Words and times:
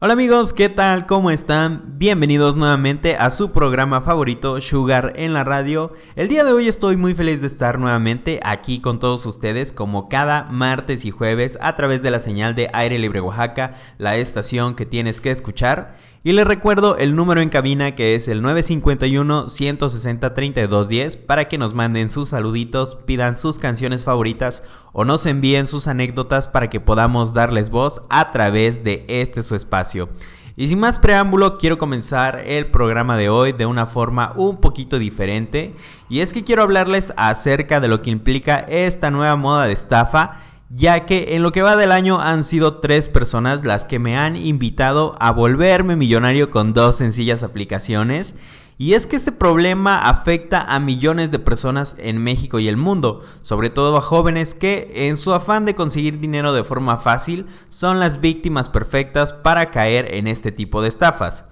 Hola 0.00 0.12
amigos, 0.12 0.52
¿qué 0.52 0.68
tal? 0.68 1.06
¿Cómo 1.06 1.28
están? 1.28 1.98
Bienvenidos 1.98 2.54
nuevamente 2.54 3.16
a 3.16 3.30
su 3.30 3.50
programa 3.50 4.00
favorito, 4.00 4.60
Sugar 4.60 5.12
en 5.16 5.34
la 5.34 5.42
radio. 5.42 5.92
El 6.14 6.28
día 6.28 6.44
de 6.44 6.52
hoy 6.52 6.68
estoy 6.68 6.96
muy 6.96 7.16
feliz 7.16 7.40
de 7.40 7.48
estar 7.48 7.80
nuevamente 7.80 8.38
aquí 8.44 8.80
con 8.80 9.00
todos 9.00 9.26
ustedes 9.26 9.72
como 9.72 10.08
cada 10.08 10.44
martes 10.44 11.04
y 11.04 11.10
jueves 11.10 11.58
a 11.60 11.74
través 11.74 12.00
de 12.00 12.12
la 12.12 12.20
señal 12.20 12.54
de 12.54 12.70
Aire 12.74 12.96
Libre 12.96 13.20
Oaxaca, 13.20 13.74
la 13.98 14.16
estación 14.16 14.76
que 14.76 14.86
tienes 14.86 15.20
que 15.20 15.32
escuchar. 15.32 15.96
Y 16.28 16.34
les 16.34 16.46
recuerdo 16.46 16.98
el 16.98 17.16
número 17.16 17.40
en 17.40 17.48
cabina 17.48 17.94
que 17.94 18.14
es 18.14 18.28
el 18.28 18.42
951-160-3210 18.42 21.16
para 21.16 21.48
que 21.48 21.56
nos 21.56 21.72
manden 21.72 22.10
sus 22.10 22.28
saluditos, 22.28 22.96
pidan 22.96 23.34
sus 23.34 23.58
canciones 23.58 24.04
favoritas 24.04 24.62
o 24.92 25.06
nos 25.06 25.24
envíen 25.24 25.66
sus 25.66 25.86
anécdotas 25.86 26.46
para 26.46 26.68
que 26.68 26.80
podamos 26.80 27.32
darles 27.32 27.70
voz 27.70 28.02
a 28.10 28.30
través 28.30 28.84
de 28.84 29.06
este 29.08 29.42
su 29.42 29.54
espacio. 29.54 30.10
Y 30.54 30.68
sin 30.68 30.80
más 30.80 30.98
preámbulo, 30.98 31.56
quiero 31.56 31.78
comenzar 31.78 32.42
el 32.44 32.66
programa 32.66 33.16
de 33.16 33.30
hoy 33.30 33.52
de 33.52 33.64
una 33.64 33.86
forma 33.86 34.34
un 34.36 34.58
poquito 34.58 34.98
diferente. 34.98 35.74
Y 36.10 36.20
es 36.20 36.34
que 36.34 36.44
quiero 36.44 36.62
hablarles 36.62 37.14
acerca 37.16 37.80
de 37.80 37.88
lo 37.88 38.02
que 38.02 38.10
implica 38.10 38.66
esta 38.68 39.10
nueva 39.10 39.36
moda 39.36 39.66
de 39.66 39.72
estafa 39.72 40.42
ya 40.70 41.06
que 41.06 41.34
en 41.34 41.42
lo 41.42 41.52
que 41.52 41.62
va 41.62 41.76
del 41.76 41.92
año 41.92 42.20
han 42.20 42.44
sido 42.44 42.78
tres 42.78 43.08
personas 43.08 43.64
las 43.64 43.84
que 43.84 43.98
me 43.98 44.16
han 44.16 44.36
invitado 44.36 45.14
a 45.18 45.32
volverme 45.32 45.96
millonario 45.96 46.50
con 46.50 46.74
dos 46.74 46.96
sencillas 46.96 47.42
aplicaciones. 47.42 48.34
Y 48.80 48.94
es 48.94 49.08
que 49.08 49.16
este 49.16 49.32
problema 49.32 49.98
afecta 49.98 50.60
a 50.60 50.78
millones 50.78 51.32
de 51.32 51.40
personas 51.40 51.96
en 51.98 52.22
México 52.22 52.60
y 52.60 52.68
el 52.68 52.76
mundo, 52.76 53.24
sobre 53.42 53.70
todo 53.70 53.96
a 53.96 54.00
jóvenes 54.00 54.54
que, 54.54 54.92
en 54.94 55.16
su 55.16 55.32
afán 55.32 55.64
de 55.64 55.74
conseguir 55.74 56.20
dinero 56.20 56.52
de 56.52 56.62
forma 56.62 56.96
fácil, 56.96 57.46
son 57.70 57.98
las 57.98 58.20
víctimas 58.20 58.68
perfectas 58.68 59.32
para 59.32 59.72
caer 59.72 60.14
en 60.14 60.28
este 60.28 60.52
tipo 60.52 60.80
de 60.80 60.88
estafas. 60.88 61.44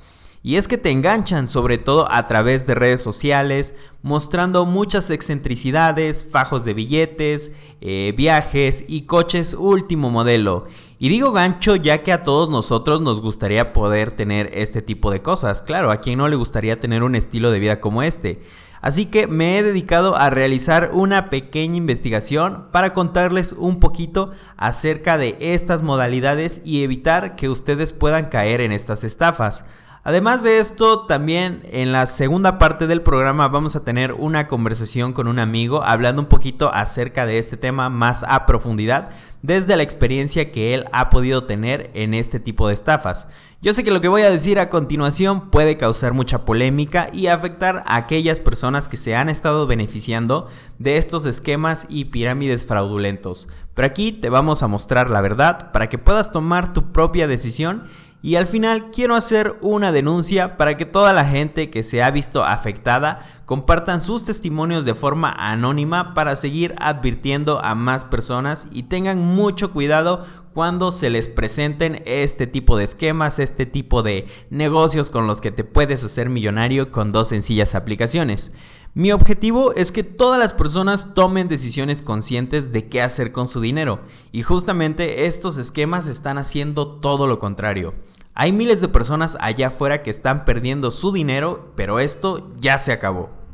Y 0.43 0.57
es 0.57 0.69
que 0.69 0.79
te 0.79 0.91
enganchan 0.91 1.49
sobre 1.49 1.79
todo 1.79 2.11
a 2.11 2.27
través 2.27 2.67
de 2.67 2.75
redes 2.75 3.03
sociales, 3.03 3.75
mostrando 4.03 4.65
muchas 4.65 5.11
excentricidades, 5.11 6.27
fajos 6.31 6.65
de 6.65 6.75
billetes, 6.75 7.53
eh, 7.81 8.15
viajes 8.17 8.85
y 8.87 9.03
coches 9.03 9.55
último 9.59 10.11
modelo. 10.11 10.67
Y 10.99 11.09
digo 11.09 11.33
gancho 11.33 11.77
ya 11.77 12.03
que 12.03 12.13
a 12.13 12.23
todos 12.23 12.49
nosotros 12.49 13.01
nos 13.01 13.21
gustaría 13.21 13.73
poder 13.73 14.13
tener 14.13 14.51
este 14.55 14.83
tipo 14.83 15.11
de 15.11 15.21
cosas. 15.21 15.63
Claro, 15.63 15.91
a 15.91 16.01
quien 16.01 16.19
no 16.19 16.29
le 16.29 16.37
gustaría 16.37 16.81
tener 16.81 17.03
un 17.03 17.17
estilo 17.17 17.51
de 17.51 17.59
vida 17.59 17.81
como 17.81 18.03
este. 18.03 18.41
Así 18.81 19.07
que 19.07 19.27
me 19.27 19.59
he 19.59 19.63
dedicado 19.63 20.17
a 20.17 20.31
realizar 20.31 20.91
una 20.93 21.29
pequeña 21.29 21.77
investigación 21.77 22.69
para 22.71 22.93
contarles 22.93 23.53
un 23.53 23.81
poquito 23.81 24.31
acerca 24.57 25.19
de 25.19 25.37
estas 25.41 25.83
modalidades 25.83 26.63
y 26.65 26.85
evitar 26.85 27.35
que 27.35 27.49
ustedes 27.49 27.93
puedan 27.93 28.27
caer 28.27 28.61
en 28.61 28.71
estas 28.71 29.03
estafas. 29.03 29.65
Además 30.09 30.45
de 30.45 30.61
esto, 30.61 31.01
también 31.01 31.63
en 31.73 31.91
la 31.91 32.07
segunda 32.07 32.59
parte 32.59 32.87
del 32.87 33.03
programa 33.03 33.49
vamos 33.49 33.75
a 33.75 33.83
tener 33.83 34.13
una 34.13 34.47
conversación 34.47 35.13
con 35.13 35.27
un 35.27 35.41
amigo 35.41 35.83
hablando 35.83 36.23
un 36.23 36.29
poquito 36.29 36.73
acerca 36.73 37.27
de 37.27 37.41
este 37.41 37.57
tema 37.57 37.91
más 37.91 38.25
a 38.29 38.47
profundidad 38.47 39.11
desde 39.43 39.77
la 39.77 39.83
experiencia 39.83 40.53
que 40.53 40.75
él 40.75 40.85
ha 40.93 41.11
podido 41.11 41.43
tener 41.43 41.91
en 41.95 42.15
este 42.15 42.39
tipo 42.39 42.69
de 42.69 42.75
estafas. 42.75 43.27
Yo 43.61 43.73
sé 43.73 43.83
que 43.83 43.91
lo 43.91 44.01
que 44.01 44.07
voy 44.07 44.23
a 44.23 44.31
decir 44.31 44.61
a 44.61 44.71
continuación 44.71 45.51
puede 45.51 45.77
causar 45.77 46.13
mucha 46.13 46.45
polémica 46.45 47.11
y 47.13 47.27
afectar 47.27 47.83
a 47.85 47.97
aquellas 47.97 48.39
personas 48.39 48.87
que 48.87 48.97
se 48.97 49.17
han 49.17 49.29
estado 49.29 49.67
beneficiando 49.67 50.47
de 50.79 50.99
estos 50.99 51.27
esquemas 51.27 51.85
y 51.89 52.07
pirámides 52.07 52.65
fraudulentos. 52.65 53.49
Pero 53.75 53.87
aquí 53.87 54.13
te 54.13 54.31
vamos 54.31 54.63
a 54.63 54.69
mostrar 54.69 55.11
la 55.11 55.21
verdad 55.21 55.73
para 55.73 55.89
que 55.89 55.99
puedas 55.99 56.31
tomar 56.31 56.73
tu 56.73 56.93
propia 56.93 57.27
decisión 57.27 57.89
y 58.23 58.37
al 58.37 58.47
final 58.47 58.91
quiero 58.91 59.15
hacer 59.15 59.57
una 59.61 59.93
denuncia 59.93 60.57
para 60.57 60.77
que 60.77 60.85
toda 60.85 61.13
la 61.13 61.25
gente 61.25 61.71
que 61.71 61.83
se 61.83 62.03
ha 62.03 62.11
visto 62.11 62.45
afectada 62.45 63.21
compartan 63.45 64.03
sus 64.03 64.25
testimonios 64.25 64.85
de 64.85 64.95
forma 64.95 65.31
anónima 65.31 66.15
para 66.15 66.35
seguir 66.35 66.75
advirtiendo 66.79 67.65
a 67.65 67.75
más 67.75 68.05
personas 68.05 68.67
y 68.73 68.85
tengan 68.85 69.19
mucho 69.19 69.73
cuidado 69.73 70.25
cuando 70.57 70.91
se 70.91 71.11
les 71.11 71.29
presenten 71.29 72.01
este 72.07 72.47
tipo 72.47 72.79
de 72.79 72.85
esquemas, 72.85 73.39
este 73.41 73.67
tipo 73.67 74.03
de 74.03 74.27
negocios 74.49 75.11
con 75.11 75.27
los 75.27 75.43
que 75.43 75.51
te 75.51 75.65
puedes 75.65 76.03
hacer 76.03 76.31
millonario 76.31 76.91
con 76.91 77.13
dos 77.13 77.29
sencillas 77.29 77.75
aplicaciones. 77.75 78.53
Mi 78.95 79.13
objetivo 79.13 79.75
es 79.75 79.93
que 79.93 80.03
todas 80.03 80.41
las 80.41 80.55
personas 80.55 81.13
tomen 81.13 81.49
decisiones 81.49 82.01
conscientes 82.01 82.73
de 82.73 82.89
qué 82.89 83.03
hacer 83.03 83.33
con 83.33 83.49
su 83.49 83.61
dinero 83.61 84.01
y 84.33 84.45
justamente 84.45 85.27
estos 85.27 85.59
esquemas 85.59 86.07
están 86.07 86.39
haciendo 86.39 87.01
todo 87.01 87.27
lo 87.27 87.39
contrario. 87.39 87.93
Hay 88.33 88.53
miles 88.53 88.81
de 88.81 88.89
personas 88.89 89.37
allá 89.43 89.67
afuera 89.67 90.03
que 90.03 90.09
están 90.09 90.47
perdiendo 90.47 90.91
su 90.91 91.13
dinero, 91.13 91.75
pero 91.77 92.01
esto 92.01 92.51
ya 92.59 92.79
se 92.79 92.93
acabó. 92.93 93.46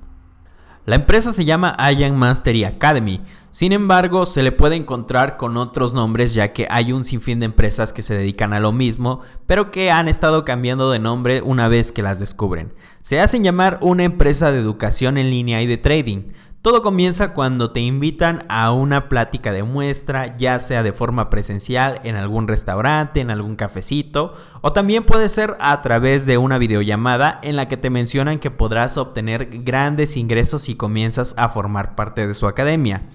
La 0.84 0.96
empresa 0.96 1.32
se 1.32 1.44
llama 1.44 1.76
Ian 1.96 2.16
Mastery 2.16 2.64
Academy, 2.64 3.20
sin 3.52 3.70
embargo 3.70 4.26
se 4.26 4.42
le 4.42 4.50
puede 4.50 4.74
encontrar 4.74 5.36
con 5.36 5.56
otros 5.56 5.94
nombres 5.94 6.34
ya 6.34 6.52
que 6.52 6.66
hay 6.68 6.92
un 6.92 7.04
sinfín 7.04 7.38
de 7.38 7.46
empresas 7.46 7.92
que 7.92 8.02
se 8.02 8.14
dedican 8.14 8.52
a 8.52 8.58
lo 8.58 8.72
mismo, 8.72 9.20
pero 9.46 9.70
que 9.70 9.92
han 9.92 10.08
estado 10.08 10.44
cambiando 10.44 10.90
de 10.90 10.98
nombre 10.98 11.40
una 11.40 11.68
vez 11.68 11.92
que 11.92 12.02
las 12.02 12.18
descubren. 12.18 12.72
Se 13.00 13.20
hacen 13.20 13.44
llamar 13.44 13.78
una 13.80 14.02
empresa 14.02 14.50
de 14.50 14.58
educación 14.58 15.18
en 15.18 15.30
línea 15.30 15.62
y 15.62 15.68
de 15.68 15.76
trading. 15.76 16.32
Todo 16.62 16.80
comienza 16.80 17.34
cuando 17.34 17.72
te 17.72 17.80
invitan 17.80 18.44
a 18.48 18.70
una 18.70 19.08
plática 19.08 19.50
de 19.50 19.64
muestra, 19.64 20.36
ya 20.36 20.60
sea 20.60 20.84
de 20.84 20.92
forma 20.92 21.28
presencial 21.28 22.00
en 22.04 22.14
algún 22.14 22.46
restaurante, 22.46 23.20
en 23.20 23.32
algún 23.32 23.56
cafecito, 23.56 24.34
o 24.60 24.72
también 24.72 25.02
puede 25.02 25.28
ser 25.28 25.56
a 25.58 25.82
través 25.82 26.24
de 26.24 26.38
una 26.38 26.58
videollamada 26.58 27.40
en 27.42 27.56
la 27.56 27.66
que 27.66 27.76
te 27.76 27.90
mencionan 27.90 28.38
que 28.38 28.52
podrás 28.52 28.96
obtener 28.96 29.48
grandes 29.64 30.16
ingresos 30.16 30.62
si 30.62 30.76
comienzas 30.76 31.34
a 31.36 31.48
formar 31.48 31.96
parte 31.96 32.28
de 32.28 32.34
su 32.34 32.46
academia. 32.46 33.08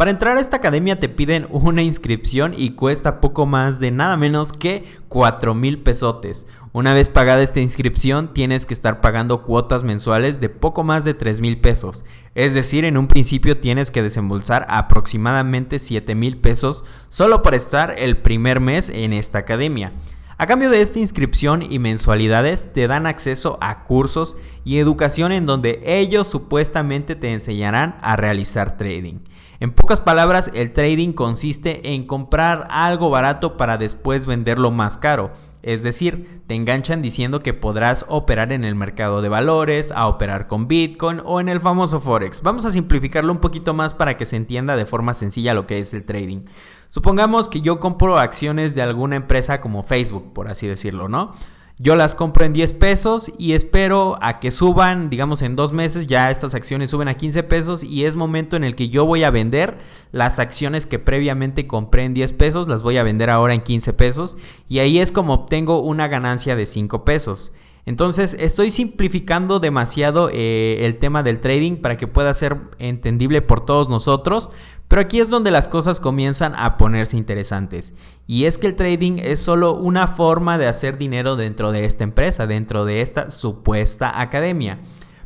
Para 0.00 0.12
entrar 0.12 0.38
a 0.38 0.40
esta 0.40 0.56
academia 0.56 0.98
te 0.98 1.10
piden 1.10 1.46
una 1.50 1.82
inscripción 1.82 2.54
y 2.56 2.70
cuesta 2.70 3.20
poco 3.20 3.44
más 3.44 3.80
de 3.80 3.90
nada 3.90 4.16
menos 4.16 4.50
que 4.50 4.86
4 5.08 5.54
mil 5.54 5.82
pesotes. 5.82 6.46
Una 6.72 6.94
vez 6.94 7.10
pagada 7.10 7.42
esta 7.42 7.60
inscripción 7.60 8.32
tienes 8.32 8.64
que 8.64 8.72
estar 8.72 9.02
pagando 9.02 9.42
cuotas 9.42 9.82
mensuales 9.82 10.40
de 10.40 10.48
poco 10.48 10.84
más 10.84 11.04
de 11.04 11.12
3 11.12 11.42
mil 11.42 11.60
pesos. 11.60 12.06
Es 12.34 12.54
decir, 12.54 12.86
en 12.86 12.96
un 12.96 13.08
principio 13.08 13.58
tienes 13.58 13.90
que 13.90 14.02
desembolsar 14.02 14.64
aproximadamente 14.70 15.78
7 15.78 16.14
mil 16.14 16.38
pesos 16.38 16.82
solo 17.10 17.42
para 17.42 17.58
estar 17.58 17.94
el 17.98 18.16
primer 18.16 18.60
mes 18.60 18.88
en 18.88 19.12
esta 19.12 19.40
academia. 19.40 19.92
A 20.38 20.46
cambio 20.46 20.70
de 20.70 20.80
esta 20.80 20.98
inscripción 20.98 21.60
y 21.60 21.78
mensualidades 21.78 22.72
te 22.72 22.88
dan 22.88 23.06
acceso 23.06 23.58
a 23.60 23.84
cursos 23.84 24.38
y 24.64 24.78
educación 24.78 25.32
en 25.32 25.44
donde 25.44 25.82
ellos 25.84 26.26
supuestamente 26.26 27.16
te 27.16 27.30
enseñarán 27.34 27.98
a 28.00 28.16
realizar 28.16 28.78
trading. 28.78 29.18
En 29.60 29.72
pocas 29.72 30.00
palabras, 30.00 30.50
el 30.54 30.72
trading 30.72 31.12
consiste 31.12 31.92
en 31.92 32.06
comprar 32.06 32.66
algo 32.70 33.10
barato 33.10 33.58
para 33.58 33.76
después 33.76 34.24
venderlo 34.24 34.70
más 34.70 34.96
caro. 34.96 35.32
Es 35.62 35.82
decir, 35.82 36.40
te 36.46 36.54
enganchan 36.54 37.02
diciendo 37.02 37.42
que 37.42 37.52
podrás 37.52 38.06
operar 38.08 38.52
en 38.52 38.64
el 38.64 38.74
mercado 38.74 39.20
de 39.20 39.28
valores, 39.28 39.92
a 39.92 40.08
operar 40.08 40.46
con 40.46 40.66
Bitcoin 40.66 41.20
o 41.26 41.40
en 41.40 41.50
el 41.50 41.60
famoso 41.60 42.00
Forex. 42.00 42.40
Vamos 42.40 42.64
a 42.64 42.70
simplificarlo 42.70 43.30
un 43.30 43.40
poquito 43.40 43.74
más 43.74 43.92
para 43.92 44.16
que 44.16 44.24
se 44.24 44.36
entienda 44.36 44.76
de 44.76 44.86
forma 44.86 45.12
sencilla 45.12 45.52
lo 45.52 45.66
que 45.66 45.78
es 45.78 45.92
el 45.92 46.04
trading. 46.04 46.46
Supongamos 46.88 47.50
que 47.50 47.60
yo 47.60 47.80
compro 47.80 48.18
acciones 48.18 48.74
de 48.74 48.80
alguna 48.80 49.16
empresa 49.16 49.60
como 49.60 49.82
Facebook, 49.82 50.32
por 50.32 50.48
así 50.48 50.66
decirlo, 50.68 51.08
¿no? 51.10 51.34
Yo 51.82 51.96
las 51.96 52.14
compro 52.14 52.44
en 52.44 52.52
10 52.52 52.74
pesos 52.74 53.32
y 53.38 53.54
espero 53.54 54.18
a 54.20 54.38
que 54.38 54.50
suban, 54.50 55.08
digamos 55.08 55.40
en 55.40 55.56
dos 55.56 55.72
meses 55.72 56.06
ya 56.06 56.30
estas 56.30 56.54
acciones 56.54 56.90
suben 56.90 57.08
a 57.08 57.14
15 57.14 57.42
pesos 57.44 57.82
y 57.82 58.04
es 58.04 58.16
momento 58.16 58.54
en 58.56 58.64
el 58.64 58.74
que 58.74 58.90
yo 58.90 59.06
voy 59.06 59.24
a 59.24 59.30
vender 59.30 59.78
las 60.12 60.40
acciones 60.40 60.84
que 60.84 60.98
previamente 60.98 61.66
compré 61.66 62.04
en 62.04 62.12
10 62.12 62.34
pesos, 62.34 62.68
las 62.68 62.82
voy 62.82 62.98
a 62.98 63.02
vender 63.02 63.30
ahora 63.30 63.54
en 63.54 63.62
15 63.62 63.94
pesos 63.94 64.36
y 64.68 64.80
ahí 64.80 64.98
es 64.98 65.10
como 65.10 65.32
obtengo 65.32 65.80
una 65.80 66.06
ganancia 66.06 66.54
de 66.54 66.66
5 66.66 67.02
pesos. 67.06 67.54
Entonces 67.86 68.36
estoy 68.38 68.70
simplificando 68.70 69.58
demasiado 69.58 70.28
eh, 70.30 70.84
el 70.84 70.98
tema 70.98 71.22
del 71.22 71.40
trading 71.40 71.76
para 71.76 71.96
que 71.96 72.06
pueda 72.06 72.34
ser 72.34 72.58
entendible 72.78 73.40
por 73.40 73.64
todos 73.64 73.88
nosotros, 73.88 74.50
pero 74.90 75.02
aquí 75.02 75.20
es 75.20 75.30
donde 75.30 75.52
las 75.52 75.68
cosas 75.68 76.00
comienzan 76.00 76.52
a 76.56 76.76
ponerse 76.76 77.16
interesantes. 77.16 77.94
Y 78.26 78.46
es 78.46 78.58
que 78.58 78.66
el 78.66 78.74
trading 78.74 79.20
es 79.22 79.38
solo 79.38 79.72
una 79.76 80.08
forma 80.08 80.58
de 80.58 80.66
hacer 80.66 80.98
dinero 80.98 81.36
dentro 81.36 81.70
de 81.70 81.84
esta 81.84 82.02
empresa, 82.02 82.48
dentro 82.48 82.84
de 82.84 83.00
esta 83.00 83.30
supuesta 83.30 84.20
academia. 84.20 84.80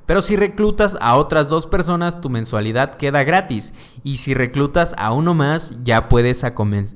Pero 0.05 0.21
si 0.21 0.37
reclutas 0.37 0.99
a 1.01 1.17
otras 1.17 1.49
dos 1.49 1.67
personas, 1.67 2.21
tu 2.21 2.29
mensualidad 2.29 2.97
queda 2.97 3.25
gratis. 3.25 3.73
Y 4.03 4.19
si 4.19 4.35
reclutas 4.35 4.95
a 4.99 5.13
uno 5.13 5.33
más, 5.33 5.79
ya 5.83 6.11
puedes, 6.11 6.45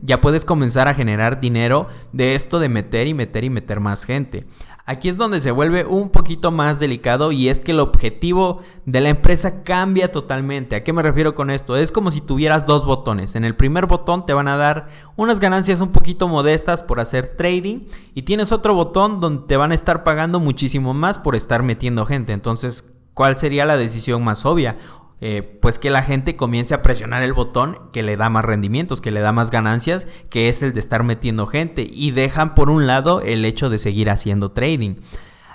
ya 0.02 0.20
puedes 0.20 0.44
comenzar 0.44 0.88
a 0.88 0.94
generar 0.94 1.40
dinero 1.40 1.88
de 2.12 2.34
esto 2.34 2.58
de 2.58 2.68
meter 2.68 3.06
y 3.06 3.14
meter 3.14 3.44
y 3.44 3.50
meter 3.50 3.80
más 3.80 4.04
gente. 4.04 4.46
Aquí 4.90 5.10
es 5.10 5.18
donde 5.18 5.38
se 5.38 5.50
vuelve 5.50 5.84
un 5.84 6.08
poquito 6.08 6.50
más 6.50 6.80
delicado 6.80 7.30
y 7.30 7.50
es 7.50 7.60
que 7.60 7.72
el 7.72 7.80
objetivo 7.80 8.62
de 8.86 9.02
la 9.02 9.10
empresa 9.10 9.62
cambia 9.62 10.10
totalmente. 10.10 10.76
¿A 10.76 10.82
qué 10.82 10.94
me 10.94 11.02
refiero 11.02 11.34
con 11.34 11.50
esto? 11.50 11.76
Es 11.76 11.92
como 11.92 12.10
si 12.10 12.22
tuvieras 12.22 12.64
dos 12.64 12.86
botones. 12.86 13.34
En 13.34 13.44
el 13.44 13.54
primer 13.54 13.84
botón 13.84 14.24
te 14.24 14.32
van 14.32 14.48
a 14.48 14.56
dar 14.56 14.88
unas 15.14 15.40
ganancias 15.40 15.82
un 15.82 15.92
poquito 15.92 16.26
modestas 16.26 16.80
por 16.80 17.00
hacer 17.00 17.36
trading 17.36 17.80
y 18.14 18.22
tienes 18.22 18.50
otro 18.50 18.72
botón 18.72 19.20
donde 19.20 19.46
te 19.46 19.58
van 19.58 19.72
a 19.72 19.74
estar 19.74 20.04
pagando 20.04 20.40
muchísimo 20.40 20.94
más 20.94 21.18
por 21.18 21.36
estar 21.36 21.62
metiendo 21.62 22.06
gente. 22.06 22.32
Entonces, 22.32 22.90
¿cuál 23.12 23.36
sería 23.36 23.66
la 23.66 23.76
decisión 23.76 24.24
más 24.24 24.46
obvia? 24.46 24.78
Eh, 25.20 25.58
pues 25.60 25.80
que 25.80 25.90
la 25.90 26.04
gente 26.04 26.36
comience 26.36 26.74
a 26.74 26.82
presionar 26.82 27.22
el 27.22 27.32
botón 27.32 27.78
que 27.92 28.04
le 28.04 28.16
da 28.16 28.30
más 28.30 28.44
rendimientos, 28.44 29.00
que 29.00 29.10
le 29.10 29.18
da 29.20 29.32
más 29.32 29.50
ganancias, 29.50 30.06
que 30.30 30.48
es 30.48 30.62
el 30.62 30.74
de 30.74 30.80
estar 30.80 31.02
metiendo 31.02 31.48
gente 31.48 31.88
y 31.90 32.12
dejan 32.12 32.54
por 32.54 32.70
un 32.70 32.86
lado 32.86 33.20
el 33.20 33.44
hecho 33.44 33.68
de 33.68 33.78
seguir 33.78 34.10
haciendo 34.10 34.52
trading. 34.52 34.94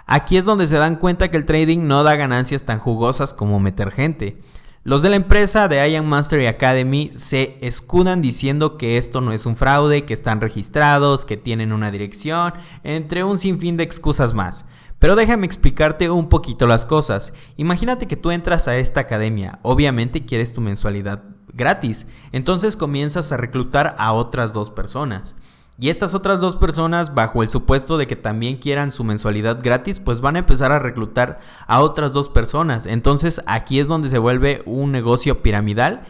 Aquí 0.06 0.36
es 0.36 0.44
donde 0.44 0.68
se 0.68 0.77
dan 0.77 0.98
cuenta 0.98 1.31
que 1.31 1.38
el 1.38 1.45
trading 1.45 1.88
no 1.88 2.04
da 2.04 2.18
ganancias 2.18 2.65
tan 2.65 2.80
jugosas 2.80 3.33
como 3.33 3.60
meter 3.62 3.92
gente. 3.92 4.38
Los 4.86 5.01
de 5.01 5.10
la 5.10 5.15
empresa 5.15 5.69
de 5.69 5.89
Ian 5.89 6.06
Mastery 6.06 6.45
Academy 6.45 7.09
se 7.13 7.57
escudan 7.62 8.21
diciendo 8.21 8.77
que 8.77 8.98
esto 8.98 9.21
no 9.21 9.31
es 9.31 9.45
un 9.45 9.56
fraude, 9.56 10.04
que 10.04 10.13
están 10.13 10.42
registrados, 10.42 11.24
que 11.24 11.38
tienen 11.38 11.71
una 11.71 11.89
dirección, 11.89 12.54
entre 12.83 13.24
un 13.24 13.39
sinfín 13.39 13.77
de 13.77 13.83
excusas 13.83 14.33
más. 14.33 14.66
Pero 15.03 15.17
déjame 15.17 15.45
explicarte 15.45 16.09
un 16.09 16.29
poquito 16.29 16.65
las 16.65 16.85
cosas. 16.85 17.33
Imagínate 17.57 18.07
que 18.07 18.15
tú 18.15 18.31
entras 18.31 18.69
a 18.69 18.77
esta 18.77 19.01
academia, 19.01 19.59
obviamente 19.61 20.23
quieres 20.23 20.53
tu 20.53 20.61
mensualidad 20.61 21.23
gratis, 21.51 22.07
entonces 22.31 22.77
comienzas 22.77 23.33
a 23.33 23.35
reclutar 23.35 23.95
a 23.97 24.13
otras 24.13 24.53
dos 24.53 24.69
personas. 24.69 25.35
Y 25.77 25.89
estas 25.89 26.13
otras 26.13 26.39
dos 26.39 26.55
personas, 26.55 27.13
bajo 27.13 27.44
el 27.44 27.50
supuesto 27.50 27.97
de 27.97 28.07
que 28.07 28.15
también 28.15 28.55
quieran 28.55 28.94
su 28.94 29.03
mensualidad 29.03 29.59
gratis, 29.61 30.00
pues 30.00 30.21
van 30.21 30.38
a 30.38 30.39
empezar 30.39 30.71
a 30.71 30.79
reclutar 30.79 31.41
a 31.67 31.81
otras 31.81 32.13
dos 32.13 32.29
personas. 32.29 32.85
Entonces 32.85 33.41
aquí 33.45 33.81
es 33.81 33.88
donde 33.88 34.07
se 34.07 34.19
vuelve 34.19 34.61
un 34.65 34.94
negocio 34.94 35.41
piramidal 35.41 36.03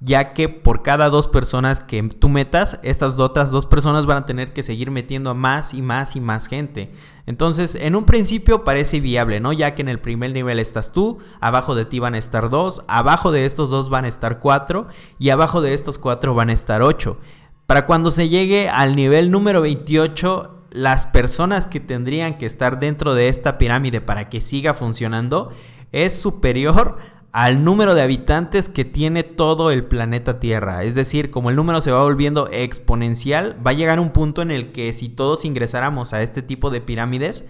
ya 0.00 0.32
que 0.32 0.48
por 0.48 0.82
cada 0.82 1.10
dos 1.10 1.26
personas 1.26 1.80
que 1.80 2.02
tú 2.02 2.28
metas, 2.28 2.78
estas 2.82 3.18
otras 3.18 3.50
dos 3.50 3.66
personas 3.66 4.06
van 4.06 4.18
a 4.18 4.26
tener 4.26 4.52
que 4.52 4.62
seguir 4.62 4.92
metiendo 4.92 5.30
a 5.30 5.34
más 5.34 5.74
y 5.74 5.82
más 5.82 6.14
y 6.14 6.20
más 6.20 6.46
gente. 6.46 6.92
Entonces, 7.26 7.74
en 7.74 7.96
un 7.96 8.04
principio 8.04 8.62
parece 8.62 9.00
viable, 9.00 9.40
¿no? 9.40 9.52
Ya 9.52 9.74
que 9.74 9.82
en 9.82 9.88
el 9.88 9.98
primer 9.98 10.32
nivel 10.32 10.60
estás 10.60 10.92
tú, 10.92 11.18
abajo 11.40 11.74
de 11.74 11.84
ti 11.84 11.98
van 11.98 12.14
a 12.14 12.18
estar 12.18 12.48
dos, 12.48 12.82
abajo 12.86 13.32
de 13.32 13.44
estos 13.44 13.70
dos 13.70 13.90
van 13.90 14.04
a 14.04 14.08
estar 14.08 14.38
cuatro 14.38 14.86
y 15.18 15.30
abajo 15.30 15.60
de 15.60 15.74
estos 15.74 15.98
cuatro 15.98 16.34
van 16.34 16.50
a 16.50 16.54
estar 16.54 16.80
ocho. 16.80 17.18
Para 17.66 17.84
cuando 17.84 18.12
se 18.12 18.28
llegue 18.28 18.68
al 18.68 18.94
nivel 18.94 19.30
número 19.32 19.60
28, 19.60 20.54
las 20.70 21.06
personas 21.06 21.66
que 21.66 21.80
tendrían 21.80 22.38
que 22.38 22.46
estar 22.46 22.78
dentro 22.78 23.14
de 23.14 23.28
esta 23.28 23.58
pirámide 23.58 24.00
para 24.00 24.28
que 24.28 24.40
siga 24.40 24.74
funcionando 24.74 25.50
es 25.92 26.18
superior 26.18 26.98
al 27.32 27.62
número 27.62 27.94
de 27.94 28.02
habitantes 28.02 28.68
que 28.68 28.84
tiene 28.84 29.22
todo 29.22 29.70
el 29.70 29.84
planeta 29.84 30.40
Tierra. 30.40 30.84
Es 30.84 30.94
decir, 30.94 31.30
como 31.30 31.50
el 31.50 31.56
número 31.56 31.80
se 31.80 31.92
va 31.92 32.02
volviendo 32.02 32.48
exponencial, 32.50 33.56
va 33.64 33.72
a 33.72 33.74
llegar 33.74 34.00
un 34.00 34.10
punto 34.10 34.40
en 34.42 34.50
el 34.50 34.72
que 34.72 34.94
si 34.94 35.08
todos 35.08 35.44
ingresáramos 35.44 36.12
a 36.12 36.22
este 36.22 36.42
tipo 36.42 36.70
de 36.70 36.80
pirámides, 36.80 37.44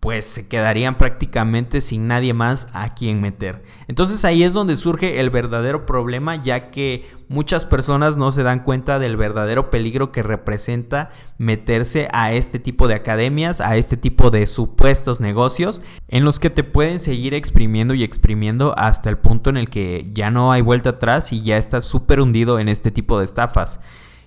pues 0.00 0.24
se 0.24 0.48
quedarían 0.48 0.96
prácticamente 0.96 1.82
sin 1.82 2.08
nadie 2.08 2.32
más 2.32 2.68
a 2.72 2.94
quien 2.94 3.20
meter. 3.20 3.62
Entonces 3.86 4.24
ahí 4.24 4.42
es 4.42 4.54
donde 4.54 4.76
surge 4.76 5.20
el 5.20 5.28
verdadero 5.28 5.84
problema, 5.84 6.42
ya 6.42 6.70
que 6.70 7.06
muchas 7.28 7.66
personas 7.66 8.16
no 8.16 8.32
se 8.32 8.42
dan 8.42 8.64
cuenta 8.64 8.98
del 8.98 9.18
verdadero 9.18 9.68
peligro 9.68 10.10
que 10.10 10.22
representa 10.22 11.10
meterse 11.36 12.08
a 12.12 12.32
este 12.32 12.58
tipo 12.58 12.88
de 12.88 12.94
academias, 12.94 13.60
a 13.60 13.76
este 13.76 13.98
tipo 13.98 14.30
de 14.30 14.46
supuestos 14.46 15.20
negocios, 15.20 15.82
en 16.08 16.24
los 16.24 16.40
que 16.40 16.48
te 16.48 16.64
pueden 16.64 16.98
seguir 16.98 17.34
exprimiendo 17.34 17.92
y 17.92 18.02
exprimiendo 18.02 18.74
hasta 18.78 19.10
el 19.10 19.18
punto 19.18 19.50
en 19.50 19.58
el 19.58 19.68
que 19.68 20.10
ya 20.14 20.30
no 20.30 20.50
hay 20.50 20.62
vuelta 20.62 20.90
atrás 20.90 21.30
y 21.30 21.42
ya 21.42 21.58
estás 21.58 21.84
súper 21.84 22.22
hundido 22.22 22.58
en 22.58 22.70
este 22.70 22.90
tipo 22.90 23.18
de 23.18 23.26
estafas. 23.26 23.80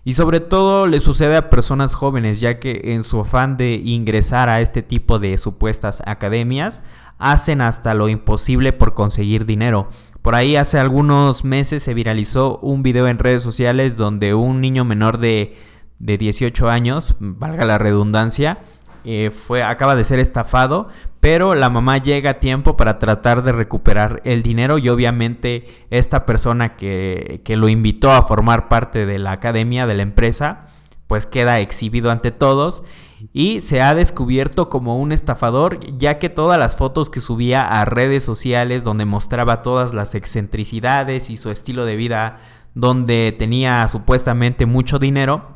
Y 0.06 0.14
sobre 0.14 0.42
todo 0.42 0.86
le 0.86 1.00
sucede 1.00 1.38
a 1.38 1.50
personas 1.50 1.96
jóvenes, 1.96 2.42
ya 2.42 2.60
que 2.60 2.82
en 2.86 3.04
su 3.04 3.22
afán 3.22 3.56
de 3.56 3.76
ingresar 3.76 4.50
a 4.50 4.60
este 4.60 4.82
tipo 4.82 5.18
de 5.18 5.38
supuestas 5.38 6.02
academias, 6.06 6.84
hacen 7.20 7.62
hasta 7.62 7.94
lo 7.94 8.10
imposible 8.10 8.74
por 8.74 8.94
conseguir 8.94 9.46
dinero. 9.46 9.88
Por 10.22 10.36
ahí 10.36 10.56
hace 10.58 10.78
algunos 10.78 11.46
meses 11.46 11.84
se 11.84 11.94
viralizó 11.94 12.60
un 12.60 12.84
video 12.84 13.08
en 13.08 13.20
redes 13.20 13.44
sociales 13.44 13.96
donde 13.98 14.34
un 14.34 14.60
niño 14.60 14.84
menor 14.84 15.20
de, 15.20 15.56
de 16.00 16.18
18 16.18 16.70
años, 16.70 17.16
valga 17.20 17.66
la 17.66 17.78
redundancia, 17.78 18.60
eh, 19.06 19.32
fue, 19.32 19.64
acaba 19.64 19.96
de 19.96 20.04
ser 20.04 20.20
estafado, 20.20 20.88
pero 21.24 21.56
la 21.56 21.70
mamá 21.70 22.00
llega 22.00 22.31
a 22.31 22.40
tiempo 22.42 22.75
para 22.75 23.00
tratar 23.00 23.44
de 23.44 23.54
recuperar 23.54 24.22
el 24.25 24.44
dinero 24.44 24.78
y 24.78 24.90
obviamente 24.90 25.66
esta 25.90 26.25
persona 26.25 26.75
que, 26.75 27.40
que 27.46 27.56
lo 27.56 27.70
invitó 27.70 28.12
a 28.12 28.24
formar 28.24 28.68
parte 28.68 29.06
de 29.06 29.20
la 29.20 29.31
academia 29.31 29.88
de 29.88 29.94
la 29.94 30.04
empresa, 30.04 30.68
pues 31.08 31.25
queda 31.25 31.62
exhibido 31.62 32.12
ante 32.12 32.31
todos 32.31 32.84
y 33.31 33.62
se 33.62 33.81
ha 33.81 33.96
descubierto 33.96 34.68
como 34.68 35.00
un 35.00 35.14
estafador 35.14 35.80
ya 35.98 36.20
que 36.20 36.28
todas 36.28 36.60
las 36.60 36.75
fotos 36.75 37.10
que 37.10 37.22
subía 37.22 37.62
a 37.62 37.86
redes 37.86 38.26
sociales 38.26 38.84
donde 38.84 39.06
mostraba 39.06 39.62
todas 39.62 39.94
las 39.94 40.16
excentricidades 40.16 41.30
y 41.30 41.38
su 41.38 41.52
estilo 41.52 41.86
de 41.86 41.96
vida 41.96 42.42
donde 42.74 43.34
tenía 43.40 43.88
supuestamente 43.88 44.66
mucho 44.66 45.00
dinero 45.00 45.53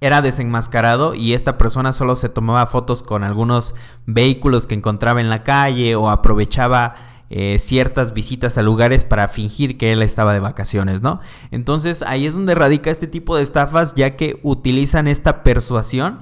era 0.00 0.22
desenmascarado 0.22 1.14
y 1.14 1.34
esta 1.34 1.58
persona 1.58 1.92
solo 1.92 2.16
se 2.16 2.28
tomaba 2.28 2.66
fotos 2.66 3.02
con 3.02 3.22
algunos 3.22 3.74
vehículos 4.06 4.66
que 4.66 4.74
encontraba 4.74 5.20
en 5.20 5.30
la 5.30 5.42
calle 5.42 5.94
o 5.94 6.10
aprovechaba 6.10 6.94
eh, 7.32 7.58
ciertas 7.60 8.12
visitas 8.12 8.58
a 8.58 8.62
lugares 8.62 9.04
para 9.04 9.28
fingir 9.28 9.78
que 9.78 9.92
él 9.92 10.02
estaba 10.02 10.32
de 10.32 10.40
vacaciones, 10.40 11.00
¿no? 11.00 11.20
Entonces 11.52 12.02
ahí 12.02 12.26
es 12.26 12.34
donde 12.34 12.56
radica 12.56 12.90
este 12.90 13.06
tipo 13.06 13.36
de 13.36 13.42
estafas 13.42 13.94
ya 13.94 14.16
que 14.16 14.40
utilizan 14.42 15.06
esta 15.06 15.44
persuasión 15.44 16.20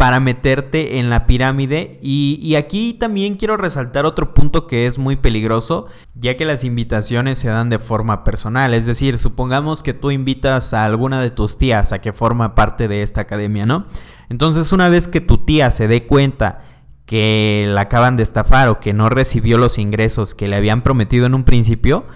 para 0.00 0.18
meterte 0.18 0.98
en 0.98 1.10
la 1.10 1.26
pirámide. 1.26 1.98
Y, 2.00 2.54
aquí 2.54 2.94
también 2.94 3.34
quiero 3.34 3.58
resaltar 3.58 4.06
otro 4.06 4.32
punto 4.32 4.66
que 4.66 4.86
es 4.86 4.96
muy 4.96 5.16
peligroso, 5.16 5.88
ya 6.14 6.38
que 6.38 6.46
las 6.46 6.64
invitaciones 6.64 7.36
se 7.36 7.48
dan 7.48 7.68
de 7.68 7.78
forma 7.78 8.24
personal. 8.24 8.72
Es 8.72 8.86
decir, 8.86 9.18
supongamos 9.18 9.82
que 9.82 9.92
tú 9.92 10.10
invitas 10.10 10.72
a 10.72 10.86
alguna 10.86 11.20
de 11.20 11.30
tus 11.30 11.58
tías 11.58 11.92
a 11.92 12.00
que 12.00 12.14
forma 12.14 12.54
parte 12.54 12.88
de 12.88 13.02
esta 13.02 13.20
academia, 13.20 13.66
¿no? 13.66 13.88
Entonces 14.30 14.72
una 14.72 14.88
vez 14.88 15.06
que 15.06 15.20
tu 15.20 15.36
tía 15.36 15.70
se 15.70 15.86
dé 15.86 16.06
cuenta 16.06 16.62
que 17.04 17.66
la 17.68 17.82
acaban 17.82 18.16
de 18.16 18.22
estafar 18.22 18.70
o 18.70 18.80
que 18.80 18.94
no 18.94 19.10
recibió 19.10 19.58
los 19.58 19.76
ingresos 19.76 20.34
que 20.34 20.48
le 20.48 20.56
habían 20.56 20.80
prometido 20.80 21.26
en 21.26 21.34
un 21.34 21.44
principio, 21.44 22.06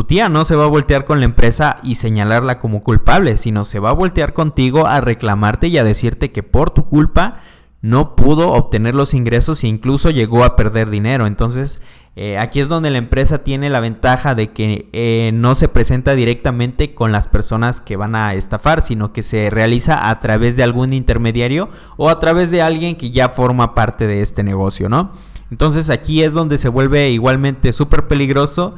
tu 0.00 0.04
tía 0.04 0.30
no 0.30 0.46
se 0.46 0.56
va 0.56 0.64
a 0.64 0.68
voltear 0.68 1.04
con 1.04 1.18
la 1.18 1.26
empresa 1.26 1.76
y 1.82 1.96
señalarla 1.96 2.58
como 2.58 2.82
culpable, 2.82 3.36
sino 3.36 3.66
se 3.66 3.80
va 3.80 3.90
a 3.90 3.92
voltear 3.92 4.32
contigo 4.32 4.86
a 4.86 5.02
reclamarte 5.02 5.68
y 5.68 5.76
a 5.76 5.84
decirte 5.84 6.32
que 6.32 6.42
por 6.42 6.70
tu 6.70 6.86
culpa 6.86 7.42
no 7.82 8.16
pudo 8.16 8.50
obtener 8.52 8.94
los 8.94 9.12
ingresos 9.12 9.62
e 9.62 9.68
incluso 9.68 10.08
llegó 10.08 10.42
a 10.42 10.56
perder 10.56 10.88
dinero. 10.88 11.26
Entonces, 11.26 11.82
eh, 12.16 12.38
aquí 12.38 12.60
es 12.60 12.68
donde 12.68 12.88
la 12.88 12.96
empresa 12.96 13.44
tiene 13.44 13.68
la 13.68 13.80
ventaja 13.80 14.34
de 14.34 14.52
que 14.52 14.88
eh, 14.94 15.32
no 15.34 15.54
se 15.54 15.68
presenta 15.68 16.14
directamente 16.14 16.94
con 16.94 17.12
las 17.12 17.28
personas 17.28 17.82
que 17.82 17.96
van 17.96 18.14
a 18.14 18.32
estafar, 18.32 18.80
sino 18.80 19.12
que 19.12 19.22
se 19.22 19.50
realiza 19.50 20.08
a 20.08 20.18
través 20.20 20.56
de 20.56 20.62
algún 20.62 20.94
intermediario 20.94 21.68
o 21.98 22.08
a 22.08 22.18
través 22.20 22.50
de 22.50 22.62
alguien 22.62 22.96
que 22.96 23.10
ya 23.10 23.28
forma 23.28 23.74
parte 23.74 24.06
de 24.06 24.22
este 24.22 24.44
negocio, 24.44 24.88
¿no? 24.88 25.12
Entonces 25.50 25.90
aquí 25.90 26.22
es 26.22 26.32
donde 26.32 26.56
se 26.56 26.70
vuelve 26.70 27.10
igualmente 27.10 27.74
súper 27.74 28.06
peligroso 28.06 28.76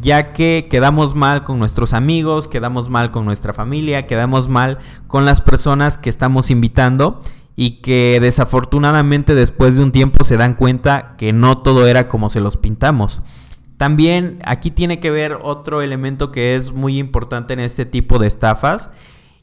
ya 0.00 0.32
que 0.32 0.68
quedamos 0.70 1.14
mal 1.14 1.44
con 1.44 1.58
nuestros 1.58 1.92
amigos, 1.92 2.48
quedamos 2.48 2.88
mal 2.88 3.10
con 3.10 3.24
nuestra 3.24 3.52
familia, 3.52 4.06
quedamos 4.06 4.48
mal 4.48 4.78
con 5.06 5.24
las 5.24 5.40
personas 5.40 5.98
que 5.98 6.10
estamos 6.10 6.50
invitando 6.50 7.20
y 7.56 7.82
que 7.82 8.18
desafortunadamente 8.20 9.34
después 9.34 9.76
de 9.76 9.82
un 9.82 9.92
tiempo 9.92 10.24
se 10.24 10.36
dan 10.36 10.54
cuenta 10.54 11.14
que 11.18 11.32
no 11.32 11.58
todo 11.58 11.86
era 11.86 12.08
como 12.08 12.28
se 12.28 12.40
los 12.40 12.56
pintamos. 12.56 13.22
También 13.76 14.40
aquí 14.44 14.70
tiene 14.70 15.00
que 15.00 15.10
ver 15.10 15.38
otro 15.42 15.82
elemento 15.82 16.32
que 16.32 16.54
es 16.54 16.72
muy 16.72 16.98
importante 16.98 17.52
en 17.52 17.60
este 17.60 17.86
tipo 17.86 18.18
de 18.18 18.26
estafas 18.28 18.90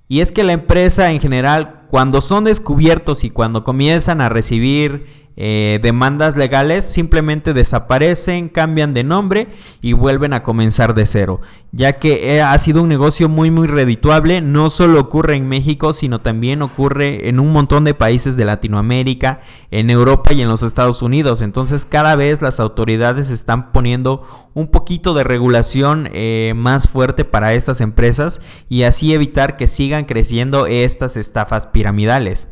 y 0.07 0.21
es 0.21 0.31
que 0.31 0.43
la 0.43 0.53
empresa 0.53 1.11
en 1.11 1.19
general 1.19 1.76
cuando 1.89 2.21
son 2.21 2.43
descubiertos 2.43 3.23
y 3.23 3.29
cuando 3.29 3.63
comienzan 3.63 4.21
a 4.21 4.29
recibir 4.29 5.27
eh, 5.39 5.77
demandas 5.83 6.35
legales 6.35 6.83
simplemente 6.83 7.53
desaparecen, 7.53 8.49
cambian 8.49 8.95
de 8.95 9.03
nombre 9.03 9.49
y 9.83 9.93
vuelven 9.93 10.33
a 10.33 10.41
comenzar 10.41 10.95
de 10.95 11.05
cero, 11.05 11.41
ya 11.71 11.99
que 11.99 12.35
eh, 12.35 12.41
ha 12.41 12.57
sido 12.57 12.81
un 12.81 12.89
negocio 12.89 13.29
muy 13.29 13.51
muy 13.51 13.67
redituable, 13.67 14.41
no 14.41 14.71
solo 14.71 14.99
ocurre 14.99 15.35
en 15.35 15.47
México, 15.47 15.93
sino 15.93 16.21
también 16.21 16.63
ocurre 16.63 17.29
en 17.29 17.39
un 17.39 17.53
montón 17.53 17.83
de 17.83 17.93
países 17.93 18.35
de 18.35 18.45
Latinoamérica, 18.45 19.41
en 19.69 19.91
Europa 19.91 20.33
y 20.33 20.41
en 20.41 20.49
los 20.49 20.63
Estados 20.63 21.03
Unidos, 21.03 21.43
entonces 21.43 21.85
cada 21.85 22.15
vez 22.15 22.41
las 22.41 22.59
autoridades 22.59 23.29
están 23.29 23.71
poniendo 23.71 24.23
un 24.55 24.69
poquito 24.69 25.13
de 25.13 25.23
regulación 25.23 26.09
eh, 26.13 26.53
más 26.55 26.87
fuerte 26.87 27.25
para 27.25 27.53
estas 27.53 27.79
empresas 27.79 28.41
y 28.69 28.83
así 28.83 29.13
evitar 29.13 29.55
que 29.55 29.67
sigan 29.67 30.05
creciendo 30.05 30.65
estas 30.65 31.15
estafas 31.15 31.67
piramidales. 31.77 32.47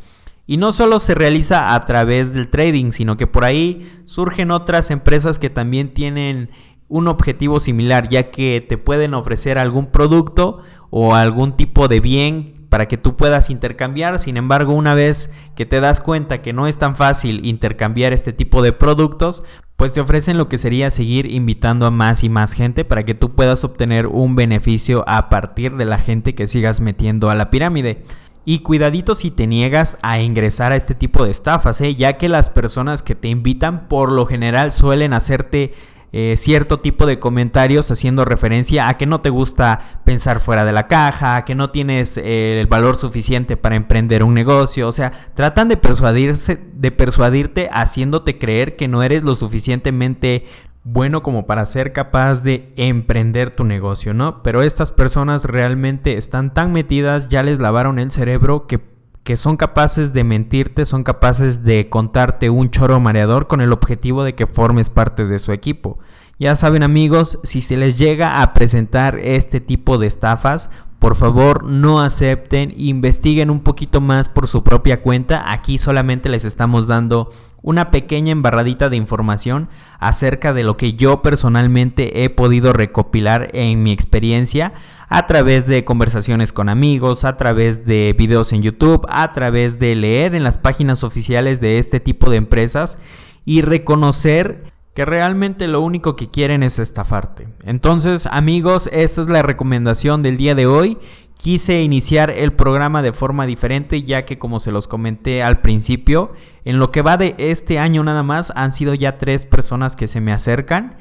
Y 0.45 0.57
no 0.57 0.71
solo 0.71 0.99
se 0.99 1.15
realiza 1.15 1.73
a 1.73 1.83
través 1.85 2.31
del 2.31 2.47
trading, 2.47 2.91
sino 2.91 3.17
que 3.17 3.25
por 3.25 3.43
ahí 3.43 3.91
surgen 4.05 4.51
otras 4.51 4.91
empresas 4.91 5.39
que 5.39 5.49
también 5.49 5.95
tienen 5.95 6.51
un 6.89 7.07
objetivo 7.07 7.59
similar, 7.59 8.07
ya 8.07 8.29
que 8.29 8.61
te 8.61 8.77
pueden 8.77 9.15
ofrecer 9.15 9.57
algún 9.57 9.87
producto 9.87 10.61
o 10.91 11.15
algún 11.15 11.57
tipo 11.57 11.87
de 11.87 12.01
bien 12.01 12.53
para 12.69 12.87
que 12.87 12.97
tú 12.97 13.15
puedas 13.15 13.49
intercambiar. 13.49 14.19
Sin 14.19 14.37
embargo, 14.37 14.73
una 14.73 14.93
vez 14.93 15.31
que 15.55 15.65
te 15.65 15.79
das 15.79 16.01
cuenta 16.01 16.43
que 16.43 16.53
no 16.53 16.67
es 16.67 16.77
tan 16.77 16.95
fácil 16.95 17.43
intercambiar 17.47 18.13
este 18.13 18.31
tipo 18.31 18.61
de 18.61 18.73
productos, 18.73 19.41
pues 19.75 19.93
te 19.93 20.01
ofrecen 20.01 20.37
lo 20.37 20.47
que 20.49 20.59
sería 20.59 20.91
seguir 20.91 21.25
invitando 21.25 21.87
a 21.87 21.91
más 21.91 22.23
y 22.23 22.29
más 22.29 22.53
gente 22.53 22.85
para 22.85 23.03
que 23.03 23.15
tú 23.15 23.33
puedas 23.33 23.63
obtener 23.63 24.05
un 24.05 24.35
beneficio 24.35 25.03
a 25.07 25.29
partir 25.29 25.75
de 25.77 25.85
la 25.85 25.97
gente 25.97 26.35
que 26.35 26.45
sigas 26.45 26.81
metiendo 26.81 27.31
a 27.31 27.35
la 27.35 27.49
pirámide. 27.49 28.03
Y 28.45 28.59
cuidadito 28.59 29.15
si 29.15 29.31
te 29.31 29.47
niegas 29.47 29.97
a 30.03 30.19
ingresar 30.19 30.71
a 30.71 30.75
este 30.75 30.93
tipo 30.93 31.25
de 31.25 31.31
estafas, 31.31 31.81
¿eh? 31.81 31.95
ya 31.95 32.13
que 32.13 32.29
las 32.29 32.49
personas 32.49 33.01
que 33.01 33.15
te 33.15 33.27
invitan 33.27 33.87
por 33.87 34.11
lo 34.11 34.27
general 34.27 34.71
suelen 34.71 35.13
hacerte 35.13 35.73
eh, 36.17 36.37
cierto 36.37 36.79
tipo 36.79 37.05
de 37.07 37.19
comentarios 37.19 37.91
haciendo 37.91 38.23
referencia 38.23 38.87
a 38.87 38.97
que 38.97 39.05
no 39.05 39.19
te 39.19 39.29
gusta 39.29 39.99
pensar 40.05 40.39
fuera 40.39 40.63
de 40.63 40.71
la 40.71 40.87
caja, 40.87 41.35
a 41.35 41.43
que 41.43 41.55
no 41.55 41.71
tienes 41.71 42.15
eh, 42.15 42.61
el 42.61 42.67
valor 42.67 42.95
suficiente 42.95 43.57
para 43.57 43.75
emprender 43.75 44.23
un 44.23 44.33
negocio, 44.33 44.87
o 44.87 44.93
sea, 44.93 45.11
tratan 45.33 45.67
de 45.67 45.75
persuadirse, 45.75 46.57
de 46.73 46.91
persuadirte 46.91 47.67
haciéndote 47.69 48.37
creer 48.37 48.77
que 48.77 48.87
no 48.87 49.03
eres 49.03 49.23
lo 49.23 49.35
suficientemente 49.35 50.45
bueno 50.85 51.23
como 51.23 51.47
para 51.47 51.65
ser 51.65 51.93
capaz 51.93 52.43
de 52.43 52.71
emprender 52.77 53.49
tu 53.49 53.63
negocio, 53.63 54.13
¿no? 54.13 54.43
Pero 54.43 54.61
estas 54.61 54.91
personas 54.91 55.43
realmente 55.43 56.15
están 56.15 56.53
tan 56.53 56.71
metidas, 56.71 57.27
ya 57.27 57.41
les 57.41 57.59
lavaron 57.59 57.97
el 57.97 58.11
cerebro 58.11 58.67
que, 58.67 58.79
que 59.23 59.35
son 59.35 59.57
capaces 59.57 60.13
de 60.13 60.23
mentirte, 60.23 60.85
son 60.85 61.03
capaces 61.03 61.63
de 61.63 61.89
contarte 61.89 62.51
un 62.51 62.69
choro 62.69 62.99
mareador 62.99 63.47
con 63.47 63.61
el 63.61 63.73
objetivo 63.73 64.23
de 64.23 64.35
que 64.35 64.45
formes 64.45 64.91
parte 64.91 65.25
de 65.25 65.39
su 65.39 65.51
equipo. 65.51 65.97
Ya 66.37 66.53
saben 66.53 66.83
amigos, 66.83 67.39
si 67.43 67.61
se 67.61 67.77
les 67.77 67.97
llega 67.97 68.43
a 68.43 68.53
presentar 68.53 69.17
este 69.17 69.61
tipo 69.61 69.97
de 69.97 70.05
estafas, 70.05 70.69
por 70.99 71.15
favor 71.15 71.63
no 71.63 72.01
acepten, 72.01 72.73
investiguen 72.77 73.49
un 73.49 73.61
poquito 73.61 74.01
más 74.01 74.29
por 74.29 74.47
su 74.47 74.63
propia 74.63 75.01
cuenta. 75.01 75.51
Aquí 75.51 75.77
solamente 75.77 76.29
les 76.29 76.45
estamos 76.45 76.87
dando 76.87 77.31
una 77.65 77.89
pequeña 77.89 78.31
embarradita 78.31 78.89
de 78.89 78.95
información 78.95 79.69
acerca 79.99 80.53
de 80.53 80.63
lo 80.63 80.77
que 80.77 80.93
yo 80.93 81.23
personalmente 81.23 82.23
he 82.23 82.29
podido 82.29 82.73
recopilar 82.73 83.49
en 83.53 83.81
mi 83.81 83.91
experiencia 83.91 84.71
a 85.09 85.25
través 85.25 85.65
de 85.65 85.83
conversaciones 85.83 86.53
con 86.53 86.69
amigos, 86.69 87.25
a 87.25 87.37
través 87.37 87.83
de 87.83 88.15
videos 88.15 88.53
en 88.53 88.61
YouTube, 88.61 89.07
a 89.09 89.31
través 89.33 89.79
de 89.79 89.95
leer 89.95 90.35
en 90.35 90.43
las 90.43 90.59
páginas 90.59 91.03
oficiales 91.03 91.59
de 91.59 91.79
este 91.79 91.99
tipo 91.99 92.29
de 92.29 92.37
empresas 92.37 92.99
y 93.45 93.61
reconocer 93.61 94.71
que 94.93 95.03
realmente 95.03 95.67
lo 95.67 95.81
único 95.81 96.15
que 96.15 96.29
quieren 96.29 96.61
es 96.61 96.77
estafarte. 96.77 97.47
Entonces, 97.63 98.27
amigos, 98.27 98.89
esta 98.93 99.21
es 99.21 99.27
la 99.27 99.41
recomendación 99.41 100.21
del 100.21 100.37
día 100.37 100.53
de 100.53 100.67
hoy. 100.67 100.99
Quise 101.37 101.81
iniciar 101.83 102.31
el 102.31 102.53
programa 102.53 103.01
de 103.01 103.13
forma 103.13 103.45
diferente 103.45 104.03
ya 104.03 104.25
que 104.25 104.39
como 104.39 104.59
se 104.59 104.71
los 104.71 104.87
comenté 104.87 105.43
al 105.43 105.61
principio, 105.61 106.33
en 106.63 106.79
lo 106.79 106.91
que 106.91 107.01
va 107.01 107.17
de 107.17 107.35
este 107.37 107.77
año 107.77 108.03
nada 108.03 108.23
más 108.23 108.51
han 108.55 108.71
sido 108.71 108.93
ya 108.93 109.17
tres 109.17 109.45
personas 109.45 109.95
que 109.95 110.07
se 110.07 110.21
me 110.21 110.31
acercan 110.31 110.97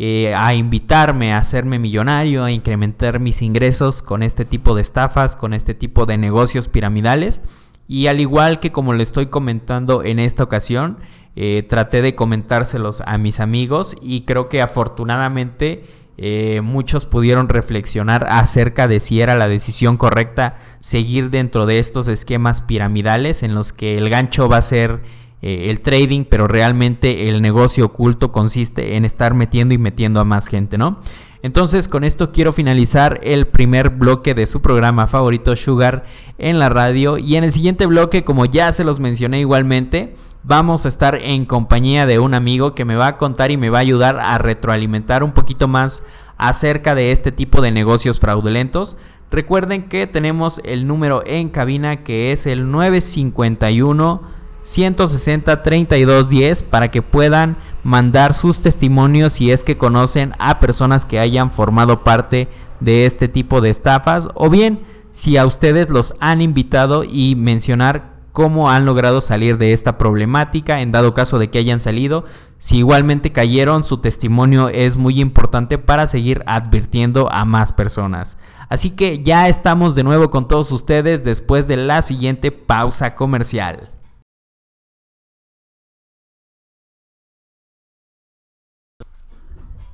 eh, 0.00 0.32
a 0.36 0.54
invitarme 0.54 1.32
a 1.32 1.38
hacerme 1.38 1.80
millonario, 1.80 2.44
a 2.44 2.52
incrementar 2.52 3.18
mis 3.18 3.42
ingresos 3.42 4.00
con 4.00 4.22
este 4.22 4.44
tipo 4.44 4.76
de 4.76 4.82
estafas, 4.82 5.34
con 5.34 5.52
este 5.52 5.74
tipo 5.74 6.06
de 6.06 6.18
negocios 6.18 6.68
piramidales. 6.68 7.40
Y 7.88 8.06
al 8.06 8.20
igual 8.20 8.60
que 8.60 8.70
como 8.70 8.92
le 8.92 9.02
estoy 9.02 9.26
comentando 9.26 10.04
en 10.04 10.20
esta 10.20 10.44
ocasión, 10.44 10.98
eh, 11.34 11.64
traté 11.68 12.00
de 12.00 12.14
comentárselos 12.14 13.02
a 13.06 13.18
mis 13.18 13.40
amigos 13.40 13.96
y 14.00 14.20
creo 14.20 14.48
que 14.48 14.62
afortunadamente 14.62 15.82
eh, 16.20 16.62
muchos 16.62 17.06
pudieron 17.06 17.48
reflexionar 17.48 18.26
acerca 18.28 18.88
de 18.88 18.98
si 18.98 19.20
era 19.20 19.36
la 19.36 19.46
decisión 19.46 19.96
correcta 19.96 20.58
seguir 20.80 21.30
dentro 21.30 21.64
de 21.64 21.78
estos 21.78 22.08
esquemas 22.08 22.60
piramidales 22.60 23.44
en 23.44 23.54
los 23.54 23.72
que 23.72 23.96
el 23.96 24.10
gancho 24.10 24.48
va 24.48 24.56
a 24.56 24.62
ser 24.62 25.00
eh, 25.42 25.70
el 25.70 25.78
trading, 25.78 26.24
pero 26.24 26.48
realmente 26.48 27.28
el 27.28 27.40
negocio 27.40 27.86
oculto 27.86 28.32
consiste 28.32 28.96
en 28.96 29.04
estar 29.04 29.34
metiendo 29.34 29.74
y 29.74 29.78
metiendo 29.78 30.18
a 30.18 30.24
más 30.24 30.48
gente, 30.48 30.76
¿no? 30.76 31.00
Entonces 31.42 31.86
con 31.86 32.02
esto 32.02 32.32
quiero 32.32 32.52
finalizar 32.52 33.20
el 33.22 33.46
primer 33.46 33.90
bloque 33.90 34.34
de 34.34 34.46
su 34.46 34.60
programa 34.60 35.06
favorito 35.06 35.54
Sugar 35.54 36.04
en 36.38 36.58
la 36.58 36.68
radio 36.68 37.16
y 37.16 37.36
en 37.36 37.44
el 37.44 37.52
siguiente 37.52 37.86
bloque, 37.86 38.24
como 38.24 38.44
ya 38.44 38.72
se 38.72 38.82
los 38.82 38.98
mencioné 38.98 39.38
igualmente, 39.38 40.16
vamos 40.42 40.84
a 40.84 40.88
estar 40.88 41.16
en 41.16 41.44
compañía 41.44 42.06
de 42.06 42.18
un 42.18 42.34
amigo 42.34 42.74
que 42.74 42.84
me 42.84 42.96
va 42.96 43.08
a 43.08 43.16
contar 43.16 43.50
y 43.50 43.56
me 43.56 43.70
va 43.70 43.78
a 43.78 43.82
ayudar 43.82 44.18
a 44.20 44.38
retroalimentar 44.38 45.22
un 45.22 45.32
poquito 45.32 45.68
más 45.68 46.02
acerca 46.36 46.94
de 46.94 47.12
este 47.12 47.32
tipo 47.32 47.60
de 47.60 47.70
negocios 47.70 48.20
fraudulentos. 48.20 48.96
Recuerden 49.30 49.88
que 49.88 50.06
tenemos 50.06 50.60
el 50.64 50.86
número 50.86 51.22
en 51.26 51.50
cabina 51.50 51.96
que 51.96 52.32
es 52.32 52.46
el 52.46 52.70
951 52.70 54.22
160 54.62 55.62
3210 55.62 56.62
para 56.62 56.90
que 56.90 57.02
puedan 57.02 57.56
mandar 57.82 58.34
sus 58.34 58.60
testimonios 58.60 59.34
si 59.34 59.50
es 59.50 59.64
que 59.64 59.78
conocen 59.78 60.32
a 60.38 60.60
personas 60.60 61.04
que 61.04 61.18
hayan 61.18 61.50
formado 61.50 62.04
parte 62.04 62.48
de 62.80 63.06
este 63.06 63.28
tipo 63.28 63.60
de 63.60 63.70
estafas 63.70 64.28
o 64.34 64.50
bien 64.50 64.80
si 65.10 65.36
a 65.36 65.46
ustedes 65.46 65.88
los 65.88 66.14
han 66.20 66.42
invitado 66.42 67.02
y 67.04 67.34
mencionar 67.34 68.17
cómo 68.38 68.70
han 68.70 68.86
logrado 68.86 69.20
salir 69.20 69.58
de 69.58 69.72
esta 69.72 69.98
problemática 69.98 70.80
en 70.80 70.92
dado 70.92 71.12
caso 71.12 71.40
de 71.40 71.50
que 71.50 71.58
hayan 71.58 71.80
salido. 71.80 72.24
Si 72.56 72.76
igualmente 72.76 73.32
cayeron, 73.32 73.82
su 73.82 73.98
testimonio 73.98 74.68
es 74.68 74.96
muy 74.96 75.20
importante 75.20 75.76
para 75.76 76.06
seguir 76.06 76.44
advirtiendo 76.46 77.28
a 77.32 77.44
más 77.44 77.72
personas. 77.72 78.38
Así 78.68 78.90
que 78.90 79.24
ya 79.24 79.48
estamos 79.48 79.96
de 79.96 80.04
nuevo 80.04 80.30
con 80.30 80.46
todos 80.46 80.70
ustedes 80.70 81.24
después 81.24 81.66
de 81.66 81.78
la 81.78 82.00
siguiente 82.00 82.52
pausa 82.52 83.16
comercial. 83.16 83.90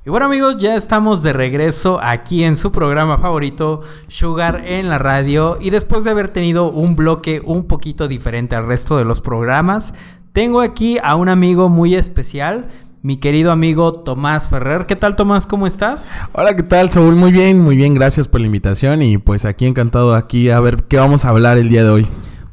Y 0.07 0.11
bueno 0.11 0.27
amigos, 0.27 0.59
ya 0.59 0.75
estamos 0.75 1.23
de 1.23 1.33
regreso 1.33 1.99
aquí 1.99 2.43
en 2.43 2.57
su 2.57 2.71
programa 2.71 3.17
favorito, 3.17 3.81
Sugar 4.07 4.61
en 4.63 4.87
la 4.87 4.99
radio. 4.99 5.57
Y 5.59 5.71
después 5.71 6.03
de 6.03 6.11
haber 6.11 6.29
tenido 6.29 6.69
un 6.69 6.95
bloque 6.95 7.41
un 7.43 7.63
poquito 7.63 8.07
diferente 8.07 8.55
al 8.55 8.67
resto 8.67 8.97
de 8.97 9.03
los 9.03 9.19
programas, 9.19 9.95
tengo 10.31 10.61
aquí 10.61 10.99
a 11.01 11.15
un 11.15 11.27
amigo 11.27 11.69
muy 11.69 11.95
especial, 11.95 12.67
mi 13.01 13.17
querido 13.17 13.51
amigo 13.51 13.93
Tomás 13.93 14.47
Ferrer. 14.47 14.85
¿Qué 14.85 14.95
tal 14.95 15.15
Tomás? 15.15 15.47
¿Cómo 15.47 15.65
estás? 15.65 16.11
Hola, 16.33 16.55
¿qué 16.55 16.61
tal 16.61 16.91
Saúl? 16.91 17.15
Muy 17.15 17.31
bien, 17.31 17.59
muy 17.59 17.75
bien, 17.75 17.95
gracias 17.95 18.27
por 18.27 18.41
la 18.41 18.45
invitación 18.45 19.01
y 19.01 19.17
pues 19.17 19.43
aquí 19.43 19.65
encantado 19.65 20.13
aquí 20.13 20.51
a 20.51 20.59
ver 20.59 20.83
qué 20.83 20.99
vamos 20.99 21.25
a 21.25 21.29
hablar 21.29 21.57
el 21.57 21.69
día 21.69 21.83
de 21.83 21.89
hoy. 21.89 22.07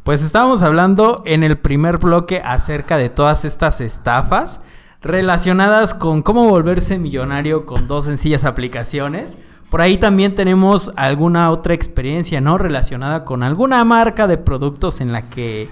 Pues 0.04 0.24
estábamos 0.24 0.62
hablando 0.62 1.22
en 1.26 1.42
el 1.42 1.58
primer 1.58 1.98
bloque 1.98 2.40
acerca 2.42 2.96
de 2.96 3.10
todas 3.10 3.44
estas 3.44 3.82
estafas 3.82 4.60
relacionadas 5.02 5.94
con 5.94 6.22
cómo 6.22 6.48
volverse 6.48 6.98
millonario 6.98 7.66
con 7.66 7.88
dos 7.88 8.04
sencillas 8.04 8.44
aplicaciones. 8.44 9.36
Por 9.70 9.80
ahí 9.80 9.96
también 9.96 10.34
tenemos 10.34 10.92
alguna 10.96 11.50
otra 11.50 11.74
experiencia, 11.74 12.40
¿no? 12.40 12.58
Relacionada 12.58 13.24
con 13.24 13.42
alguna 13.42 13.84
marca 13.84 14.26
de 14.26 14.38
productos 14.38 15.00
en 15.00 15.12
la 15.12 15.22
que 15.22 15.68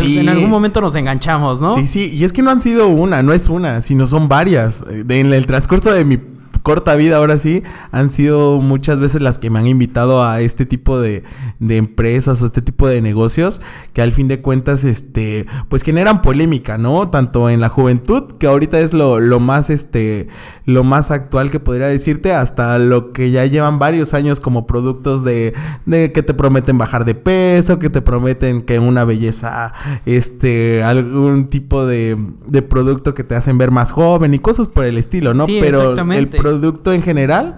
en 0.00 0.28
algún 0.28 0.50
momento 0.50 0.80
nos 0.80 0.94
enganchamos, 0.96 1.60
¿no? 1.60 1.74
Sí, 1.74 1.86
sí, 1.86 2.10
y 2.12 2.24
es 2.24 2.32
que 2.32 2.42
no 2.42 2.50
han 2.50 2.60
sido 2.60 2.88
una, 2.88 3.22
no 3.22 3.32
es 3.32 3.48
una, 3.48 3.80
sino 3.82 4.06
son 4.06 4.28
varias. 4.28 4.84
En 4.88 5.32
el 5.32 5.46
transcurso 5.46 5.92
de 5.92 6.04
mi 6.04 6.18
corta 6.64 6.96
vida 6.96 7.18
ahora 7.18 7.36
sí, 7.36 7.62
han 7.92 8.08
sido 8.08 8.58
muchas 8.58 8.98
veces 8.98 9.20
las 9.20 9.38
que 9.38 9.50
me 9.50 9.58
han 9.58 9.66
invitado 9.66 10.24
a 10.24 10.40
este 10.40 10.64
tipo 10.64 10.98
de, 10.98 11.22
de 11.60 11.76
empresas 11.76 12.40
o 12.40 12.46
este 12.46 12.62
tipo 12.62 12.88
de 12.88 13.02
negocios 13.02 13.60
que 13.92 14.00
al 14.00 14.12
fin 14.12 14.28
de 14.28 14.40
cuentas, 14.40 14.84
este, 14.84 15.46
pues 15.68 15.82
generan 15.82 16.22
polémica, 16.22 16.78
¿no? 16.78 17.10
Tanto 17.10 17.50
en 17.50 17.60
la 17.60 17.68
juventud, 17.68 18.32
que 18.38 18.46
ahorita 18.46 18.80
es 18.80 18.94
lo, 18.94 19.20
lo 19.20 19.40
más, 19.40 19.68
este, 19.68 20.28
lo 20.64 20.84
más 20.84 21.10
actual 21.10 21.50
que 21.50 21.60
podría 21.60 21.86
decirte, 21.86 22.32
hasta 22.32 22.78
lo 22.78 23.12
que 23.12 23.30
ya 23.30 23.44
llevan 23.44 23.78
varios 23.78 24.14
años 24.14 24.40
como 24.40 24.66
productos 24.66 25.22
de, 25.22 25.52
de 25.84 26.12
que 26.12 26.22
te 26.22 26.32
prometen 26.32 26.78
bajar 26.78 27.04
de 27.04 27.14
peso, 27.14 27.78
que 27.78 27.90
te 27.90 28.00
prometen 28.00 28.62
que 28.62 28.78
una 28.78 29.04
belleza, 29.04 29.74
este, 30.06 30.82
algún 30.82 31.48
tipo 31.48 31.84
de, 31.84 32.16
de 32.46 32.62
producto 32.62 33.12
que 33.12 33.22
te 33.22 33.34
hacen 33.34 33.58
ver 33.58 33.70
más 33.70 33.92
joven 33.92 34.32
y 34.32 34.38
cosas 34.38 34.68
por 34.68 34.86
el 34.86 34.96
estilo, 34.96 35.34
¿no? 35.34 35.44
Sí, 35.44 35.58
Pero 35.60 35.92
el 35.92 36.28
producto 36.30 36.53
en 36.62 37.02
general, 37.02 37.56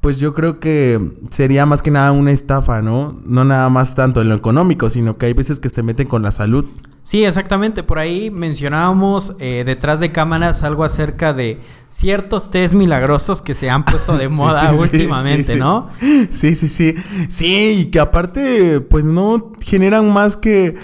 pues 0.00 0.18
yo 0.20 0.34
creo 0.34 0.60
que 0.60 1.12
sería 1.30 1.66
más 1.66 1.82
que 1.82 1.90
nada 1.90 2.12
una 2.12 2.32
estafa, 2.32 2.82
¿no? 2.82 3.20
No 3.24 3.44
nada 3.44 3.68
más 3.68 3.94
tanto 3.94 4.20
en 4.20 4.28
lo 4.28 4.34
económico, 4.34 4.88
sino 4.88 5.16
que 5.18 5.26
hay 5.26 5.32
veces 5.32 5.58
que 5.58 5.68
se 5.68 5.82
meten 5.82 6.06
con 6.06 6.22
la 6.22 6.30
salud. 6.30 6.64
Sí, 7.02 7.24
exactamente. 7.24 7.84
Por 7.84 8.00
ahí 8.00 8.32
mencionábamos 8.32 9.32
eh, 9.38 9.62
detrás 9.64 10.00
de 10.00 10.10
cámaras 10.10 10.64
algo 10.64 10.82
acerca 10.82 11.32
de 11.32 11.60
ciertos 11.88 12.50
test 12.50 12.74
milagrosos 12.74 13.42
que 13.42 13.54
se 13.54 13.70
han 13.70 13.84
puesto 13.84 14.16
de 14.16 14.28
moda 14.30 14.72
últimamente, 14.72 15.54
¿no? 15.54 15.88
Sí, 16.30 16.56
sí, 16.56 16.66
sí. 16.66 16.96
Sí, 17.28 17.76
y 17.78 17.84
que 17.86 18.00
aparte, 18.00 18.80
pues 18.80 19.04
no 19.04 19.52
generan 19.60 20.12
más 20.12 20.36
que, 20.36 20.74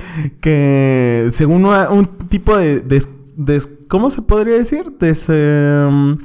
que 0.41 1.29
según 1.33 1.65
un 1.65 2.07
tipo 2.29 2.57
de, 2.57 2.85
¿Cómo 3.89 4.09
se 4.11 4.23
podría 4.23 4.55
decir? 4.55 4.85
Em, 5.29 6.19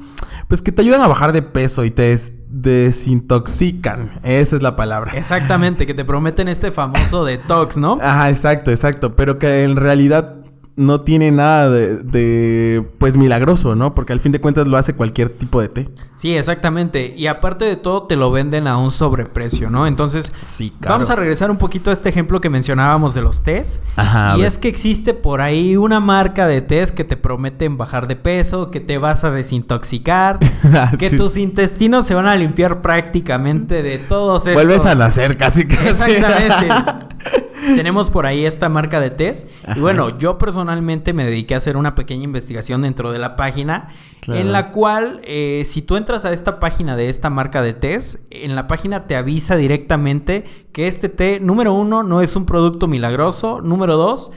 pues 0.48 0.62
que 0.62 0.72
te 0.72 0.82
ayudan 0.82 1.02
a 1.02 1.08
bajar 1.08 1.34
de 1.34 1.42
peso 1.42 1.84
y 1.84 1.92
te 1.92 2.16
desintoxican. 2.50 4.12
Esa 4.24 4.56
es 4.56 4.62
la 4.62 4.76
palabra. 4.76 5.14
Exactamente, 5.14 5.86
que 5.86 5.94
te 5.94 6.06
prometen 6.06 6.48
este 6.48 6.72
famoso 6.72 7.26
detox, 7.26 7.78
¿no? 7.78 8.00
Ajá, 8.02 8.30
exacto, 8.30 8.72
exacto. 8.72 9.16
Pero 9.16 9.40
que 9.40 9.64
en 9.64 9.76
realidad 9.76 10.36
no 10.78 11.02
tiene 11.02 11.32
nada 11.32 11.72
de, 11.72 12.88
pues 13.00 13.18
milagroso, 13.18 13.76
¿no? 13.76 13.96
Porque 13.96 14.14
al 14.14 14.20
fin 14.20 14.32
de 14.32 14.40
cuentas 14.40 14.68
lo 14.68 14.78
hace 14.78 14.94
cualquier 14.94 15.30
tipo 15.30 15.60
de 15.60 15.70
té. 15.70 15.90
Sí, 16.16 16.38
exactamente. 16.38 17.16
Y 17.18 17.26
aparte 17.26 17.66
de 17.66 17.76
todo, 17.76 18.04
te 18.04 18.16
lo 18.16 18.30
venden 18.30 18.68
a 18.68 18.78
un 18.78 18.92
sobreprecio, 18.92 19.72
¿no? 19.72 19.88
Entonces, 19.88 20.32
sí, 20.44 20.72
vamos 20.80 21.10
a 21.10 21.16
regresar 21.16 21.50
un 21.50 21.58
poquito 21.58 21.90
a 21.90 21.94
este 21.94 22.10
ejemplo 22.10 22.42
que 22.42 22.52
mencionábamos 22.52 23.16
de 23.16 23.24
los 23.24 23.42
tés. 23.42 23.82
Ajá, 23.96 24.38
y 24.38 24.44
es 24.44 24.60
que 24.60 24.68
existe 24.68 25.16
por 25.16 25.42
ahí 25.42 25.76
una 25.76 26.00
marca 26.00 26.46
de 26.46 26.62
tés 26.62 26.92
que 26.92 27.04
te 27.04 27.18
prometen 27.18 27.78
bajar 27.78 28.08
de 28.08 28.16
peso, 28.16 28.70
que 28.70 28.80
te 28.80 29.00
vas 29.00 29.24
a 29.24 29.32
desintoxicar, 29.32 30.38
ah, 30.74 30.92
que 30.98 31.10
tus 31.10 31.38
intestinos 31.38 32.06
se 32.06 32.14
van 32.14 32.28
a 32.28 32.36
limpiar 32.36 32.84
prácticamente 32.84 33.82
de 33.82 33.98
todos 33.98 34.46
estos... 34.46 34.54
Vuelves 34.54 34.86
a 34.86 34.94
nacer 34.94 35.38
casi 35.38 35.66
casi. 35.66 35.88
Exactamente. 35.88 37.07
Tenemos 37.76 38.10
por 38.10 38.26
ahí 38.26 38.46
esta 38.46 38.70
marca 38.70 39.00
de 39.00 39.10
test. 39.10 39.50
Y 39.76 39.80
bueno, 39.80 40.18
yo 40.18 40.38
personalmente 40.38 41.14
me 41.14 41.26
dediqué 41.26 41.54
a 41.54 41.58
hacer 41.58 41.78
una 41.78 41.96
pequeña 41.96 42.24
investigación 42.24 42.82
dentro 42.82 43.12
de 43.12 43.20
la 43.20 43.36
página. 43.36 43.90
En 44.28 44.52
la 44.52 44.72
cual, 44.72 45.22
eh, 45.24 45.64
si 45.66 45.82
tú 45.82 45.96
entras 45.96 46.26
a 46.26 46.34
esta 46.34 46.60
página 46.60 46.96
de 46.96 47.10
esta 47.10 47.30
marca 47.30 47.62
de 47.62 47.74
test, 47.74 48.18
en 48.30 48.56
la 48.56 48.68
página 48.68 49.08
te 49.08 49.16
avisa 49.16 49.56
directamente 49.56 50.44
que 50.72 50.88
este 50.88 51.10
té, 51.10 51.40
número 51.40 51.74
uno, 51.74 52.04
no 52.04 52.22
es 52.22 52.36
un 52.36 52.46
producto 52.46 52.88
milagroso. 52.88 53.62
Número 53.62 53.96
dos, 53.98 54.32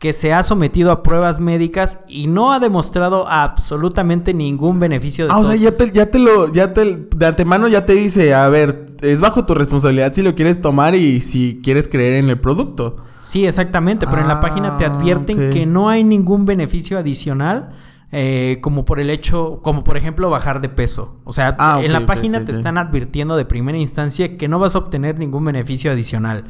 que 0.00 0.14
se 0.14 0.32
ha 0.32 0.42
sometido 0.42 0.92
a 0.92 1.02
pruebas 1.02 1.40
médicas 1.40 2.00
y 2.08 2.26
no 2.26 2.52
ha 2.52 2.58
demostrado 2.58 3.28
absolutamente 3.28 4.32
ningún 4.32 4.80
beneficio 4.80 5.26
de 5.26 5.30
Ah, 5.30 5.38
o 5.38 5.44
sea, 5.44 5.56
ya 5.56 5.76
te, 5.76 5.90
ya 5.92 6.06
te 6.06 6.18
lo, 6.18 6.50
ya 6.50 6.72
te, 6.72 7.06
de 7.14 7.26
antemano 7.26 7.68
ya 7.68 7.84
te 7.84 7.92
dice, 7.92 8.32
a 8.32 8.48
ver, 8.48 8.86
es 9.02 9.20
bajo 9.20 9.44
tu 9.44 9.54
responsabilidad 9.54 10.14
si 10.14 10.22
lo 10.22 10.34
quieres 10.34 10.58
tomar 10.58 10.94
y 10.94 11.20
si 11.20 11.60
quieres 11.62 11.86
creer 11.86 12.14
en 12.14 12.30
el 12.30 12.40
producto. 12.40 12.96
Sí, 13.20 13.44
exactamente, 13.46 14.06
pero 14.06 14.22
en 14.22 14.28
la 14.28 14.40
página 14.40 14.78
te 14.78 14.86
ah, 14.86 14.88
advierten 14.88 15.50
que 15.50 15.66
no 15.66 15.90
hay 15.90 16.02
ningún 16.02 16.46
beneficio 16.46 16.98
adicional. 16.98 17.70
Eh, 18.12 18.58
como 18.60 18.84
por 18.84 18.98
el 18.98 19.08
hecho, 19.08 19.60
como 19.62 19.84
por 19.84 19.96
ejemplo 19.96 20.30
bajar 20.30 20.60
de 20.60 20.68
peso. 20.68 21.20
O 21.22 21.32
sea, 21.32 21.54
ah, 21.60 21.80
en 21.80 21.92
la 21.92 22.06
página 22.06 22.44
te 22.44 22.50
están 22.50 22.76
advirtiendo 22.76 23.36
de 23.36 23.44
primera 23.44 23.78
instancia 23.78 24.36
que 24.36 24.48
no 24.48 24.58
vas 24.58 24.74
a 24.74 24.78
obtener 24.78 25.16
ningún 25.18 25.44
beneficio 25.44 25.92
adicional. 25.92 26.44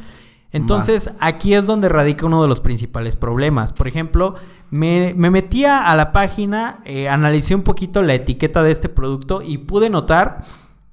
Entonces, 0.53 1.13
aquí 1.21 1.55
es 1.55 1.67
donde 1.67 1.89
radica 1.89 2.27
uno 2.27 2.43
de 2.43 2.49
los 2.49 2.61
principales 2.61 3.15
problemas. 3.15 3.73
Por 3.73 3.87
ejemplo, 3.87 4.35
me, 4.71 5.15
metía 5.15 5.89
a 5.89 5.95
la 5.95 6.11
página, 6.11 6.81
eh, 6.85 7.09
analicé 7.09 7.55
un 7.55 7.63
poquito 7.63 8.03
la 8.03 8.15
etiqueta 8.15 8.63
de 8.63 8.73
este 8.73 8.89
producto 8.89 9.43
y 9.43 9.59
pude 9.59 9.91
notar 9.91 10.45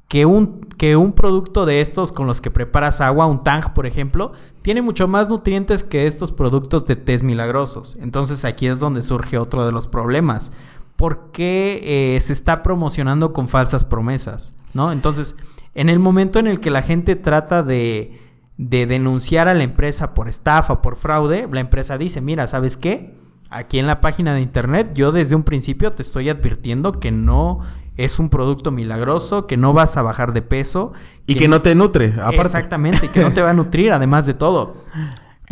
que 0.08 0.26
un, 0.26 0.62
que 0.78 0.96
un 0.96 1.12
producto 1.12 1.66
de 1.66 1.82
estos 1.82 2.12
con 2.12 2.28
los 2.28 2.40
que 2.40 2.52
preparas 2.52 3.02
agua, 3.02 3.26
un 3.26 3.44
Tang, 3.44 3.74
por 3.74 3.88
ejemplo, 3.88 4.32
tiene 4.62 4.82
mucho 4.82 5.08
más 5.08 5.28
nutrientes 5.28 5.84
que 5.84 6.06
estos 6.06 6.32
productos 6.32 6.86
de 6.86 6.96
test 6.96 7.24
milagrosos. 7.24 7.98
Entonces, 8.00 8.46
aquí 8.46 8.68
es 8.68 8.80
donde 8.80 9.02
surge 9.02 9.40
otro 9.40 9.66
de 9.66 9.72
los 9.72 9.88
problemas. 9.88 10.52
¿Por 10.96 11.32
qué 11.32 12.16
eh, 12.16 12.22
se 12.22 12.34
está 12.34 12.62
promocionando 12.62 13.34
con 13.34 13.48
falsas 13.48 13.84
promesas? 13.84 14.56
¿No? 14.74 14.92
Entonces, 14.92 15.36
en 15.74 15.90
el 15.90 16.00
momento 16.00 16.40
en 16.40 16.48
el 16.48 16.60
que 16.60 16.72
la 16.72 16.84
gente 16.84 17.16
trata 17.16 17.64
de 17.64 18.27
de 18.58 18.86
denunciar 18.88 19.48
a 19.48 19.54
la 19.54 19.64
empresa 19.64 20.14
por 20.14 20.28
estafa, 20.28 20.82
por 20.82 20.96
fraude, 20.96 21.48
la 21.52 21.60
empresa 21.60 21.98
dice, 21.98 22.22
mira, 22.22 22.48
¿sabes 22.48 22.76
qué? 22.76 23.16
Aquí 23.50 23.80
en 23.80 23.88
la 23.88 24.02
página 24.02 24.34
de 24.34 24.42
internet 24.42 24.92
yo 24.94 25.12
desde 25.12 25.36
un 25.36 25.44
principio 25.44 25.92
te 25.92 26.02
estoy 26.02 26.30
advirtiendo 26.30 27.00
que 27.00 27.12
no 27.12 27.62
es 27.96 28.20
un 28.20 28.30
producto 28.30 28.72
milagroso, 28.72 29.48
que 29.48 29.58
no 29.58 29.74
vas 29.74 29.98
a 29.98 30.02
bajar 30.02 30.34
de 30.34 30.42
peso. 30.42 30.94
Y 31.26 31.36
que, 31.36 31.48
no 31.48 31.62
te 31.62 31.76
nutre, 31.76 32.14
aparte. 32.20 32.42
Exactamente, 32.42 33.10
que 33.10 33.22
no 33.22 33.34
te 33.34 33.42
va 33.42 33.52
a 33.52 33.54
nutrir, 33.54 33.92
además 33.92 34.26
de 34.26 34.34
todo. 34.34 34.76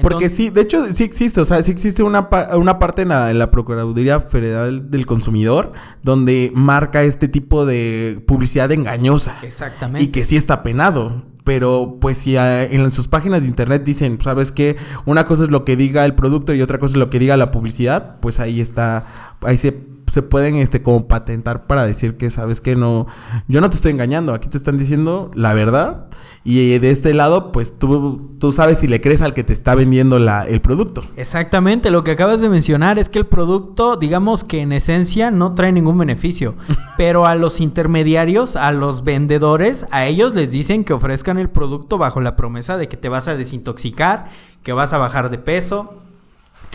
Porque 0.01 0.29
sí, 0.29 0.49
de 0.49 0.61
hecho 0.61 0.85
sí 0.91 1.03
existe, 1.03 1.39
o 1.39 1.45
sea, 1.45 1.61
sí 1.63 1.71
existe 1.71 2.03
una, 2.03 2.27
una 2.53 2.79
parte 2.79 3.03
en 3.03 3.09
la, 3.09 3.31
en 3.31 3.39
la, 3.39 3.49
Procuraduría 3.49 4.19
Federal 4.19 4.91
del 4.91 5.05
Consumidor 5.05 5.71
donde 6.03 6.51
marca 6.53 7.03
este 7.03 7.29
tipo 7.29 7.65
de 7.65 8.21
publicidad 8.27 8.71
engañosa. 8.71 9.37
Exactamente. 9.41 10.03
Y 10.03 10.07
que 10.07 10.25
sí 10.25 10.35
está 10.35 10.63
penado. 10.63 11.23
Pero 11.45 11.99
pues 12.01 12.17
si 12.17 12.35
en 12.35 12.91
sus 12.91 13.07
páginas 13.07 13.43
de 13.43 13.47
internet 13.47 13.83
dicen, 13.85 14.19
¿sabes 14.19 14.51
qué? 14.51 14.75
Una 15.05 15.25
cosa 15.25 15.43
es 15.45 15.51
lo 15.51 15.63
que 15.63 15.77
diga 15.77 16.03
el 16.03 16.15
producto 16.15 16.53
y 16.53 16.61
otra 16.61 16.79
cosa 16.79 16.93
es 16.93 16.97
lo 16.97 17.09
que 17.09 17.19
diga 17.19 17.37
la 17.37 17.51
publicidad, 17.51 18.19
pues 18.19 18.41
ahí 18.41 18.59
está, 18.59 19.05
ahí 19.41 19.55
se 19.55 19.94
se 20.07 20.21
pueden 20.21 20.55
este 20.55 20.81
como 20.81 21.07
patentar 21.07 21.67
para 21.67 21.85
decir 21.85 22.17
que 22.17 22.29
sabes 22.29 22.61
que 22.61 22.75
no 22.75 23.07
yo 23.47 23.61
no 23.61 23.69
te 23.69 23.75
estoy 23.75 23.91
engañando, 23.91 24.33
aquí 24.33 24.49
te 24.49 24.57
están 24.57 24.77
diciendo 24.77 25.31
la 25.33 25.53
verdad 25.53 26.07
y 26.43 26.77
de 26.77 26.91
este 26.91 27.13
lado 27.13 27.51
pues 27.51 27.77
tú, 27.79 28.35
tú 28.39 28.51
sabes 28.51 28.79
si 28.79 28.87
le 28.87 29.01
crees 29.01 29.21
al 29.21 29.33
que 29.33 29.43
te 29.43 29.53
está 29.53 29.75
vendiendo 29.75 30.19
la, 30.19 30.45
el 30.45 30.61
producto. 30.61 31.01
Exactamente, 31.15 31.91
lo 31.91 32.03
que 32.03 32.11
acabas 32.11 32.41
de 32.41 32.49
mencionar 32.49 32.99
es 32.99 33.09
que 33.09 33.19
el 33.19 33.25
producto, 33.25 33.97
digamos 33.97 34.43
que 34.43 34.61
en 34.61 34.71
esencia 34.71 35.31
no 35.31 35.53
trae 35.55 35.71
ningún 35.71 35.97
beneficio, 35.97 36.55
pero 36.97 37.25
a 37.25 37.35
los 37.35 37.59
intermediarios, 37.59 38.55
a 38.55 38.71
los 38.71 39.03
vendedores, 39.03 39.87
a 39.91 40.05
ellos 40.05 40.35
les 40.35 40.51
dicen 40.51 40.83
que 40.83 40.93
ofrezcan 40.93 41.37
el 41.37 41.49
producto 41.49 41.97
bajo 41.97 42.21
la 42.21 42.35
promesa 42.35 42.77
de 42.77 42.87
que 42.87 42.97
te 42.97 43.09
vas 43.09 43.27
a 43.27 43.35
desintoxicar, 43.35 44.27
que 44.63 44.73
vas 44.73 44.93
a 44.93 44.97
bajar 44.97 45.29
de 45.29 45.37
peso, 45.37 46.04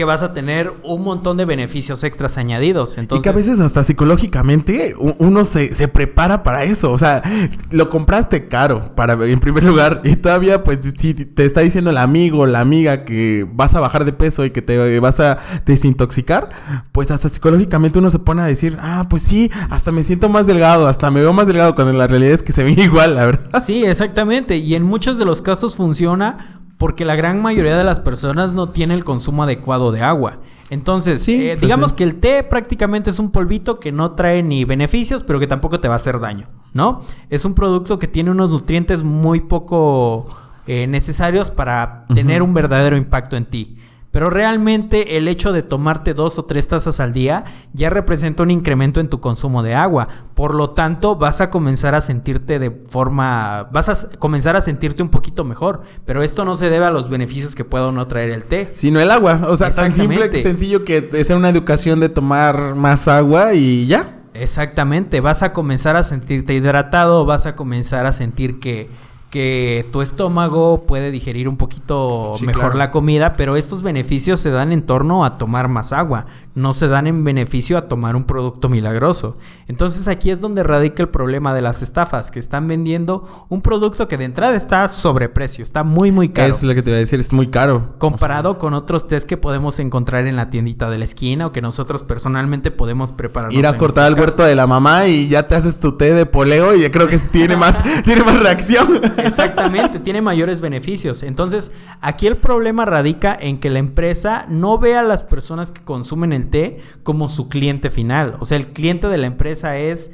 que 0.01 0.05
vas 0.07 0.23
a 0.23 0.33
tener 0.33 0.73
un 0.83 1.05
montón 1.05 1.37
de 1.37 1.45
beneficios 1.45 2.05
extras 2.05 2.39
añadidos. 2.39 2.97
Entonces... 2.97 3.21
Y 3.21 3.23
que 3.23 3.29
a 3.29 3.33
veces 3.33 3.61
hasta 3.61 3.85
psicológicamente 3.85 4.95
uno 4.97 5.45
se, 5.45 5.75
se, 5.75 5.89
prepara 5.89 6.43
para 6.43 6.65
eso. 6.65 6.91
O 6.91 6.97
sea, 6.97 7.23
lo 7.71 7.91
compraste 7.91 8.49
caro 8.49 8.95
para 8.97 9.13
en 9.27 9.41
primer 9.41 9.63
lugar 9.63 10.01
y 10.03 10.17
todavía 10.17 10.63
pues 10.63 10.79
si 10.97 11.13
te 11.13 11.45
está 11.45 11.61
diciendo 11.61 11.91
el 11.91 11.99
amigo, 11.99 12.47
la 12.47 12.61
amiga 12.61 13.05
que 13.05 13.47
vas 13.53 13.75
a 13.75 13.81
bajar 13.81 14.07
de 14.07 14.15
peso 14.15 14.47
y 14.47 14.53
que 14.53 14.63
te 14.63 15.01
vas 15.01 15.21
a 15.21 15.37
desintoxicar, 15.67 16.49
pues 16.93 17.11
hasta 17.11 17.29
psicológicamente 17.29 17.99
uno 17.99 18.09
se 18.09 18.21
pone 18.21 18.41
a 18.41 18.47
decir, 18.47 18.79
ah, 18.81 19.05
pues 19.11 19.21
sí, 19.21 19.51
hasta 19.69 19.93
me 19.93 20.03
siento 20.03 20.31
más 20.31 20.47
delgado, 20.47 20.87
hasta 20.87 21.11
me 21.11 21.21
veo 21.21 21.35
más 21.35 21.47
delgado 21.47 21.75
cuando 21.75 21.93
la 21.93 22.07
realidad 22.07 22.33
es 22.33 22.43
que 22.43 22.53
se 22.53 22.65
ve 22.65 22.71
igual, 22.79 23.17
la 23.17 23.27
verdad. 23.27 23.63
Sí, 23.63 23.85
exactamente. 23.85 24.57
Y 24.57 24.77
en 24.77 24.83
muchos 24.83 25.19
de 25.19 25.27
los 25.27 25.43
casos 25.43 25.77
funciona 25.77 26.60
porque 26.81 27.05
la 27.05 27.15
gran 27.15 27.43
mayoría 27.43 27.77
de 27.77 27.85
las 27.85 27.99
personas 27.99 28.55
no 28.55 28.71
tiene 28.71 28.95
el 28.95 29.05
consumo 29.05 29.43
adecuado 29.43 29.93
de 29.93 30.01
agua. 30.01 30.39
Entonces, 30.71 31.29
eh, 31.29 31.51
pues 31.53 31.61
digamos 31.61 31.93
que 31.93 32.05
el 32.05 32.15
té 32.15 32.43
prácticamente 32.43 33.11
es 33.11 33.19
un 33.19 33.31
polvito 33.31 33.79
que 33.79 33.93
no 33.93 34.13
trae 34.13 34.43
ni 34.43 34.65
beneficios, 34.65 35.23
pero 35.23 35.39
que 35.39 35.47
tampoco 35.47 35.79
te 35.79 35.89
va 35.89 35.95
a 35.95 35.97
hacer 35.97 36.19
daño, 36.21 36.49
¿no? 36.73 37.03
Es 37.29 37.45
un 37.45 37.53
producto 37.53 37.99
que 37.99 38.09
tiene 38.09 38.31
unos 38.31 38.49
nutrientes 38.49 39.03
muy 39.03 39.41
poco 39.41 40.27
eh, 40.67 40.87
necesarios 40.87 41.51
para 41.51 42.05
tener 42.15 42.41
un 42.41 42.55
verdadero 42.55 42.97
impacto 42.97 43.37
en 43.37 43.45
ti. 43.45 43.77
Pero 44.11 44.29
realmente 44.29 45.17
el 45.17 45.29
hecho 45.29 45.53
de 45.53 45.63
tomarte 45.63 46.15
dos 46.15 46.39
o 46.39 46.45
tres 46.45 46.67
tazas 46.67 46.99
al 46.99 47.13
día 47.13 47.45
ya 47.73 47.91
representa 47.91 48.43
un 48.43 48.51
incremento 48.51 49.01
en 49.01 49.09
tu 49.09 49.21
consumo 49.21 49.63
de 49.63 49.75
agua. 49.75 50.09
Por 50.35 50.55
lo 50.55 50.71
tanto, 50.71 51.17
vas 51.17 51.41
a 51.41 51.51
comenzar 51.51 51.95
a 51.95 52.01
sentirte 52.01 52.59
de 52.59 52.71
forma, 52.71 53.69
vas 53.73 53.89
a 53.89 54.19
comenzar 54.19 54.57
a 54.57 54.61
sentirte 54.61 55.03
un 55.03 55.11
poquito 55.11 55.45
mejor. 55.45 55.83
Pero 56.05 56.23
esto 56.23 56.45
no 56.45 56.57
se 56.57 56.71
debe 56.71 56.87
a 56.87 56.91
los 56.91 57.09
beneficios 57.09 57.55
que 57.55 57.65
pueda 57.65 57.89
o 57.89 57.93
no 57.93 58.07
traer 58.09 58.31
el 58.31 58.43
té. 58.43 58.71
Sino 58.73 59.01
el 59.01 59.11
agua. 59.11 59.43
O 59.49 59.55
sea, 59.55 59.71
tan 59.71 59.93
simple, 59.93 60.43
sencillo 60.43 60.83
que 60.83 61.25
sea 61.25 61.37
una 61.37 61.49
educación 61.49 62.01
de 62.01 62.09
tomar 62.09 62.75
más 62.75 63.07
agua 63.07 63.55
y 63.55 63.87
ya. 63.87 64.17
Exactamente. 64.35 65.21
Vas 65.21 65.43
a 65.43 65.53
comenzar 65.53 65.97
a 65.97 66.03
sentirte 66.03 66.55
hidratado, 66.55 67.27
vas 67.27 67.47
a 67.47 67.57
comenzar 67.57 68.07
a 68.07 68.13
sentir 68.13 68.59
que 68.59 68.89
que 69.31 69.87
tu 69.93 70.03
estómago 70.03 70.85
puede 70.87 71.13
digerir 71.13 71.49
un 71.49 71.57
poquito 71.57 72.33
mejor 72.43 72.77
la 72.77 72.91
comida, 72.91 73.37
pero 73.37 73.57
estos 73.57 73.83
beneficios 73.83 74.41
se 74.41 74.51
dan 74.51 74.73
en 74.73 74.83
torno 74.83 75.25
a 75.25 75.39
tomar 75.39 75.69
más 75.69 75.93
agua, 75.93 76.27
no 76.55 76.73
se 76.73 76.89
dan 76.89 77.07
en 77.07 77.25
beneficio 77.25 77.79
a 77.79 77.89
tomar 77.89 78.17
un 78.17 78.25
producto 78.25 78.69
milagroso. 78.69 79.37
Entonces 79.69 80.09
aquí 80.09 80.31
es 80.31 80.41
donde 80.41 80.63
radica 80.63 81.03
el 81.03 81.09
problema 81.09 81.55
de 81.55 81.63
las 81.63 81.83
estafas, 81.83 82.31
que 82.31 82.39
están 82.39 82.67
vendiendo 82.67 83.47
un 83.49 83.63
producto 83.63 84.09
que 84.09 84.17
de 84.17 84.25
entrada 84.25 84.57
está 84.57 84.87
sobreprecio, 84.89 85.63
está 85.63 85.85
muy 85.85 86.11
muy 86.11 86.31
caro. 86.31 86.49
Eso 86.49 86.59
es 86.59 86.65
lo 86.65 86.75
que 86.75 86.83
te 86.83 86.91
iba 86.91 86.97
a 86.97 87.01
decir, 87.01 87.21
es 87.21 87.33
muy 87.33 87.49
caro. 87.49 87.95
Comparado 87.99 88.59
con 88.59 88.75
otros 88.75 89.07
test 89.07 89.27
que 89.27 89.37
podemos 89.37 89.79
encontrar 89.79 90.27
en 90.27 90.37
la 90.37 90.51
tiendita 90.51 90.91
de 90.91 90.99
la 90.99 91.05
esquina 91.05 91.47
o 91.47 91.53
que 91.53 91.63
nosotros 91.63 92.03
personalmente 92.03 92.71
podemos 92.71 93.13
preparar. 93.13 93.53
Ir 93.53 93.67
a 93.67 93.79
cortar 93.79 94.09
el 94.11 94.19
huerto 94.19 94.43
de 94.43 94.55
la 94.55 94.67
mamá 94.67 95.07
y 95.07 95.29
ya 95.29 95.47
te 95.47 95.55
haces 95.55 95.79
tu 95.79 95.97
té 95.97 96.15
de 96.15 96.27
poleo 96.27 96.75
y 96.75 96.89
creo 96.91 97.07
que 97.07 97.19
tiene 97.19 97.57
más, 97.57 97.83
tiene 98.05 98.25
más 98.25 98.41
reacción. 98.41 99.01
Exactamente, 99.19 99.99
tiene 100.05 100.23
mayores 100.23 100.61
beneficios. 100.61 101.23
Entonces, 101.23 101.73
aquí 102.01 102.27
el 102.27 102.37
problema 102.37 102.85
radica 102.85 103.37
en 103.39 103.61
que 103.61 103.71
la 103.71 103.79
empresa 103.79 104.47
no 104.49 104.79
ve 104.79 104.97
a 104.97 105.03
las 105.03 105.23
personas 105.23 105.71
que 105.71 105.83
consumen 105.83 106.33
el 106.33 106.40
té 106.49 106.79
como 107.03 107.29
su 107.29 107.49
cliente 107.49 107.91
final. 107.91 108.37
O 108.41 108.47
sea, 108.47 108.57
el 108.57 108.69
cliente 108.69 109.09
de 109.09 109.19
la 109.19 109.27
empresa 109.27 109.79
es 109.79 110.13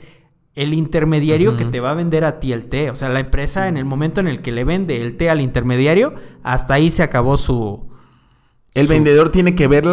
el 0.56 0.72
intermediario 0.72 1.56
que 1.56 1.66
te 1.66 1.80
va 1.80 1.90
a 1.90 1.94
vender 1.94 2.24
a 2.24 2.40
ti 2.40 2.52
el 2.52 2.66
té. 2.68 2.90
O 2.90 2.96
sea, 2.96 3.10
la 3.10 3.20
empresa 3.20 3.68
en 3.68 3.76
el 3.76 3.84
momento 3.84 4.20
en 4.20 4.26
el 4.26 4.40
que 4.40 4.52
le 4.52 4.64
vende 4.64 5.02
el 5.02 5.16
té 5.16 5.28
al 5.28 5.42
intermediario, 5.42 6.14
hasta 6.42 6.74
ahí 6.74 6.90
se 6.90 7.02
acabó 7.02 7.36
su... 7.36 7.86
El 8.72 8.86
vendedor 8.88 9.30
tiene 9.30 9.54
que 9.54 9.68
ver, 9.68 9.84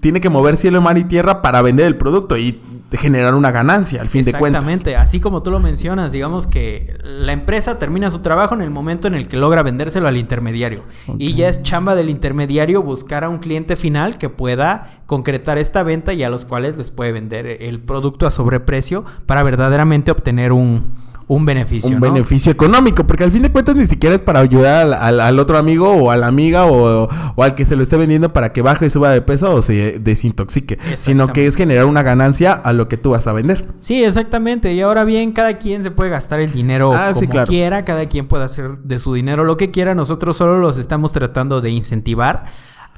tiene 0.00 0.20
que 0.20 0.30
mover 0.30 0.56
cielo, 0.56 0.80
mar 0.80 0.98
y 0.98 1.04
tierra 1.04 1.42
para 1.42 1.62
vender 1.62 1.86
el 1.86 1.96
producto 1.96 2.36
y 2.36 2.60
generar 2.98 3.34
una 3.34 3.50
ganancia 3.50 4.00
al 4.00 4.08
fin 4.08 4.24
de 4.24 4.32
cuentas. 4.32 4.62
Exactamente, 4.62 4.96
así 4.96 5.20
como 5.20 5.42
tú 5.42 5.50
lo 5.50 5.60
mencionas, 5.60 6.12
digamos 6.12 6.46
que 6.46 6.96
la 7.02 7.32
empresa 7.32 7.78
termina 7.78 8.10
su 8.10 8.20
trabajo 8.20 8.54
en 8.54 8.62
el 8.62 8.70
momento 8.70 9.08
en 9.08 9.14
el 9.14 9.28
que 9.28 9.36
logra 9.36 9.62
vendérselo 9.62 10.08
al 10.08 10.16
intermediario. 10.16 10.82
Y 11.18 11.34
ya 11.34 11.48
es 11.48 11.62
chamba 11.62 11.94
del 11.94 12.10
intermediario 12.10 12.82
buscar 12.82 13.24
a 13.24 13.28
un 13.28 13.38
cliente 13.38 13.76
final 13.76 14.18
que 14.18 14.28
pueda 14.28 15.02
concretar 15.06 15.58
esta 15.58 15.82
venta 15.82 16.12
y 16.12 16.22
a 16.22 16.30
los 16.30 16.44
cuales 16.44 16.76
les 16.76 16.90
puede 16.90 17.12
vender 17.12 17.46
el 17.46 17.80
producto 17.80 18.26
a 18.26 18.30
sobreprecio 18.30 19.04
para 19.26 19.42
verdaderamente 19.42 20.10
obtener 20.10 20.52
un, 20.52 21.03
un 21.26 21.46
beneficio. 21.46 21.90
Un 21.90 22.00
beneficio 22.00 22.52
económico, 22.52 23.06
porque 23.06 23.24
al 23.24 23.32
fin 23.32 23.42
de 23.42 23.50
cuentas 23.50 23.76
ni 23.76 23.86
siquiera 23.86 24.14
es 24.14 24.20
para 24.20 24.40
ayudar 24.40 24.92
al, 24.92 25.38
otro 25.38 25.58
amigo 25.58 25.90
o 25.90 26.10
a 26.10 26.16
la 26.16 26.26
amiga 26.26 26.66
o, 26.66 27.08
al 27.36 27.54
que 27.54 27.64
se 27.64 27.76
lo 27.76 27.82
esté 27.82 27.96
vendiendo 27.96 28.32
para 28.32 28.52
que 28.52 28.62
baje 28.62 28.86
y 28.86 28.90
suba 28.90 29.10
de 29.10 29.22
peso 29.22 29.54
o 29.54 29.62
se 29.62 29.98
desintoxique, 29.98 30.78
sino 30.96 31.32
que 31.32 31.46
es 31.46 31.56
generar 31.56 31.86
una 31.86 32.02
ganancia 32.02 32.52
a 32.52 32.72
lo 32.72 32.88
que 32.88 32.96
tú 32.96 33.10
vas 33.10 33.26
a 33.26 33.32
vender. 33.32 33.66
Sí, 33.80 34.04
exactamente. 34.04 34.72
Y 34.72 34.80
ahora 34.80 35.04
bien, 35.04 35.32
cada 35.32 35.58
quien 35.58 35.82
se 35.82 35.90
puede 35.90 36.10
gastar 36.10 36.40
el 36.40 36.52
dinero 36.52 36.92
ah, 36.94 37.12
como 37.14 37.44
quiera, 37.44 37.84
cada 37.84 38.06
quien 38.08 38.28
puede 38.28 38.44
hacer 38.44 38.78
de 38.78 38.98
su 38.98 39.14
dinero 39.14 39.44
lo 39.44 39.56
que 39.56 39.70
quiera. 39.70 39.94
Nosotros 39.94 40.36
solo 40.36 40.58
los 40.58 40.78
estamos 40.78 41.12
tratando 41.12 41.60
de 41.60 41.70
incentivar 41.70 42.44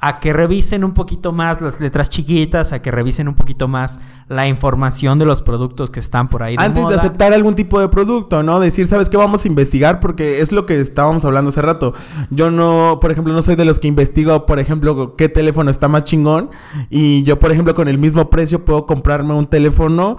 a 0.00 0.20
que 0.20 0.32
revisen 0.32 0.84
un 0.84 0.92
poquito 0.92 1.32
más 1.32 1.60
las 1.60 1.80
letras 1.80 2.10
chiquitas, 2.10 2.72
a 2.72 2.82
que 2.82 2.90
revisen 2.90 3.28
un 3.28 3.34
poquito 3.34 3.68
más 3.68 4.00
la 4.28 4.46
información 4.46 5.18
de 5.18 5.24
los 5.24 5.42
productos 5.42 5.90
que 5.90 6.00
están 6.00 6.28
por 6.28 6.42
ahí. 6.42 6.56
De 6.56 6.62
Antes 6.62 6.88
de 6.88 6.94
aceptar 6.94 7.32
algún 7.32 7.54
tipo 7.54 7.80
de 7.80 7.88
producto, 7.88 8.42
¿no? 8.42 8.60
Decir, 8.60 8.86
¿sabes 8.86 9.08
qué? 9.08 9.16
Vamos 9.16 9.44
a 9.44 9.48
investigar 9.48 10.00
porque 10.00 10.40
es 10.40 10.52
lo 10.52 10.64
que 10.64 10.80
estábamos 10.80 11.24
hablando 11.24 11.48
hace 11.48 11.62
rato. 11.62 11.94
Yo 12.30 12.50
no, 12.50 12.98
por 13.00 13.10
ejemplo, 13.10 13.32
no 13.32 13.42
soy 13.42 13.56
de 13.56 13.64
los 13.64 13.78
que 13.78 13.88
investigo, 13.88 14.46
por 14.46 14.58
ejemplo, 14.58 15.16
qué 15.16 15.28
teléfono 15.28 15.70
está 15.70 15.88
más 15.88 16.04
chingón. 16.04 16.50
Y 16.90 17.22
yo, 17.22 17.38
por 17.38 17.52
ejemplo, 17.52 17.74
con 17.74 17.88
el 17.88 17.98
mismo 17.98 18.30
precio 18.30 18.64
puedo 18.64 18.86
comprarme 18.86 19.34
un 19.34 19.46
teléfono 19.46 20.16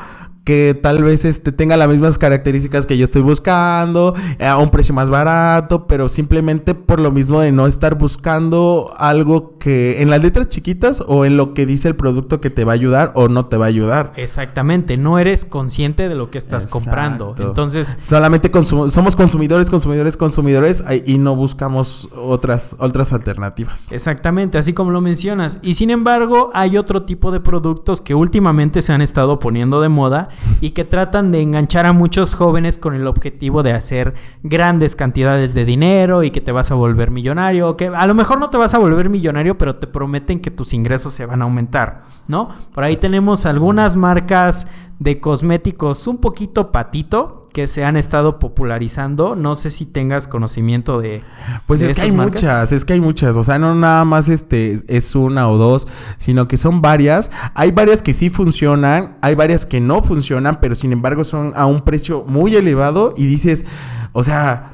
que 0.47 0.79
tal 0.81 1.03
vez 1.03 1.25
este, 1.25 1.51
tenga 1.51 1.75
las 1.75 1.89
mismas 1.89 2.17
características 2.17 2.85
que 2.85 2.97
yo 2.97 3.03
estoy 3.03 3.21
buscando, 3.21 4.13
eh, 4.39 4.45
a 4.45 4.55
un 4.55 4.69
precio 4.69 4.95
más 4.95 5.09
barato, 5.09 5.87
pero 5.87 6.07
simplemente 6.07 6.73
por 6.73 7.01
lo 7.01 7.11
mismo 7.11 7.41
de 7.41 7.51
no 7.51 7.67
estar 7.67 7.95
buscando 7.95 8.93
algo 8.97 9.57
que 9.57 10.01
en 10.01 10.09
las 10.09 10.21
letras 10.21 10.47
chiquitas 10.47 11.03
o 11.05 11.25
en 11.25 11.35
lo 11.35 11.53
que 11.53 11.65
dice 11.65 11.89
el 11.89 11.97
producto 11.97 12.39
que 12.39 12.49
te 12.49 12.63
va 12.63 12.71
a 12.71 12.75
ayudar 12.75 13.11
o 13.13 13.27
no 13.27 13.47
te 13.47 13.57
va 13.57 13.65
a 13.65 13.67
ayudar. 13.67 14.13
Exactamente, 14.15 14.95
no 14.95 15.19
eres 15.19 15.43
consciente 15.43 16.07
de 16.07 16.15
lo 16.15 16.31
que 16.31 16.37
estás 16.37 16.67
comprando. 16.67 17.35
Entonces, 17.37 17.97
solamente 17.99 18.49
somos 18.53 19.17
consumidores, 19.17 19.69
consumidores, 19.69 20.15
consumidores 20.15 20.81
y 21.05 21.17
no 21.17 21.35
buscamos 21.35 22.07
otras 22.15 22.77
otras 22.79 23.11
alternativas. 23.11 23.91
Exactamente, 23.91 24.57
así 24.57 24.71
como 24.71 24.91
lo 24.91 25.01
mencionas. 25.01 25.59
Y 25.61 25.73
sin 25.73 25.89
embargo, 25.89 26.51
hay 26.53 26.77
otro 26.77 27.03
tipo 27.03 27.33
de 27.33 27.41
productos 27.41 27.99
que 27.99 28.15
últimamente 28.15 28.81
se 28.81 28.93
han 28.93 29.01
estado 29.01 29.39
poniendo 29.39 29.81
de 29.81 29.89
moda 29.89 30.29
y 30.61 30.71
que 30.71 30.85
tratan 30.85 31.31
de 31.31 31.41
enganchar 31.41 31.85
a 31.85 31.93
muchos 31.93 32.33
jóvenes 32.35 32.77
con 32.77 32.93
el 32.93 33.07
objetivo 33.07 33.63
de 33.63 33.73
hacer 33.73 34.15
grandes 34.43 34.95
cantidades 34.95 35.53
de 35.53 35.65
dinero 35.65 36.23
y 36.23 36.31
que 36.31 36.41
te 36.41 36.51
vas 36.51 36.71
a 36.71 36.75
volver 36.75 37.11
millonario, 37.11 37.77
que 37.77 37.87
a 37.87 38.07
lo 38.07 38.13
mejor 38.13 38.39
no 38.39 38.49
te 38.49 38.57
vas 38.57 38.73
a 38.73 38.79
volver 38.79 39.09
millonario, 39.09 39.57
pero 39.57 39.75
te 39.75 39.87
prometen 39.87 40.39
que 40.39 40.51
tus 40.51 40.73
ingresos 40.73 41.13
se 41.13 41.25
van 41.25 41.41
a 41.41 41.45
aumentar, 41.45 42.03
¿no? 42.27 42.49
Por 42.73 42.83
ahí 42.83 42.97
tenemos 42.97 43.45
algunas 43.45 43.95
marcas 43.95 44.67
de 44.99 45.19
cosméticos 45.19 46.07
un 46.07 46.17
poquito 46.17 46.71
patito 46.71 47.47
que 47.53 47.67
se 47.67 47.83
han 47.83 47.97
estado 47.97 48.39
popularizando. 48.39 49.35
No 49.35 49.55
sé 49.55 49.71
si 49.71 49.85
tengas 49.85 50.27
conocimiento 50.27 51.01
de. 51.01 51.23
Pues 51.65 51.81
es 51.81 51.93
que 51.93 52.01
hay 52.01 52.11
muchas, 52.11 52.71
es 52.71 52.85
que 52.85 52.93
hay 52.93 53.01
muchas. 53.01 53.35
O 53.35 53.43
sea, 53.43 53.57
no 53.57 53.73
nada 53.73 54.05
más 54.05 54.29
este 54.29 54.77
es 54.87 55.15
una 55.15 55.49
o 55.49 55.57
dos, 55.57 55.87
sino 56.17 56.47
que 56.47 56.57
son 56.57 56.81
varias. 56.81 57.31
Hay 57.55 57.71
varias 57.71 58.03
que 58.03 58.13
sí 58.13 58.29
funcionan, 58.29 59.15
hay 59.21 59.35
varias 59.35 59.65
que 59.65 59.81
no 59.81 60.01
funcionan, 60.01 60.59
pero 60.59 60.75
sin 60.75 60.91
embargo 60.91 61.23
son 61.23 61.53
a 61.55 61.65
un 61.65 61.81
precio 61.81 62.23
muy 62.27 62.55
elevado 62.55 63.13
y 63.17 63.25
dices, 63.25 63.65
o 64.13 64.23
sea 64.23 64.73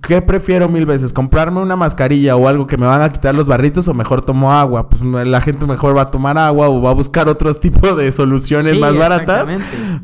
¿Qué 0.00 0.22
prefiero 0.22 0.68
mil 0.68 0.86
veces? 0.86 1.12
¿Comprarme 1.12 1.60
una 1.60 1.76
mascarilla 1.76 2.36
o 2.36 2.48
algo 2.48 2.66
que 2.66 2.76
me 2.76 2.86
van 2.86 3.02
a 3.02 3.10
quitar 3.10 3.34
los 3.34 3.46
barritos 3.46 3.88
o 3.88 3.94
mejor 3.94 4.22
tomo 4.22 4.52
agua? 4.52 4.88
Pues 4.88 5.02
la 5.02 5.40
gente 5.40 5.66
mejor 5.66 5.96
va 5.96 6.02
a 6.02 6.10
tomar 6.10 6.38
agua 6.38 6.68
o 6.68 6.80
va 6.80 6.90
a 6.90 6.94
buscar 6.94 7.28
otros 7.28 7.60
tipos 7.64 7.96
de 7.96 8.10
soluciones 8.12 8.78
más 8.78 8.96
baratas. 8.96 9.54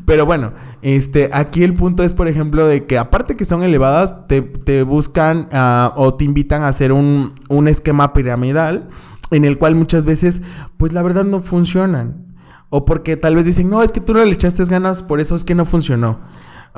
Pero 0.05 0.25
bueno, 0.25 0.53
este, 0.81 1.29
aquí 1.33 1.63
el 1.63 1.73
punto 1.73 2.03
es, 2.03 2.13
por 2.13 2.27
ejemplo, 2.27 2.65
de 2.65 2.85
que 2.85 2.97
aparte 2.97 3.35
que 3.35 3.45
son 3.45 3.63
elevadas, 3.63 4.27
te, 4.27 4.83
buscan 4.83 5.47
ah, 5.51 5.93
o 5.95 6.13
te 6.15 6.25
invitan 6.25 6.63
a 6.63 6.67
hacer 6.67 6.91
un, 6.91 7.33
un 7.49 7.67
esquema 7.67 8.13
piramidal 8.13 8.87
en 9.31 9.45
el 9.45 9.57
cual 9.57 9.75
muchas 9.75 10.05
veces, 10.05 10.43
pues 10.77 10.93
la 10.93 11.01
verdad 11.01 11.23
no 11.23 11.41
funcionan. 11.41 12.31
O 12.69 12.85
porque 12.85 13.17
tal 13.17 13.35
vez 13.35 13.45
dicen, 13.45 13.69
no, 13.69 13.83
es 13.83 13.91
que 13.91 13.99
tú 13.99 14.13
no 14.13 14.23
le 14.23 14.31
echaste 14.31 14.63
ganas, 14.65 15.03
por 15.03 15.19
eso 15.19 15.35
es 15.35 15.43
que 15.43 15.55
no 15.55 15.65
funcionó. 15.65 16.19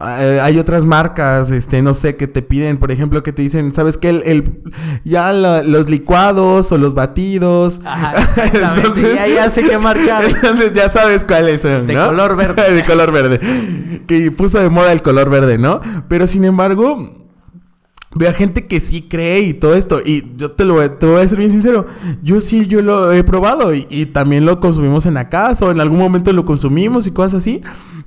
Eh, 0.01 0.39
hay 0.41 0.57
otras 0.57 0.85
marcas, 0.85 1.51
este, 1.51 1.83
no 1.83 1.93
sé, 1.93 2.15
que 2.15 2.27
te 2.27 2.41
piden, 2.41 2.77
por 2.77 2.91
ejemplo, 2.91 3.21
que 3.21 3.31
te 3.31 3.43
dicen, 3.43 3.71
¿sabes 3.71 3.99
qué? 3.99 4.09
El, 4.09 4.63
ya 5.05 5.31
los 5.31 5.89
licuados 5.89 6.71
o 6.71 6.77
los 6.77 6.95
batidos. 6.95 7.79
Ajá, 7.85 8.13
entonces, 8.75 9.15
ya, 9.15 9.27
ya, 9.27 9.49
sé 9.49 9.63
qué 9.63 9.77
marcar. 9.77 10.25
Entonces 10.29 10.73
ya 10.73 10.89
sabes 10.89 11.23
cuáles 11.23 11.61
son, 11.61 11.85
De 11.85 11.93
color 11.93 12.35
verde. 12.35 12.73
de 12.73 12.83
color 12.83 13.11
verde. 13.11 13.39
Que 14.07 14.31
puso 14.31 14.59
de 14.59 14.69
moda 14.69 14.91
el 14.91 15.03
color 15.03 15.29
verde, 15.29 15.57
¿no? 15.57 15.79
Pero 16.07 16.25
sin 16.25 16.43
embargo, 16.45 17.19
Veo 18.15 18.29
a 18.29 18.33
gente 18.33 18.67
que 18.67 18.79
sí 18.79 19.07
cree 19.09 19.39
y 19.39 19.53
todo 19.55 19.73
esto. 19.73 19.99
Y 20.05 20.35
yo 20.35 20.51
te 20.51 20.65
lo 20.65 20.91
te 20.91 21.05
voy 21.07 21.21
a 21.21 21.27
ser 21.27 21.39
bien 21.39 21.49
sincero. 21.49 21.87
Yo 22.21 22.39
sí, 22.39 22.67
yo 22.67 22.83
lo 22.83 23.11
he 23.11 23.23
probado. 23.23 23.73
Y, 23.73 23.87
y, 23.89 24.05
también 24.05 24.45
lo 24.45 24.59
consumimos 24.59 25.07
en 25.07 25.15
la 25.15 25.29
casa. 25.29 25.65
O 25.65 25.71
en 25.71 25.81
algún 25.81 25.97
momento 25.97 26.31
lo 26.31 26.45
consumimos 26.45 27.07
y 27.07 27.11
cosas 27.11 27.41
así. 27.41 27.61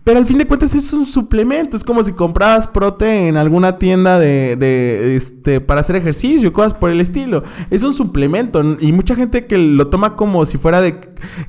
Pero 0.06 0.20
al 0.20 0.26
fin 0.26 0.38
de 0.38 0.46
cuentas 0.46 0.72
es 0.72 0.92
un 0.92 1.04
suplemento. 1.04 1.76
Es 1.76 1.82
como 1.82 2.00
si 2.04 2.12
comprabas 2.12 2.68
prote 2.68 3.26
en 3.26 3.36
alguna 3.36 3.76
tienda 3.76 4.20
de, 4.20 4.54
de 4.54 5.16
este 5.16 5.60
para 5.60 5.80
hacer 5.80 5.96
ejercicio, 5.96 6.52
cosas 6.52 6.74
por 6.74 6.90
el 6.90 7.00
estilo. 7.00 7.42
Es 7.70 7.82
un 7.82 7.92
suplemento. 7.92 8.62
Y 8.78 8.92
mucha 8.92 9.16
gente 9.16 9.46
que 9.48 9.58
lo 9.58 9.88
toma 9.88 10.14
como 10.14 10.44
si 10.44 10.58
fuera 10.58 10.80
de 10.80 11.00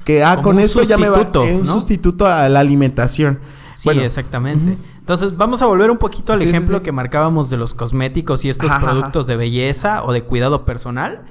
que 0.04 0.24
ah, 0.24 0.42
con 0.42 0.60
eso 0.60 0.82
ya 0.82 0.98
me 0.98 1.08
va. 1.08 1.22
Es 1.22 1.56
un 1.56 1.68
sustituto 1.68 2.26
a 2.26 2.50
la 2.50 2.60
alimentación. 2.62 3.38
Sí, 3.76 3.92
exactamente. 3.92 4.76
Entonces, 4.98 5.38
vamos 5.38 5.62
a 5.62 5.68
volver 5.68 5.92
un 5.92 6.00
poquito 6.00 6.34
al 6.34 6.42
ejemplo 6.42 6.82
que 6.82 6.92
marcábamos 6.92 7.52
de 7.52 7.58
los 7.58 7.76
cosméticos 7.76 8.44
y 8.44 8.50
estos 8.50 8.72
productos 8.82 9.28
de 9.28 9.36
belleza 9.36 10.04
o 10.04 10.12
de 10.12 10.24
cuidado 10.24 10.66
personal. 10.66 11.22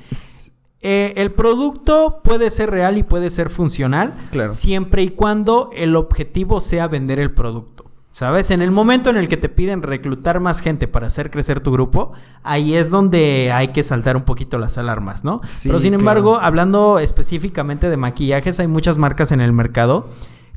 Eh, 0.88 1.14
el 1.20 1.32
producto 1.32 2.20
puede 2.22 2.48
ser 2.48 2.70
real 2.70 2.96
y 2.96 3.02
puede 3.02 3.28
ser 3.28 3.50
funcional 3.50 4.14
siempre 4.46 5.02
y 5.02 5.08
cuando 5.08 5.70
el 5.74 5.96
objetivo 5.96 6.60
sea 6.60 6.86
vender 6.86 7.18
el 7.18 7.32
producto. 7.32 7.86
¿Sabes? 8.12 8.52
En 8.52 8.62
el 8.62 8.70
momento 8.70 9.10
en 9.10 9.16
el 9.16 9.26
que 9.26 9.36
te 9.36 9.48
piden 9.48 9.82
reclutar 9.82 10.38
más 10.38 10.60
gente 10.60 10.86
para 10.86 11.08
hacer 11.08 11.32
crecer 11.32 11.58
tu 11.58 11.72
grupo, 11.72 12.12
ahí 12.44 12.76
es 12.76 12.88
donde 12.88 13.50
hay 13.52 13.72
que 13.72 13.82
saltar 13.82 14.16
un 14.16 14.22
poquito 14.22 14.58
las 14.58 14.78
alarmas, 14.78 15.24
¿no? 15.24 15.40
Pero 15.64 15.80
sin 15.80 15.92
embargo, 15.92 16.38
hablando 16.40 17.00
específicamente 17.00 17.90
de 17.90 17.96
maquillajes, 17.96 18.60
hay 18.60 18.68
muchas 18.68 18.96
marcas 18.96 19.32
en 19.32 19.40
el 19.40 19.52
mercado 19.52 20.08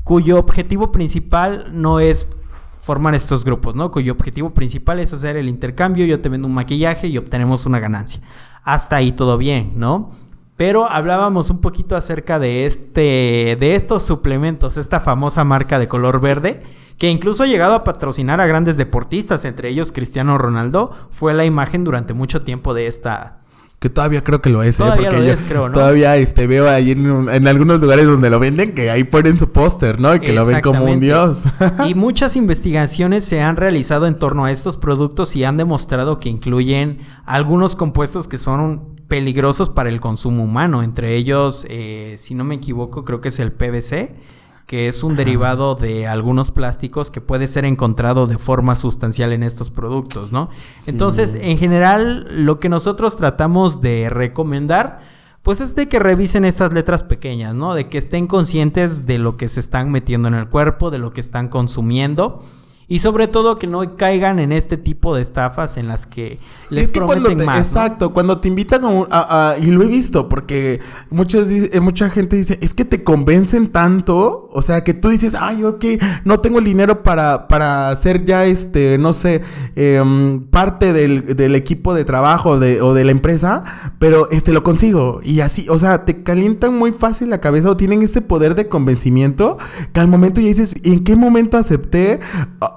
cuyo 0.04 0.38
objetivo 0.38 0.92
principal 0.92 1.70
no 1.72 2.00
es 2.00 2.30
formar 2.90 3.14
estos 3.14 3.46
grupos, 3.46 3.76
¿no? 3.76 3.92
Cuyo 3.92 4.14
objetivo 4.14 4.50
principal 4.50 5.00
es 5.00 5.14
hacer 5.14 5.38
el 5.38 5.48
intercambio, 5.48 6.08
yo 6.08 6.22
te 6.22 6.28
vendo 6.28 6.48
un 6.48 6.56
maquillaje 6.56 7.06
y 7.08 7.20
obtenemos 7.20 7.68
una 7.68 7.80
ganancia 7.80 8.20
hasta 8.64 8.96
ahí 8.96 9.12
todo 9.12 9.38
bien, 9.38 9.74
¿no? 9.76 10.10
Pero 10.58 10.90
hablábamos 10.90 11.52
un 11.52 11.62
poquito 11.62 11.96
acerca 11.96 12.40
de 12.40 12.66
este 12.66 13.56
de 13.60 13.76
estos 13.76 14.02
suplementos, 14.02 14.76
esta 14.76 15.02
famosa 15.02 15.44
marca 15.44 15.78
de 15.78 15.88
color 15.88 16.20
verde 16.20 16.64
que 16.98 17.12
incluso 17.12 17.44
ha 17.44 17.46
llegado 17.46 17.76
a 17.76 17.84
patrocinar 17.84 18.42
a 18.42 18.48
grandes 18.48 18.76
deportistas, 18.76 19.46
entre 19.46 19.70
ellos 19.70 19.92
Cristiano 19.92 20.40
Ronaldo, 20.40 20.92
fue 21.12 21.36
la 21.36 21.46
imagen 21.46 21.84
durante 21.84 22.16
mucho 22.16 22.42
tiempo 22.42 22.74
de 22.74 22.88
esta 22.88 23.42
Que 23.80 23.90
todavía 23.90 24.22
creo 24.26 24.42
que 24.42 24.50
lo 24.50 24.62
es, 24.62 24.78
¿eh? 24.80 24.84
Todavía 24.84 25.10
Porque 25.10 25.22
lo 25.22 25.28
yo 25.28 25.34
es, 25.34 25.44
creo, 25.44 25.68
¿no? 25.70 25.74
todavía 25.74 26.18
este, 26.18 26.48
veo 26.48 26.70
ahí 26.70 26.92
en, 26.92 27.30
en 27.30 27.48
algunos 27.48 27.80
lugares 27.80 28.08
donde 28.08 28.30
lo 28.30 28.38
venden 28.38 28.74
que 28.76 28.90
ahí 28.90 29.06
ponen 29.06 29.38
su 29.38 29.54
póster, 29.54 30.02
¿no? 30.02 30.14
Y 30.14 30.20
que 30.20 30.34
lo 30.34 30.46
ven 30.46 30.60
como 30.60 30.84
un 30.84 31.00
dios. 31.00 31.46
y 31.88 31.96
muchas 31.96 32.36
investigaciones 32.36 33.24
se 33.24 33.42
han 33.42 33.56
realizado 33.56 34.06
en 34.06 34.20
torno 34.20 34.44
a 34.44 34.52
estos 34.52 34.76
productos 34.76 35.38
y 35.38 35.46
han 35.46 35.56
demostrado 35.56 36.20
que 36.20 36.28
incluyen 36.28 37.00
algunos 37.26 37.78
compuestos 37.78 38.28
que 38.28 38.38
son 38.38 38.98
peligrosos 39.08 39.70
para 39.70 39.88
el 39.88 40.02
consumo 40.02 40.44
humano. 40.44 40.84
Entre 40.84 41.16
ellos, 41.16 41.66
eh, 41.70 42.16
si 42.18 42.36
no 42.36 42.44
me 42.44 42.56
equivoco, 42.56 43.06
creo 43.06 43.22
que 43.22 43.30
es 43.30 43.40
el 43.40 43.54
PVC 43.54 44.14
que 44.70 44.88
es 44.88 45.02
un 45.02 45.16
derivado 45.16 45.74
de 45.74 46.06
algunos 46.06 46.52
plásticos 46.52 47.10
que 47.10 47.22
puede 47.22 47.48
ser 47.48 47.66
encontrado 47.66 48.28
de 48.28 48.38
forma 48.38 48.76
sustancial 48.76 49.34
en 49.34 49.42
estos 49.42 49.72
productos, 49.72 50.32
¿no? 50.32 50.52
Entonces, 50.86 51.34
en 51.34 51.58
general, 51.58 52.46
lo 52.46 52.60
que 52.60 52.70
nosotros 52.70 53.18
tratamos 53.18 53.82
de 53.82 54.12
recomendar, 54.12 55.00
pues 55.42 55.60
es 55.60 55.74
de 55.74 55.90
que 55.90 55.98
revisen 55.98 56.46
estas 56.46 56.72
letras 56.72 57.02
pequeñas, 57.02 57.56
¿no? 57.56 57.74
De 57.74 57.90
que 57.90 57.98
estén 57.98 58.28
conscientes 58.28 59.08
de 59.08 59.18
lo 59.18 59.38
que 59.38 59.48
se 59.48 59.60
están 59.60 59.90
metiendo 59.90 60.28
en 60.28 60.36
el 60.36 60.50
cuerpo, 60.50 60.92
de 60.92 61.00
lo 61.00 61.14
que 61.14 61.22
están 61.22 61.48
consumiendo 61.48 62.44
y 62.90 63.00
sobre 63.00 63.28
todo 63.30 63.58
que 63.60 63.68
no 63.68 63.96
caigan 63.96 64.40
en 64.40 64.52
este 64.52 64.76
tipo 64.76 65.16
de 65.16 65.22
estafas 65.22 65.78
en 65.78 65.88
las 65.88 66.06
que 66.08 66.40
les 66.70 66.88
es 66.88 66.92
que 66.92 67.00
prometen 67.00 67.38
te- 67.38 67.46
más. 67.46 67.56
¿no? 67.56 67.62
Exacto, 67.62 68.14
cuando 68.14 68.40
te 68.40 68.48
invitan 68.50 68.84
a, 68.84 69.06
a- 69.12 69.52
a- 69.52 69.58
y 69.60 69.68
lo 69.68 69.84
he 69.84 69.88
visto, 69.88 70.28
porque 70.28 70.82
muchas, 71.10 71.50
eh, 71.52 71.80
mucha 71.80 72.10
gente 72.10 72.36
dice, 72.36 72.58
es 72.62 72.74
que 72.74 72.84
te 72.86 73.04
convencen 73.04 73.68
tanto, 73.72 74.50
o 74.52 74.62
sea, 74.62 74.84
que 74.84 74.94
tú 74.94 75.10
dices, 75.10 75.36
ay, 75.40 75.64
ok, 75.64 75.86
no 76.26 76.40
tengo 76.40 76.60
el 76.60 76.66
dinero 76.66 77.04
para, 77.04 77.48
para 77.48 77.90
hacer 77.90 78.26
ya 78.26 78.46
este, 78.46 78.98
no 78.98 79.14
sé, 79.14 79.42
em, 79.76 80.42
parte 80.48 80.92
del, 80.92 81.36
del 81.36 81.56
equipo 81.56 81.94
de 81.94 82.06
trabajo 82.06 82.60
de, 82.60 82.82
o 82.82 82.94
de 82.96 83.04
la 83.06 83.12
empresa, 83.12 83.64
pero 84.00 84.30
este 84.32 84.52
lo 84.52 84.64
consigo. 84.64 85.22
Y 85.24 85.42
así, 85.42 85.68
o 85.70 85.78
sea, 85.78 86.06
te 86.06 86.24
calientan 86.24 86.74
muy 86.76 86.92
fácil 86.92 87.30
la 87.30 87.40
cabeza 87.40 87.70
o 87.70 87.78
tienen 87.78 88.02
ese 88.02 88.22
poder 88.22 88.56
de 88.56 88.68
convencimiento 88.68 89.58
que 89.94 90.00
al 90.00 90.08
momento 90.08 90.42
ya 90.42 90.48
dices, 90.48 90.76
¿y 90.84 90.94
en 90.94 91.04
qué 91.04 91.16
momento 91.16 91.58
acepté? 91.58 92.20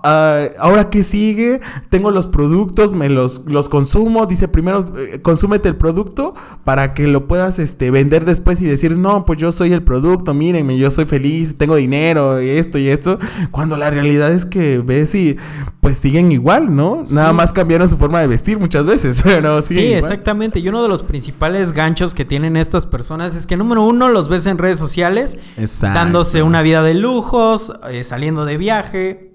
Ah, 0.04 0.46
ah, 0.48 0.48
ahora 0.58 0.90
qué 0.90 1.02
sigue, 1.02 1.60
tengo 1.88 2.10
los 2.10 2.26
productos, 2.26 2.92
me 2.92 3.08
los, 3.08 3.42
los 3.46 3.68
consumo, 3.68 4.26
dice 4.26 4.48
primero 4.48 4.84
eh, 4.98 5.20
consúmete 5.22 5.68
el 5.68 5.76
producto 5.76 6.34
para 6.64 6.94
que 6.94 7.06
lo 7.06 7.26
puedas 7.28 7.58
este, 7.58 7.90
vender 7.90 8.24
después 8.24 8.60
y 8.62 8.64
decir, 8.66 8.96
no, 8.98 9.24
pues 9.24 9.38
yo 9.38 9.52
soy 9.52 9.72
el 9.72 9.82
producto, 9.82 10.34
mírenme, 10.34 10.76
yo 10.78 10.90
soy 10.90 11.04
feliz, 11.04 11.56
tengo 11.56 11.76
dinero, 11.76 12.38
esto 12.38 12.78
y 12.78 12.88
esto, 12.88 13.18
cuando 13.50 13.76
la 13.76 13.90
realidad 13.90 14.32
es 14.32 14.44
que 14.44 14.78
ves 14.78 15.14
y 15.14 15.36
pues 15.80 15.98
siguen 15.98 16.32
igual, 16.32 16.74
¿no? 16.74 17.02
Nada 17.10 17.30
Sí. 17.30 17.36
más 17.36 17.52
cambiaron 17.52 17.88
su 17.88 17.96
forma 17.96 18.20
de 18.20 18.26
vestir 18.26 18.58
muchas 18.58 18.86
veces, 18.86 19.20
pero 19.24 19.62
Sí, 19.62 19.80
igual. 19.80 19.98
exactamente. 19.98 20.58
Y 20.60 20.68
uno 20.68 20.82
de 20.82 20.88
los 20.88 21.02
principales 21.02 21.72
ganchos 21.72 22.14
que 22.14 22.24
tienen 22.24 22.56
estas 22.56 22.86
personas 22.86 23.34
es 23.36 23.46
que, 23.46 23.56
número 23.56 23.82
uno, 23.84 24.08
los 24.08 24.28
ves 24.28 24.46
en 24.46 24.58
redes 24.58 24.78
sociales 24.78 25.36
Exacto. 25.56 25.98
dándose 25.98 26.42
una 26.42 26.62
vida 26.62 26.82
de 26.82 26.94
lujos, 26.94 27.72
eh, 27.90 28.04
saliendo 28.04 28.44
de 28.44 28.56
viaje. 28.58 29.32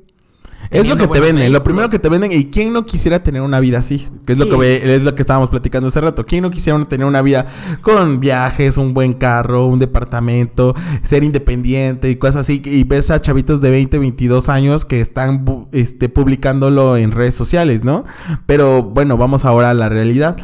Es 0.69 0.87
lo 0.87 0.97
que 0.97 1.07
te 1.07 1.19
venden, 1.19 1.51
lo 1.53 1.63
primero 1.63 1.89
que 1.89 1.99
te 1.99 2.09
venden. 2.09 2.31
¿Y 2.31 2.45
quién 2.45 2.73
no 2.73 2.85
quisiera 2.85 3.19
tener 3.19 3.41
una 3.41 3.59
vida 3.59 3.79
así? 3.79 4.07
Que 4.25 4.33
es, 4.33 4.39
Sí. 4.39 4.43
lo 4.45 4.49
que, 4.49 4.57
ve- 4.57 4.95
es 4.95 5.01
lo 5.03 5.15
que 5.15 5.21
estábamos 5.21 5.49
platicando 5.49 5.87
hace 5.87 6.01
rato. 6.01 6.25
¿Quién 6.25 6.41
no 6.43 6.51
quisiera 6.51 6.83
tener 6.85 7.05
una 7.07 7.21
vida 7.21 7.47
con 7.81 8.19
viajes, 8.19 8.77
un 8.77 8.93
buen 8.93 9.13
carro, 9.13 9.65
un 9.67 9.79
departamento, 9.79 10.75
ser 11.03 11.23
independiente 11.23 12.09
y 12.09 12.15
cosas 12.17 12.41
así? 12.41 12.61
Y 12.65 12.83
ves 12.83 13.11
a 13.11 13.21
chavitos 13.21 13.61
de 13.61 13.69
20, 13.69 13.97
22 13.99 14.49
años 14.49 14.83
que 14.85 14.99
están 15.01 15.45
este, 15.71 16.09
publicándolo 16.09 16.97
en 16.97 17.11
redes 17.11 17.35
sociales, 17.35 17.83
¿no? 17.83 18.03
Pero 18.45 18.83
bueno, 18.83 19.17
vamos 19.17 19.45
ahora 19.45 19.69
a 19.69 19.73
la 19.73 19.89
realidad. 19.89 20.35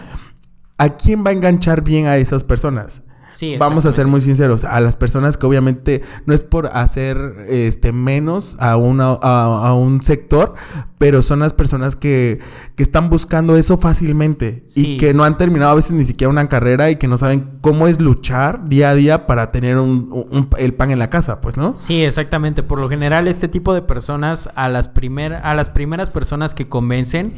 ¿A 0.78 0.96
quién 0.98 1.24
va 1.26 1.30
a 1.30 1.34
enganchar 1.34 1.84
bien 1.84 2.08
a 2.08 2.18
esas 2.18 2.44
personas? 2.44 3.04
Sí, 3.34 3.58
Vamos 3.58 3.86
a 3.86 3.92
ser 3.92 4.08
muy 4.08 4.22
sinceros, 4.22 4.64
a 4.64 4.80
las 4.80 4.96
personas 4.96 5.38
que 5.38 5.46
obviamente 5.46 6.02
no 6.26 6.34
es 6.34 6.44
por 6.44 6.68
hacer 6.68 7.18
este 7.50 7.92
menos 7.92 8.56
a, 8.60 8.78
una, 8.78 9.18
a, 9.22 9.68
a 9.70 9.74
un 9.74 10.02
sector, 10.04 10.54
pero 10.98 11.22
son 11.22 11.40
las 11.40 11.52
personas 11.54 11.96
que, 11.96 12.40
que 12.76 12.84
están 12.84 13.10
buscando 13.10 13.58
eso 13.58 13.78
fácilmente 13.78 14.62
Sí. 14.68 14.92
y 14.94 14.98
que 14.98 15.14
no 15.14 15.24
han 15.24 15.38
terminado 15.38 15.72
a 15.72 15.76
veces 15.76 15.92
ni 15.94 16.06
siquiera 16.06 16.30
una 16.30 16.48
carrera 16.48 16.90
y 16.90 16.96
que 16.98 17.08
no 17.08 17.18
saben 17.18 17.58
cómo 17.62 17.88
es 17.88 18.00
luchar 18.00 18.66
día 18.70 18.92
a 18.92 18.96
día 18.96 19.28
para 19.28 19.52
tener 19.52 19.78
un, 19.78 20.10
un- 20.32 20.50
el 20.58 20.74
pan 20.74 20.92
en 20.92 21.00
la 21.00 21.10
casa, 21.10 21.42
pues, 21.42 21.58
¿no? 21.58 21.74
Sí, 21.78 22.04
exactamente. 22.04 22.64
Por 22.64 22.80
lo 22.80 22.88
general, 22.90 23.28
este 23.28 23.48
tipo 23.48 23.74
de 23.74 23.82
personas, 23.82 24.50
a 24.56 24.70
las, 24.70 24.88
primer, 24.88 25.34
a 25.34 25.54
las 25.56 25.70
primeras 25.70 26.10
personas 26.10 26.54
que 26.56 26.68
convencen, 26.70 27.34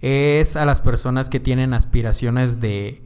es 0.00 0.56
a 0.56 0.64
las 0.64 0.80
personas 0.80 1.28
que 1.28 1.40
tienen 1.40 1.74
aspiraciones 1.74 2.60
de, 2.60 3.02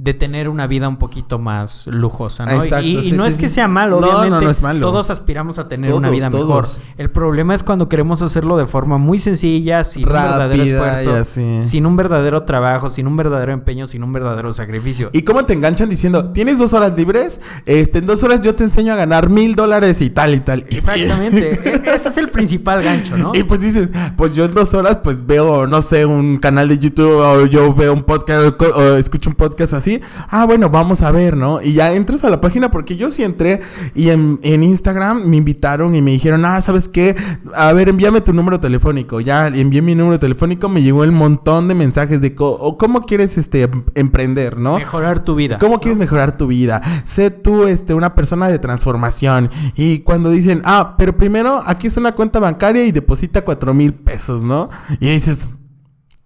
de 0.00 0.14
tener 0.14 0.48
una 0.48 0.68
vida 0.68 0.88
un 0.88 0.96
poquito 0.96 1.40
más 1.40 1.88
lujosa, 1.88 2.46
¿no? 2.46 2.52
Exacto, 2.52 2.86
y 2.86 2.98
y 2.98 3.02
sí, 3.02 3.12
no 3.16 3.24
sí, 3.24 3.30
es 3.30 3.36
que 3.36 3.48
sea 3.48 3.66
malo, 3.66 4.00
No, 4.00 4.06
no, 4.06 4.18
obviamente. 4.20 4.44
no 4.44 4.50
es 4.52 4.62
malo. 4.62 4.80
Todos 4.86 5.10
aspiramos 5.10 5.58
a 5.58 5.68
tener 5.68 5.92
una 5.92 6.06
Todos, 6.06 6.16
vida 6.16 6.30
mejor. 6.30 6.66
El 6.98 7.10
problema 7.10 7.52
es 7.56 7.64
cuando 7.64 7.88
queremos 7.88 8.22
hacerlo 8.22 8.56
de 8.56 8.68
forma 8.68 8.96
muy 8.96 9.18
sencilla, 9.18 9.82
sin 9.82 10.04
un 10.06 10.12
verdadero 10.12 10.62
esfuerzo, 10.62 11.24
sin 11.24 11.84
un 11.84 11.96
verdadero 11.96 12.44
trabajo, 12.44 12.90
sin 12.90 13.08
un 13.08 13.16
verdadero 13.16 13.52
empeño, 13.52 13.88
sin 13.88 14.04
un 14.04 14.12
verdadero 14.12 14.52
sacrificio. 14.52 15.10
¿Y 15.12 15.22
cómo 15.22 15.44
te 15.46 15.54
enganchan 15.54 15.88
diciendo, 15.88 16.30
tienes 16.30 16.58
dos 16.60 16.74
horas 16.74 16.92
libres? 16.96 17.40
Este, 17.66 17.98
en 17.98 18.06
dos 18.06 18.22
horas 18.22 18.40
yo 18.40 18.54
te 18.54 18.62
enseño 18.62 18.92
a 18.92 18.96
ganar 18.96 19.28
mil 19.28 19.56
dólares 19.56 20.00
y 20.00 20.10
tal 20.10 20.32
y 20.32 20.40
tal. 20.40 20.64
Exactamente. 20.68 21.58
E- 21.68 21.82
Ese 21.94 22.08
es 22.10 22.16
el 22.18 22.28
principal 22.30 22.82
gancho, 22.84 23.16
¿no? 23.16 23.32
Y 23.34 23.42
pues 23.42 23.58
dices, 23.60 23.90
pues 24.16 24.32
yo 24.34 24.44
en 24.44 24.54
dos 24.54 24.74
horas 24.74 24.98
pues 25.02 25.26
veo, 25.26 25.66
no 25.66 25.82
sé, 25.82 26.06
un 26.06 26.38
canal 26.38 26.68
de 26.68 26.78
YouTube 26.78 27.16
o 27.18 27.46
yo 27.46 27.74
veo 27.74 27.92
un 27.92 28.04
podcast 28.04 28.54
o, 28.60 28.64
o 28.64 28.94
escucho 28.96 29.28
un 29.30 29.34
podcast 29.36 29.74
así. 29.74 29.87
Ah, 30.28 30.44
bueno, 30.44 30.70
vamos 30.70 31.02
a 31.02 31.10
ver, 31.10 31.36
¿no? 31.36 31.62
Y 31.62 31.72
ya 31.72 31.92
entras 31.92 32.24
a 32.24 32.30
la 32.30 32.40
página 32.40 32.70
porque 32.70 32.96
yo 32.96 33.10
sí 33.10 33.22
entré 33.22 33.60
y 33.94 34.10
en, 34.10 34.38
en 34.42 34.62
Instagram 34.62 35.24
me 35.24 35.36
invitaron 35.36 35.94
y 35.94 36.02
me 36.02 36.12
dijeron, 36.12 36.44
ah, 36.44 36.60
¿sabes 36.60 36.88
qué? 36.88 37.16
A 37.54 37.72
ver, 37.72 37.88
envíame 37.88 38.20
tu 38.20 38.32
número 38.32 38.60
telefónico. 38.60 39.20
Ya 39.20 39.48
envié 39.48 39.82
mi 39.82 39.94
número 39.94 40.18
telefónico, 40.18 40.68
me 40.68 40.82
llegó 40.82 41.04
el 41.04 41.12
montón 41.12 41.68
de 41.68 41.74
mensajes 41.74 42.20
de 42.20 42.34
cómo 42.34 43.02
quieres 43.06 43.38
este 43.38 43.62
em- 43.62 43.84
emprender, 43.94 44.58
¿no? 44.58 44.76
Mejorar 44.78 45.24
tu 45.24 45.34
vida. 45.34 45.58
¿Cómo 45.58 45.80
quieres 45.80 45.98
mejorar 45.98 46.36
tu 46.36 46.46
vida? 46.46 46.82
Sé 47.04 47.30
tú 47.30 47.64
este, 47.64 47.94
una 47.94 48.14
persona 48.14 48.48
de 48.48 48.58
transformación. 48.58 49.50
Y 49.74 50.00
cuando 50.00 50.30
dicen, 50.30 50.62
ah, 50.64 50.94
pero 50.96 51.16
primero 51.16 51.62
aquí 51.66 51.86
está 51.86 52.00
una 52.00 52.14
cuenta 52.14 52.38
bancaria 52.38 52.84
y 52.84 52.92
deposita 52.92 53.44
cuatro 53.44 53.74
mil 53.74 53.94
pesos, 53.94 54.42
¿no? 54.42 54.68
Y 55.00 55.10
dices, 55.10 55.50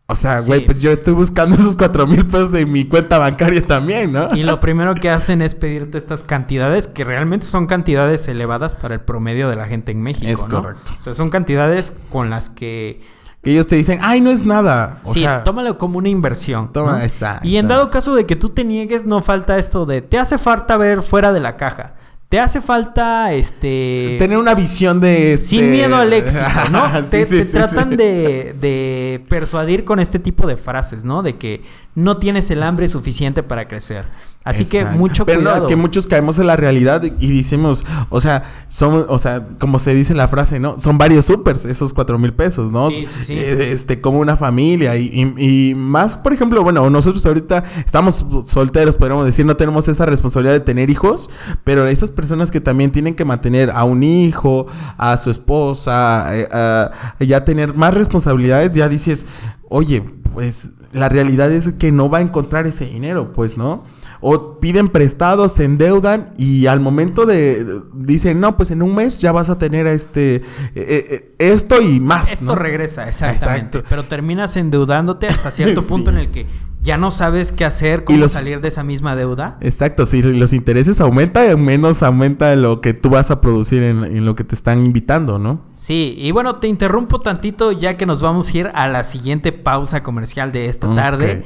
o 0.07 0.15
sea, 0.15 0.43
Sí. 0.43 0.49
güey, 0.49 0.65
pues 0.65 0.83
yo 0.83 0.91
estoy 0.91 1.15
buscando 1.15 1.57
esos 1.61 1.77
cuatro 1.77 2.07
mil 2.07 2.27
pesos 2.27 2.53
en 2.55 2.71
mi 2.71 2.85
cuenta 2.87 3.19
bancaria 3.19 3.67
también, 3.67 4.13
¿no? 4.13 4.35
Y 4.35 4.43
lo 4.43 4.61
primero 4.61 4.95
que 4.95 5.09
hacen 5.11 5.41
es 5.43 5.55
pedirte 5.55 5.97
estas 5.99 6.23
cantidades 6.23 6.89
que 6.89 7.05
realmente 7.05 7.47
son 7.47 7.67
cantidades 7.67 8.27
elevadas 8.29 8.75
para 8.75 8.95
el 8.95 9.01
promedio 9.01 9.49
de 9.49 9.57
la 9.57 9.67
gente 9.67 9.93
en 9.93 10.03
México. 10.03 10.27
Es 10.31 10.47
¿no? 10.49 10.63
correcto. 10.63 10.93
O 10.99 11.03
sea, 11.03 11.13
son 11.15 11.31
cantidades 11.31 11.93
con 12.11 12.31
las 12.31 12.51
que. 12.51 13.01
Que 13.43 13.51
ellos 13.51 13.67
te 13.67 13.75
dicen, 13.75 13.99
ay, 14.03 14.21
no 14.21 14.31
es 14.31 14.47
nada. 14.47 15.01
O 15.05 15.13
sí, 15.13 15.21
sea, 15.23 15.43
tómalo 15.43 15.77
como 15.77 15.99
una 15.99 16.09
inversión. 16.09 16.73
Toma, 16.73 16.93
¿no? 16.93 17.01
exacto. 17.01 17.45
Y 17.49 17.57
en 17.57 17.67
dado 17.67 17.91
caso 17.91 18.15
de 18.15 18.25
que 18.25 18.37
tú 18.37 18.51
te 18.51 18.63
niegues, 18.63 19.05
no 19.05 19.21
falta 19.21 19.59
esto 19.59 19.85
de 19.85 20.01
te 20.01 20.17
hace 20.17 20.39
falta 20.39 20.77
ver 20.77 21.03
fuera 21.03 21.33
de 21.33 21.41
la 21.41 21.57
caja. 21.57 21.95
Te 22.33 22.41
hace 22.41 22.63
falta 22.63 23.31
este. 23.35 24.17
tener 24.19 24.39
una 24.39 24.55
visión 24.55 25.01
de... 25.01 25.35
este- 25.35 25.47
Sin 25.49 25.71
miedo 25.71 25.95
al 25.97 26.11
éxito, 26.15 26.43
¿no? 26.71 26.87
Sí, 27.03 27.11
te 27.11 27.25
sí, 27.27 27.37
te 27.37 27.45
sí, 27.45 27.53
tratan. 27.53 27.91
De, 27.91 28.57
de 28.59 29.23
persuadir 29.29 29.85
con 29.85 30.01
este 30.01 30.19
tipo 30.19 30.47
de 30.47 30.57
frases, 30.57 31.05
¿no? 31.05 31.23
De 31.23 31.37
que 31.37 31.63
no 31.95 32.17
tienes 32.17 32.51
el 32.51 32.63
hambre 32.63 32.89
suficiente 32.89 33.43
para 33.43 33.69
crecer. 33.69 34.07
Así 34.45 34.65
que 34.65 34.85
mucho 34.85 35.25
Pero 35.25 35.39
cuidado. 35.41 35.57
no, 35.59 35.63
es 35.63 35.69
que 35.69 35.77
muchos 35.77 36.07
caemos 36.09 36.39
en 36.41 36.49
la 36.49 36.57
realidad 36.57 37.03
y 37.21 37.37
decimos, 37.37 37.85
o 38.11 38.21
sea, 38.21 38.43
somos, 38.69 39.07
o 39.09 39.19
sea, 39.19 39.47
como 39.61 39.79
se 39.79 39.95
dice 39.95 40.13
en 40.13 40.17
la 40.17 40.27
frase, 40.27 40.59
¿no? 40.59 40.79
Son 40.81 40.99
varios 40.99 41.27
supers 41.27 41.65
esos 41.65 41.93
cuatro 41.95 42.19
mil 42.19 42.33
pesos, 42.35 42.73
¿no? 42.73 42.91
Sí, 42.91 43.07
sí, 43.07 43.25
sí. 43.25 43.33
Eh, 43.35 43.71
Este, 43.73 44.01
como 44.01 44.19
una 44.19 44.37
familia 44.37 44.97
y, 44.97 45.11
y- 45.39 45.71
y 45.71 45.75
más, 45.77 46.17
por 46.17 46.33
ejemplo, 46.33 46.63
bueno, 46.63 46.89
nosotros 46.91 47.25
ahorita 47.25 47.63
estamos 47.87 48.27
solteros, 48.47 48.97
podríamos 48.97 49.27
decir, 49.27 49.47
no 49.47 49.57
tenemos 49.57 49.87
esa 49.89 50.07
responsabilidad 50.07 50.55
de 50.55 50.61
tener 50.61 50.91
hijos, 50.91 51.31
pero 51.63 51.87
esas 51.87 52.11
personas 52.11 52.51
que 52.51 52.61
también 52.61 52.91
tienen 52.91 53.15
que 53.15 53.25
mantener 53.25 53.71
a 53.71 53.85
un 53.85 54.03
hijo, 54.03 54.67
a 54.99 55.17
su 55.19 55.31
esposa, 55.31 56.27
eh, 56.37 56.49
a- 56.53 56.91
ya 57.21 57.45
tener 57.45 57.75
más 57.75 57.95
responsabilidades, 57.95 58.75
ya 58.75 58.89
dices, 58.89 59.27
oye, 59.69 60.03
pues 60.35 60.73
la 60.93 61.09
realidad 61.09 61.51
es 61.53 61.73
que 61.75 61.93
no 61.93 62.11
va 62.11 62.19
a 62.19 62.21
encontrar 62.23 62.67
ese 62.67 62.87
dinero, 62.87 63.33
pues, 63.33 63.57
¿no? 63.57 63.85
O 64.25 64.61
piden 64.61 64.87
prestado, 64.89 65.49
se 65.49 65.65
endeudan 65.65 66.33
y 66.39 66.67
al 66.67 66.79
momento 66.81 67.27
de 67.27 67.81
dicen, 67.93 68.39
no, 68.41 68.57
pues 68.57 68.71
en 68.71 68.81
un 68.83 68.95
mes 68.95 69.19
ya 69.19 69.33
vas 69.33 69.51
a 69.51 69.59
tener 69.59 69.87
este 69.89 70.37
eh, 70.37 70.43
eh, 70.77 71.35
esto 71.39 71.83
y 71.83 71.99
más. 72.01 72.31
Esto 72.33 72.45
¿no? 72.47 72.55
regresa, 72.55 73.09
exactamente. 73.09 73.79
Exacto. 73.79 73.83
Pero 73.89 74.05
terminas 74.05 74.57
endeudándote 74.57 75.27
hasta 75.27 75.51
cierto 75.51 75.83
Sí. 75.83 75.89
punto 75.89 76.11
en 76.11 76.19
el 76.19 76.31
que 76.31 76.47
ya 76.81 76.99
no 76.99 77.11
sabes 77.13 77.53
qué 77.53 77.65
hacer, 77.65 78.05
cómo 78.05 78.19
los- 78.21 78.33
salir 78.33 78.61
de 78.61 78.69
esa 78.69 78.83
misma 78.85 79.15
deuda. 79.17 79.57
Exacto, 79.61 80.07
si 80.07 80.21
los 80.23 80.53
intereses 80.53 81.01
aumentan, 81.01 81.61
menos 81.63 82.03
aumenta 82.03 82.55
lo 82.57 82.81
que 82.81 82.93
tú 82.95 83.11
vas 83.11 83.31
a 83.33 83.41
producir 83.41 83.83
en, 83.85 84.05
en 84.05 84.25
lo 84.25 84.35
que 84.37 84.45
te 84.45 84.55
están 84.55 84.85
invitando, 84.85 85.39
¿no? 85.39 85.63
Sí, 85.75 86.15
y 86.17 86.31
bueno, 86.33 86.57
te 86.57 86.67
interrumpo 86.69 87.21
tantito 87.21 87.73
ya 87.73 87.97
que 87.97 88.07
nos 88.07 88.21
vamos 88.23 88.53
a 88.53 88.59
ir 88.59 88.71
a 88.75 88.89
la 88.89 89.03
siguiente 89.05 89.53
pausa 89.53 90.03
comercial 90.05 90.51
de 90.53 90.67
esta 90.69 90.89
Ok. 90.89 90.95
tarde. 90.97 91.45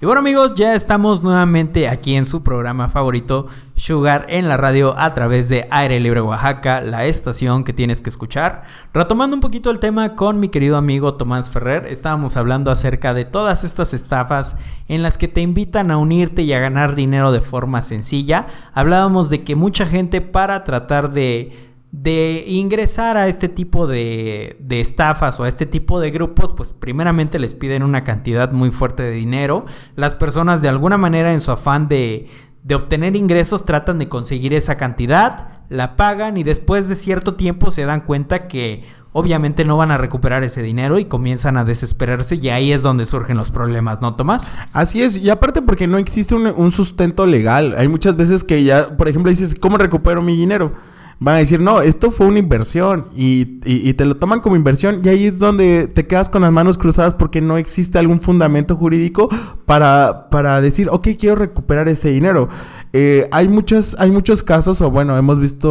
Y 0.00 0.06
bueno 0.06 0.20
amigos, 0.20 0.54
ya 0.54 0.76
estamos 0.76 1.24
nuevamente 1.24 1.88
aquí 1.88 2.14
en 2.14 2.24
su 2.24 2.44
programa 2.44 2.88
favorito, 2.88 3.48
Sugar 3.74 4.26
en 4.28 4.46
la 4.46 4.56
radio 4.56 4.96
a 4.96 5.12
través 5.12 5.48
de 5.48 5.66
Aire 5.72 5.98
Libre 5.98 6.20
Oaxaca, 6.20 6.80
la 6.82 7.06
estación 7.06 7.64
que 7.64 7.72
tienes 7.72 8.00
que 8.00 8.08
escuchar. 8.08 8.62
Retomando 8.94 9.34
un 9.34 9.40
poquito 9.40 9.72
el 9.72 9.80
tema 9.80 10.14
con 10.14 10.38
mi 10.38 10.50
querido 10.50 10.76
amigo 10.76 11.14
Tomás 11.14 11.50
Ferrer, 11.50 11.84
estábamos 11.86 12.36
hablando 12.36 12.70
acerca 12.70 13.12
de 13.12 13.24
todas 13.24 13.64
estas 13.64 13.92
estafas 13.92 14.56
en 14.86 15.02
las 15.02 15.18
que 15.18 15.26
te 15.26 15.40
invitan 15.40 15.90
a 15.90 15.96
unirte 15.96 16.42
y 16.42 16.52
a 16.52 16.60
ganar 16.60 16.94
dinero 16.94 17.32
de 17.32 17.40
forma 17.40 17.82
sencilla. 17.82 18.46
Hablábamos 18.74 19.30
de 19.30 19.42
que 19.42 19.56
mucha 19.56 19.84
gente 19.84 20.20
para 20.20 20.62
tratar 20.62 21.10
de 21.12 21.67
de 21.90 22.44
ingresar 22.46 23.16
a 23.16 23.28
este 23.28 23.48
tipo 23.48 23.86
de, 23.86 24.56
de, 24.60 24.80
estafas 24.80 25.40
o 25.40 25.44
a 25.44 25.48
este 25.48 25.64
tipo 25.64 26.00
de 26.00 26.10
grupos, 26.10 26.52
pues 26.52 26.72
primeramente 26.72 27.38
les 27.38 27.54
piden 27.54 27.82
una 27.82 28.04
cantidad 28.04 28.52
muy 28.52 28.70
fuerte 28.70 29.02
de 29.02 29.12
dinero. 29.12 29.64
Las 29.96 30.14
personas 30.14 30.60
de 30.60 30.68
alguna 30.68 30.98
manera 30.98 31.32
en 31.32 31.40
su 31.40 31.50
afán 31.50 31.88
de, 31.88 32.28
de 32.62 32.74
obtener 32.74 33.16
ingresos 33.16 33.64
tratan 33.64 33.98
de 33.98 34.08
conseguir 34.08 34.52
esa 34.52 34.76
cantidad, 34.76 35.62
la 35.70 35.96
pagan 35.96 36.36
y 36.36 36.44
después 36.44 36.88
de 36.88 36.94
cierto 36.94 37.34
tiempo 37.34 37.70
se 37.70 37.86
dan 37.86 38.02
cuenta 38.02 38.48
que 38.48 38.84
obviamente 39.12 39.64
no 39.64 39.78
van 39.78 39.90
a 39.90 39.96
recuperar 39.96 40.44
ese 40.44 40.62
dinero 40.62 40.98
y 40.98 41.06
comienzan 41.06 41.56
a 41.56 41.64
desesperarse 41.64 42.36
y 42.36 42.50
ahí 42.50 42.72
es 42.72 42.82
donde 42.82 43.06
surgen 43.06 43.38
los 43.38 43.50
problemas, 43.50 44.02
¿no, 44.02 44.14
Tomás? 44.14 44.52
Así 44.74 45.02
es, 45.02 45.16
y 45.16 45.30
aparte 45.30 45.62
porque 45.62 45.86
no 45.86 45.96
existe 45.96 46.34
un, 46.34 46.46
un 46.46 46.70
sustento 46.70 47.24
legal. 47.24 47.74
Hay 47.78 47.88
muchas 47.88 48.16
veces 48.16 48.44
que 48.44 48.62
ya, 48.62 48.96
por 48.96 49.08
ejemplo, 49.08 49.30
dices, 49.30 49.54
¿cómo 49.54 49.78
recupero 49.78 50.20
mi 50.20 50.36
dinero? 50.36 50.72
Van 51.20 51.34
a 51.34 51.38
decir, 51.38 51.60
no, 51.60 51.80
esto 51.80 52.10
fue 52.10 52.26
una 52.26 52.38
inversión 52.38 53.08
y, 53.16 53.58
y, 53.64 53.92
te 53.94 54.04
lo 54.04 54.16
toman 54.16 54.40
como 54.40 54.54
inversión 54.54 55.00
y 55.02 55.08
ahí 55.08 55.26
es 55.26 55.38
donde 55.38 55.88
te 55.88 56.06
quedas 56.06 56.30
con 56.30 56.42
las 56.42 56.52
manos 56.52 56.78
cruzadas 56.78 57.14
porque 57.14 57.40
no 57.40 57.58
existe 57.58 57.98
algún 57.98 58.20
fundamento 58.20 58.76
jurídico 58.76 59.28
para, 59.66 60.28
para 60.30 60.60
decir, 60.60 60.88
ok, 60.90 61.08
quiero 61.18 61.34
recuperar 61.34 61.88
ese 61.88 62.10
dinero. 62.10 62.48
Eh, 62.92 63.28
hay, 63.32 63.48
muchos, 63.48 63.96
hay 63.98 64.12
muchos 64.12 64.44
casos, 64.44 64.80
o 64.80 64.90
bueno, 64.90 65.18
hemos 65.18 65.40
visto 65.40 65.68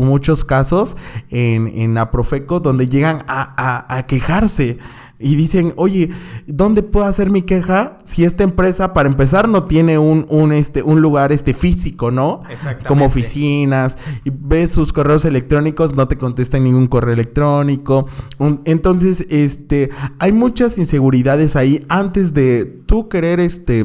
muchos 0.00 0.44
casos 0.44 0.98
en, 1.30 1.68
en 1.68 1.96
Aprofeco 1.96 2.60
donde 2.60 2.86
llegan 2.86 3.24
a, 3.26 3.96
a 3.96 4.06
quejarse 4.06 4.78
y 5.20 5.36
dicen, 5.36 5.74
oye, 5.76 6.10
¿dónde 6.46 6.82
puedo 6.82 7.04
hacer 7.04 7.30
mi 7.30 7.42
queja 7.42 7.98
si 8.04 8.24
esta 8.24 8.42
empresa, 8.42 8.94
para 8.94 9.08
empezar, 9.08 9.48
no 9.48 9.64
tiene 9.64 9.98
un, 9.98 10.26
un, 10.30 10.52
este, 10.52 10.82
un 10.82 11.02
lugar 11.02 11.30
este, 11.30 11.52
físico, 11.52 12.10
¿no? 12.10 12.42
Exactamente. 12.50 12.88
Como 12.88 13.04
oficinas, 13.04 13.98
y 14.24 14.30
ves 14.30 14.70
sus 14.70 14.92
correos 14.92 15.26
electrónicos, 15.26 15.94
no 15.94 16.08
te 16.08 16.16
contestan 16.16 16.64
ningún 16.64 16.86
correo 16.86 17.12
electrónico. 17.12 18.06
entonces, 18.64 19.26
este, 19.28 19.90
hay 20.18 20.32
muchas 20.32 20.78
inseguridades 20.78 21.54
ahí 21.54 21.84
antes 21.88 22.32
de 22.32 22.64
tú 22.86 23.08
querer, 23.08 23.40
este, 23.40 23.84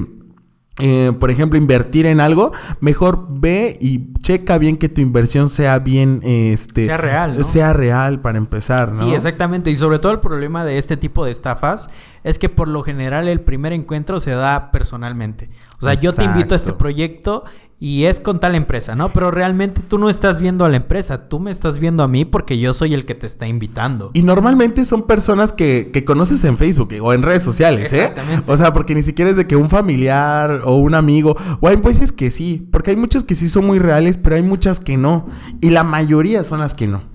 eh, 0.79 1.13
por 1.17 1.31
ejemplo, 1.31 1.57
invertir 1.57 2.05
en 2.05 2.19
algo, 2.19 2.51
mejor 2.81 3.27
ve 3.29 3.77
y 3.79 4.11
checa 4.21 4.57
bien 4.57 4.75
que 4.75 4.89
tu 4.89 4.99
inversión 4.99 5.47
sea 5.47 5.79
bien, 5.79 6.19
este, 6.23 6.85
sea 6.85 6.97
real, 6.97 7.37
¿no? 7.37 7.43
sea 7.45 7.71
real 7.71 8.19
para 8.19 8.37
empezar, 8.37 8.89
¿no? 8.89 8.93
Sí, 8.93 9.13
exactamente. 9.13 9.71
Y 9.71 9.75
sobre 9.75 9.99
todo 9.99 10.11
el 10.11 10.19
problema 10.19 10.65
de 10.65 10.77
este 10.77 10.97
tipo 10.97 11.23
de 11.23 11.31
estafas 11.31 11.89
es 12.23 12.39
que 12.39 12.49
por 12.49 12.67
lo 12.67 12.83
general 12.83 13.29
el 13.29 13.39
primer 13.39 13.71
encuentro 13.71 14.19
se 14.19 14.31
da 14.31 14.71
personalmente. 14.71 15.49
O 15.79 15.85
sea, 15.85 15.93
yo 15.93 16.13
te 16.13 16.25
invito 16.25 16.55
a 16.55 16.57
este 16.57 16.73
proyecto 16.73 17.45
y 17.77 18.05
es 18.05 18.19
con 18.19 18.39
tal 18.39 18.55
empresa, 18.55 18.95
¿no? 18.95 19.11
Pero 19.11 19.31
realmente 19.31 19.81
tú 19.81 19.97
no 19.97 20.09
estás 20.09 20.39
viendo 20.39 20.63
a 20.63 20.69
la 20.69 20.77
empresa, 20.77 21.27
tú 21.27 21.39
me 21.39 21.51
estás 21.51 21.79
viendo 21.79 22.03
a 22.03 22.07
mí 22.07 22.23
porque 22.23 22.57
yo 22.57 22.73
soy 22.73 22.93
el 22.93 23.05
que 23.05 23.15
te 23.15 23.27
está 23.27 23.47
invitando. 23.47 24.11
Y 24.13 24.23
normalmente 24.23 24.85
son 24.85 25.03
personas 25.03 25.51
que, 25.51 25.89
que 25.91 26.05
conoces 26.05 26.43
en 26.45 26.57
Facebook 26.57 26.93
o 27.01 27.13
en 27.13 27.21
redes 27.21 27.43
sociales, 27.43 27.91
¿eh? 27.93 28.13
O 28.47 28.55
sea, 28.55 28.71
porque 28.71 28.95
ni 28.95 29.01
siquiera 29.01 29.29
es 29.29 29.37
de 29.37 29.45
que 29.45 29.55
un 29.55 29.69
familiar 29.69 30.61
o 30.63 30.75
un 30.75 30.95
amigo, 30.95 31.35
o 31.59 31.67
hay 31.67 31.75
veces 31.75 32.11
que 32.11 32.31
sí, 32.31 32.67
porque 32.71 32.91
hay 32.91 32.97
muchos 32.97 33.23
que 33.23 33.35
sí 33.35 33.49
son 33.49 33.65
muy 33.65 33.79
reales, 33.79 34.17
pero 34.17 34.37
hay 34.37 34.43
muchas 34.43 34.79
que 34.79 34.95
no. 34.95 35.27
Y 35.59 35.71
la 35.71 35.83
mayoría 35.83 36.43
son 36.43 36.59
las 36.59 36.75
que 36.75 36.87
no. 36.87 37.14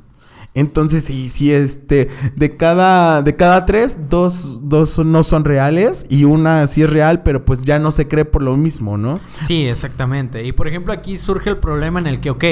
Entonces, 0.54 1.04
sí, 1.04 1.28
sí, 1.28 1.52
este, 1.52 2.08
de 2.34 2.56
cada, 2.56 3.22
de 3.22 3.36
cada 3.36 3.66
tres, 3.66 3.98
dos, 4.08 4.60
dos 4.68 4.98
no 5.04 5.22
son 5.22 5.44
reales 5.44 6.06
y 6.08 6.24
una 6.24 6.66
sí 6.66 6.82
es 6.82 6.90
real, 6.90 7.22
pero 7.22 7.44
pues 7.44 7.62
ya 7.62 7.78
no 7.78 7.90
se 7.90 8.08
cree 8.08 8.24
por 8.24 8.42
lo 8.42 8.56
mismo, 8.56 8.96
¿no? 8.96 9.20
Sí, 9.40 9.66
exactamente. 9.66 10.44
Y 10.44 10.52
por 10.52 10.66
ejemplo, 10.66 10.92
aquí 10.92 11.16
surge 11.16 11.50
el 11.50 11.58
problema 11.58 12.00
en 12.00 12.08
el 12.08 12.20
que, 12.20 12.30
ok, 12.30 12.44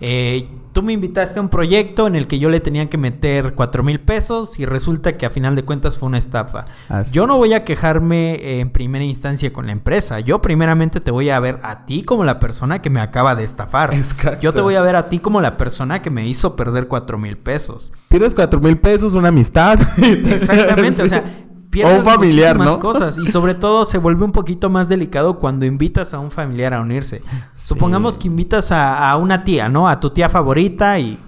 eh, 0.00 0.48
tú 0.72 0.82
me 0.82 0.92
invitaste 0.92 1.38
a 1.38 1.42
un 1.42 1.48
proyecto 1.48 2.06
en 2.06 2.16
el 2.16 2.26
que 2.26 2.38
yo 2.38 2.50
le 2.50 2.60
tenía 2.60 2.90
que 2.90 2.98
meter 2.98 3.54
cuatro 3.54 3.82
mil 3.82 3.98
pesos 3.98 4.58
y 4.58 4.66
resulta 4.66 5.16
que 5.16 5.24
a 5.24 5.30
final 5.30 5.56
de 5.56 5.64
cuentas 5.64 5.98
fue 5.98 6.08
una 6.08 6.18
estafa. 6.18 6.66
Yo 7.12 7.26
no 7.26 7.38
voy 7.38 7.54
a 7.54 7.64
quejarme 7.64 8.60
en 8.60 8.68
primera 8.70 9.04
instancia 9.04 9.52
con 9.52 9.66
la 9.66 9.72
empresa. 9.72 10.20
Yo 10.20 10.42
primeramente 10.42 11.00
te 11.00 11.10
voy 11.10 11.30
a 11.30 11.40
ver 11.40 11.60
a 11.62 11.86
ti 11.86 12.02
como 12.02 12.24
la 12.24 12.38
persona 12.38 12.82
que 12.82 12.90
me 12.90 13.00
acaba 13.00 13.34
de 13.34 13.44
estafar. 13.44 13.92
Yo 14.40 14.52
te 14.52 14.60
voy 14.60 14.74
a 14.74 14.82
ver 14.82 14.96
a 14.96 15.08
ti 15.08 15.18
como 15.18 15.40
la 15.40 15.56
persona 15.56 16.02
que 16.02 16.10
me 16.10 16.28
hizo 16.28 16.56
perder 16.56 16.88
cuatro 16.88 17.16
mil 17.16 17.38
pesos. 17.38 17.92
Pierdes 18.08 18.34
cuatro 18.34 18.60
mil 18.60 18.76
pesos, 18.78 19.14
una 19.14 19.28
amistad. 19.28 19.80
Exactamente, 19.98 21.02
o 21.02 21.08
sea, 21.08 21.45
o 21.84 21.96
un 21.96 22.04
familiar, 22.04 22.58
¿no? 22.58 22.78
cosas 22.80 23.18
y 23.18 23.26
sobre 23.26 23.54
todo 23.54 23.84
se 23.84 23.98
vuelve 23.98 24.24
un 24.24 24.32
poquito 24.32 24.70
más 24.70 24.88
delicado 24.88 25.38
cuando 25.38 25.66
invitas 25.66 26.14
a 26.14 26.18
un 26.18 26.30
familiar 26.30 26.74
a 26.74 26.80
unirse. 26.80 27.22
Supongamos 27.54 28.18
que 28.18 28.28
invitas 28.28 28.72
a, 28.72 29.16
una 29.16 29.44
tía, 29.44 29.68
¿no? 29.68 29.88
A 29.88 30.00
tu 30.00 30.10
tía 30.10 30.28
favorita 30.28 30.98
y, 30.98 31.18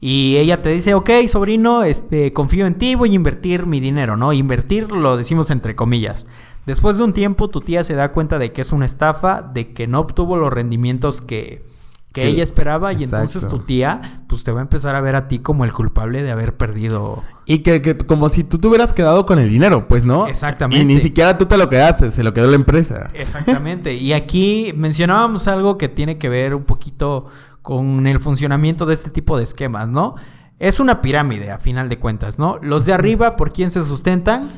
y 0.00 0.36
ella 0.36 0.58
te 0.58 0.70
dice, 0.70 0.94
ok, 0.94 1.10
sobrino, 1.26 1.82
este, 1.82 2.32
confío 2.32 2.66
en 2.66 2.76
ti, 2.76 2.94
voy 2.94 3.12
a 3.12 3.14
invertir 3.14 3.66
mi 3.66 3.80
dinero, 3.80 4.16
¿no? 4.16 4.32
Invertir 4.32 4.90
lo 4.90 5.16
decimos 5.16 5.50
entre 5.50 5.76
comillas. 5.76 6.26
Después 6.66 6.98
de 6.98 7.04
un 7.04 7.12
tiempo 7.12 7.48
tu 7.48 7.60
tía 7.60 7.84
se 7.84 7.94
da 7.94 8.12
cuenta 8.12 8.38
de 8.38 8.52
que 8.52 8.60
es 8.60 8.72
una 8.72 8.86
estafa, 8.86 9.42
de 9.42 9.72
que 9.72 9.86
no 9.86 10.00
obtuvo 10.00 10.36
los 10.36 10.52
rendimientos 10.52 11.20
que, 11.20 11.67
que 12.12 12.26
ella 12.26 12.42
esperaba 12.42 12.92
y 12.92 13.04
entonces 13.04 13.46
tu 13.48 13.60
tía 13.60 14.22
pues 14.28 14.42
te 14.42 14.50
va 14.50 14.60
a 14.60 14.62
empezar 14.62 14.94
a 14.94 15.00
ver 15.00 15.14
a 15.14 15.28
ti 15.28 15.38
como 15.38 15.64
el 15.64 15.72
culpable 15.72 16.22
de 16.22 16.30
haber 16.30 16.56
perdido. 16.56 17.22
Y 17.44 17.58
que, 17.58 17.96
como 17.98 18.28
si 18.28 18.44
tú 18.44 18.58
te 18.58 18.66
hubieras 18.66 18.92
quedado 18.92 19.24
con 19.24 19.38
el 19.38 19.48
dinero, 19.48 19.88
pues, 19.88 20.04
¿no? 20.04 20.26
Exactamente. 20.26 20.82
Y 20.82 20.86
ni 20.86 21.00
siquiera 21.00 21.38
tú 21.38 21.46
te 21.46 21.56
lo 21.56 21.68
quedaste, 21.68 22.10
se 22.10 22.22
lo 22.22 22.34
quedó 22.34 22.48
la 22.48 22.56
empresa. 22.56 23.10
Exactamente. 23.14 23.94
y 23.94 24.12
aquí 24.12 24.72
mencionábamos 24.76 25.48
algo 25.48 25.78
que 25.78 25.88
tiene 25.88 26.18
que 26.18 26.28
ver 26.28 26.54
un 26.54 26.64
poquito 26.64 27.26
con 27.62 28.06
el 28.06 28.20
funcionamiento 28.20 28.86
de 28.86 28.94
este 28.94 29.10
tipo 29.10 29.36
de 29.36 29.44
esquemas, 29.44 29.88
¿no? 29.88 30.14
Es 30.58 30.80
una 30.80 31.00
pirámide 31.00 31.50
a 31.50 31.58
final 31.58 31.88
de 31.88 31.98
cuentas, 31.98 32.38
¿no? 32.38 32.58
Los 32.62 32.84
de 32.84 32.92
arriba, 32.92 33.36
¿por 33.36 33.52
quién 33.52 33.70
se 33.70 33.84
sustentan? 33.84 34.48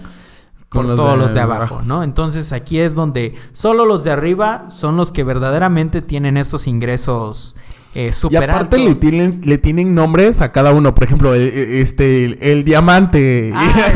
Con 0.71 0.87
todos 0.87 1.19
los 1.19 1.35
de 1.35 1.41
abajo, 1.41 1.83
¿no? 1.85 2.03
Entonces 2.05 2.53
aquí 2.53 2.79
es 2.79 2.95
donde 2.95 3.35
solo 3.53 3.85
los 3.85 4.05
de 4.05 4.13
arriba 4.13 4.71
son 4.71 4.97
los 4.97 5.11
que 5.11 5.25
verdaderamente 5.25 6.01
tienen 6.01 6.37
estos 6.37 6.67
ingresos 6.69 7.57
eh, 7.93 8.13
super 8.13 8.41
Y 8.41 8.45
aparte 8.45 8.79
le 8.79 8.95
tienen, 8.95 9.41
le 9.45 9.59
tienen 9.59 9.97
nombres 9.97 10.41
a 10.41 10.53
cada 10.53 10.73
uno. 10.73 10.95
Por 10.95 11.03
ejemplo, 11.03 11.35
el, 11.35 11.43
este, 11.43 12.53
el, 12.53 12.63
diamante. 12.63 13.51
Ah, 13.53 13.93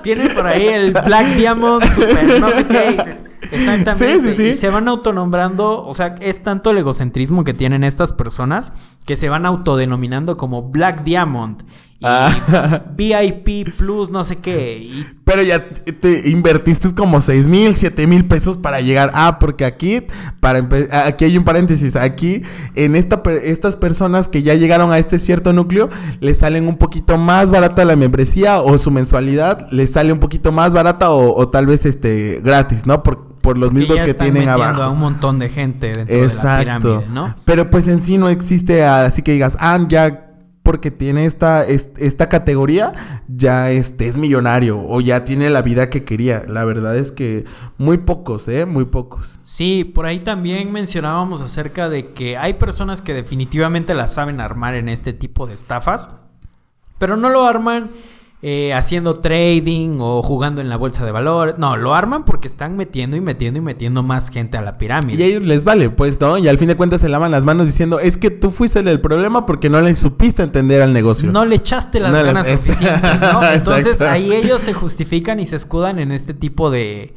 Viene 0.02 0.30
por 0.30 0.46
ahí 0.46 0.66
el 0.68 0.92
Black 0.92 1.26
Diamond, 1.36 1.84
super 1.94 2.40
no 2.40 2.50
sé 2.50 2.66
qué. 2.66 3.24
Exactamente. 3.52 4.20
Sí, 4.20 4.20
sí, 4.20 4.32
sí. 4.32 4.44
Y 4.46 4.54
se 4.54 4.70
van 4.70 4.88
autonombrando, 4.88 5.84
o 5.84 5.92
sea, 5.92 6.14
es 6.20 6.42
tanto 6.42 6.70
el 6.70 6.78
egocentrismo 6.78 7.44
que 7.44 7.52
tienen 7.52 7.84
estas 7.84 8.12
personas 8.12 8.72
que 9.04 9.16
se 9.16 9.28
van 9.28 9.44
autodenominando 9.44 10.38
como 10.38 10.62
Black 10.62 11.04
Diamond 11.04 11.64
Ah. 12.04 12.82
VIP 12.96 13.74
Plus, 13.76 14.10
no 14.10 14.24
sé 14.24 14.36
qué. 14.36 15.06
Pero 15.24 15.42
ya 15.42 15.66
te 15.68 16.28
invertiste 16.28 16.94
como 16.94 17.20
6 17.20 17.48
mil, 17.48 17.74
7 17.74 18.06
mil 18.06 18.26
pesos 18.26 18.58
para 18.58 18.80
llegar. 18.80 19.10
Ah, 19.14 19.38
porque 19.40 19.64
aquí, 19.64 20.02
para 20.40 20.68
aquí 21.06 21.24
hay 21.24 21.38
un 21.38 21.44
paréntesis. 21.44 21.96
Aquí, 21.96 22.42
en 22.74 22.94
esta, 22.94 23.22
estas 23.42 23.76
personas 23.76 24.28
que 24.28 24.42
ya 24.42 24.54
llegaron 24.54 24.92
a 24.92 24.98
este 24.98 25.18
cierto 25.18 25.52
núcleo, 25.52 25.88
les 26.20 26.38
salen 26.38 26.68
un 26.68 26.76
poquito 26.76 27.16
más 27.16 27.50
barata 27.50 27.84
la 27.84 27.96
membresía 27.96 28.60
o 28.60 28.76
su 28.76 28.90
mensualidad 28.90 29.66
les 29.70 29.92
sale 29.92 30.12
un 30.12 30.18
poquito 30.18 30.52
más 30.52 30.74
barata 30.74 31.10
o, 31.10 31.48
tal 31.48 31.66
vez 31.66 31.86
este 31.86 32.40
gratis, 32.42 32.86
¿no? 32.86 33.02
Por, 33.02 33.34
por 33.40 33.58
los 33.58 33.72
mismos 33.72 34.00
que 34.00 34.14
tienen 34.14 34.48
abajo. 34.48 34.82
a 34.82 34.90
un 34.90 35.00
montón 35.00 35.38
de 35.38 35.48
gente 35.48 35.92
dentro 35.92 36.16
de 36.16 36.26
la 36.26 36.58
pirámide, 36.58 37.06
¿no? 37.10 37.34
Pero 37.44 37.70
pues 37.70 37.88
en 37.88 37.98
sí 37.98 38.18
no 38.18 38.28
existe 38.28 38.84
así 38.84 39.22
que 39.22 39.32
digas, 39.32 39.56
ah, 39.60 39.78
ya 39.88 40.23
porque 40.64 40.90
tiene 40.90 41.26
esta, 41.26 41.62
esta 41.64 42.28
categoría, 42.30 42.94
ya 43.28 43.70
este, 43.70 44.08
es 44.08 44.16
millonario 44.16 44.82
o 44.88 45.02
ya 45.02 45.22
tiene 45.22 45.50
la 45.50 45.60
vida 45.60 45.90
que 45.90 46.04
quería. 46.04 46.42
La 46.48 46.64
verdad 46.64 46.96
es 46.96 47.12
que 47.12 47.44
muy 47.76 47.98
pocos, 47.98 48.48
¿eh? 48.48 48.64
Muy 48.64 48.86
pocos. 48.86 49.38
Sí, 49.42 49.84
por 49.84 50.06
ahí 50.06 50.20
también 50.20 50.72
mencionábamos 50.72 51.42
acerca 51.42 51.90
de 51.90 52.12
que 52.14 52.38
hay 52.38 52.54
personas 52.54 53.02
que 53.02 53.12
definitivamente 53.12 53.92
la 53.92 54.06
saben 54.06 54.40
armar 54.40 54.74
en 54.74 54.88
este 54.88 55.12
tipo 55.12 55.46
de 55.46 55.52
estafas, 55.52 56.08
pero 56.98 57.18
no 57.18 57.28
lo 57.28 57.44
arman 57.44 57.90
eh, 58.46 58.74
haciendo 58.74 59.20
trading 59.20 59.96
o 60.00 60.22
jugando 60.22 60.60
en 60.60 60.68
la 60.68 60.76
bolsa 60.76 61.02
de 61.06 61.10
valores. 61.10 61.56
No, 61.56 61.78
lo 61.78 61.94
arman 61.94 62.26
porque 62.26 62.46
están 62.46 62.76
metiendo 62.76 63.16
y 63.16 63.22
metiendo 63.22 63.58
y 63.58 63.62
metiendo 63.62 64.02
más 64.02 64.28
gente 64.28 64.58
a 64.58 64.60
la 64.60 64.76
pirámide. 64.76 65.18
Y 65.18 65.22
a 65.22 65.26
ellos 65.28 65.44
les 65.44 65.64
vale, 65.64 65.88
pues, 65.88 66.20
¿no? 66.20 66.36
Y 66.36 66.46
al 66.46 66.58
fin 66.58 66.68
de 66.68 66.76
cuentas 66.76 67.00
se 67.00 67.08
lavan 67.08 67.30
las 67.30 67.42
manos 67.42 67.64
diciendo, 67.64 68.00
es 68.00 68.18
que 68.18 68.28
tú 68.28 68.50
fuiste 68.50 68.80
el 68.80 69.00
problema 69.00 69.46
porque 69.46 69.70
no 69.70 69.80
le 69.80 69.94
supiste 69.94 70.42
entender 70.42 70.82
al 70.82 70.92
negocio. 70.92 71.32
No 71.32 71.46
le 71.46 71.54
echaste 71.54 72.00
las 72.00 72.12
ganas 72.12 72.46
suficientes, 72.46 73.18
¿no? 73.18 73.42
Entonces 73.50 74.02
ahí 74.02 74.30
ellos 74.30 74.60
se 74.60 74.74
justifican 74.74 75.40
y 75.40 75.46
se 75.46 75.56
escudan 75.56 75.98
en 75.98 76.12
este 76.12 76.34
tipo 76.34 76.70
de 76.70 77.14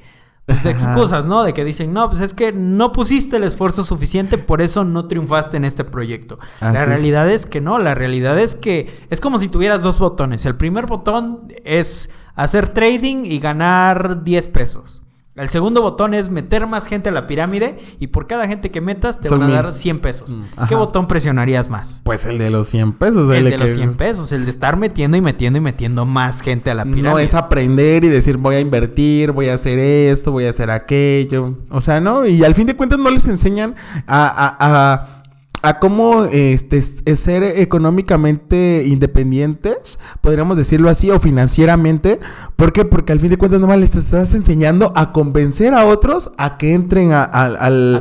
pues, 0.48 0.66
excusas, 0.66 1.26
¿no? 1.26 1.44
De 1.44 1.54
que 1.54 1.66
dicen, 1.66 1.92
no, 1.92 2.10
pues 2.10 2.22
es 2.22 2.34
que 2.34 2.54
no 2.54 2.94
pusiste 2.94 3.36
el 3.36 3.44
esfuerzo 3.44 3.84
suficiente, 3.84 4.38
por 4.38 4.62
eso 4.62 4.86
no 4.86 5.06
triunfaste 5.06 5.58
en 5.58 5.66
este 5.66 5.84
proyecto. 5.84 6.40
la 6.62 6.86
realidad 6.86 7.30
es. 7.30 7.46
que 7.46 7.60
no, 7.60 7.80
la 7.80 7.96
realidad 7.96 8.40
es 8.40 8.56
que 8.56 9.06
es 9.10 9.20
como 9.20 9.40
si 9.40 9.50
tuvieras 9.50 9.82
dos 9.82 10.00
botones. 10.00 10.46
El 10.46 10.56
primer 10.56 10.86
botón 10.86 11.54
es 11.66 12.12
hacer 12.34 12.70
trading 12.70 13.26
y 13.26 13.40
ganar 13.40 14.24
10 14.24 14.48
pesos. 14.48 15.02
El 15.38 15.50
segundo 15.50 15.84
botón 15.84 16.16
es 16.16 16.32
meter 16.32 16.66
más 16.66 16.88
gente 16.88 17.10
a 17.10 17.12
la 17.12 17.28
pirámide 17.28 17.78
y 18.00 18.08
por 18.08 18.26
cada 18.26 18.48
gente 18.48 18.72
que 18.72 18.82
metas 18.82 19.22
te 19.22 19.30
van 19.30 19.44
a 19.44 19.48
dar 19.50 19.72
100 19.72 20.00
pesos. 20.00 20.40
Mm, 20.40 20.68
¿Qué 20.68 20.74
botón 20.74 21.08
presionarías 21.08 21.70
más? 21.70 22.02
Pues 22.04 22.26
el 22.26 22.40
de 22.40 22.50
los 22.50 22.68
100 22.68 22.94
pesos. 22.94 23.30
El, 23.30 23.46
de, 23.46 23.58
los 23.58 23.72
100 23.72 23.94
pesos, 23.94 24.32
el 24.32 24.46
de 24.46 24.50
estar 24.50 24.78
metiendo 24.78 25.16
y 25.16 25.22
metiendo 25.22 25.58
y 25.58 25.62
metiendo 25.62 26.06
más 26.08 26.42
gente 26.42 26.72
a 26.72 26.76
la 26.76 26.86
pirámide. 26.86 27.10
No 27.10 27.20
es 27.20 27.36
aprender 27.36 28.04
y 28.04 28.10
decir 28.10 28.38
voy 28.38 28.56
a 28.56 28.60
invertir, 28.60 29.32
voy 29.32 29.50
a 29.50 29.54
hacer 29.54 29.78
esto, 29.78 30.32
voy 30.32 30.46
a 30.46 30.50
hacer 30.50 30.72
aquello. 30.72 31.56
O 31.70 31.82
sea, 31.82 32.00
¿no? 32.00 32.26
Y 32.26 32.44
al 32.44 32.56
fin 32.56 32.66
de 32.66 32.76
cuentas 32.76 32.98
no 32.98 33.12
les 33.12 33.28
enseñan 33.28 33.76
a 34.08 34.58
a 34.60 35.18
cómo 35.80 36.26
este, 36.26 36.82
ser 36.82 37.44
económicamente 37.44 38.84
independientes, 38.86 40.00
podríamos 40.22 40.58
decirlo 40.58 40.90
así, 40.90 41.10
o 41.10 41.20
financieramente. 41.20 42.20
¿Por 42.56 42.74
qué? 42.74 42.86
Porque 42.86 43.12
al 43.12 43.20
fin 43.20 43.30
de 43.30 43.38
cuentas 43.38 43.60
nomás 43.60 43.80
les 43.80 43.96
estás 43.96 44.34
enseñando 44.34 44.94
a 44.96 45.12
convencer 45.12 45.74
a 45.74 45.86
otros 45.86 46.32
a 46.38 46.58
que 46.58 46.74
entren 46.74 47.12
a, 47.12 47.28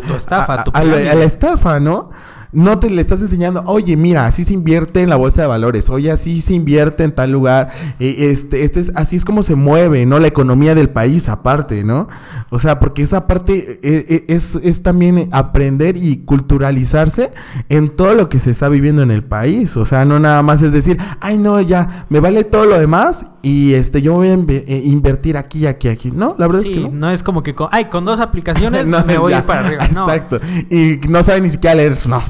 tu 0.06 0.14
estafa, 0.14 0.64
a, 0.72 0.84
la 0.84 1.24
estafa, 1.24 1.80
¿no? 1.80 2.10
No 2.56 2.78
te 2.78 2.88
le 2.88 3.02
estás 3.02 3.20
enseñando, 3.20 3.62
oye, 3.66 3.98
mira, 3.98 4.24
así 4.24 4.42
se 4.42 4.54
invierte 4.54 5.02
en 5.02 5.10
la 5.10 5.16
bolsa 5.16 5.42
de 5.42 5.46
valores, 5.46 5.90
oye, 5.90 6.10
así 6.10 6.40
se 6.40 6.54
invierte 6.54 7.04
en 7.04 7.12
tal 7.12 7.30
lugar, 7.30 7.70
eh, 8.00 8.30
este, 8.30 8.64
este 8.64 8.80
es, 8.80 8.92
así 8.94 9.14
es 9.14 9.26
como 9.26 9.42
se 9.42 9.54
mueve, 9.54 10.06
¿no? 10.06 10.18
La 10.18 10.28
economía 10.28 10.74
del 10.74 10.88
país 10.88 11.28
aparte, 11.28 11.84
¿no? 11.84 12.08
O 12.48 12.58
sea, 12.58 12.78
porque 12.78 13.02
esa 13.02 13.26
parte 13.26 13.78
eh, 13.82 14.06
eh, 14.08 14.24
es, 14.28 14.58
es, 14.62 14.82
también 14.82 15.28
aprender 15.32 15.98
y 15.98 16.24
culturalizarse 16.24 17.30
en 17.68 17.94
todo 17.94 18.14
lo 18.14 18.30
que 18.30 18.38
se 18.38 18.52
está 18.52 18.70
viviendo 18.70 19.02
en 19.02 19.10
el 19.10 19.22
país, 19.22 19.76
o 19.76 19.84
sea, 19.84 20.06
no 20.06 20.18
nada 20.18 20.42
más 20.42 20.62
es 20.62 20.72
decir, 20.72 20.96
ay, 21.20 21.36
no, 21.36 21.60
ya, 21.60 22.06
me 22.08 22.20
vale 22.20 22.42
todo 22.44 22.64
lo 22.64 22.78
demás 22.78 23.26
y 23.42 23.74
este, 23.74 24.00
yo 24.00 24.14
voy 24.14 24.28
a 24.30 24.32
invertir 24.32 25.36
aquí, 25.36 25.66
aquí, 25.66 25.88
aquí, 25.88 26.10
¿no? 26.10 26.34
La 26.38 26.46
verdad 26.46 26.62
es 26.62 26.70
que 26.70 26.80
no. 26.80 26.90
no 26.90 27.10
es 27.10 27.22
como 27.22 27.42
que, 27.42 27.54
con, 27.54 27.68
ay, 27.70 27.84
con 27.86 28.06
dos 28.06 28.18
aplicaciones 28.20 28.88
me 29.06 29.18
voy 29.18 29.34
a 29.34 29.38
ir 29.38 29.44
para 29.44 29.66
arriba, 29.66 29.84
Exacto, 29.84 30.40
y 30.70 31.00
no 31.06 31.22
sabe 31.22 31.42
ni 31.42 31.50
siquiera 31.50 31.76
leer, 31.76 31.94
no, 32.08 32.22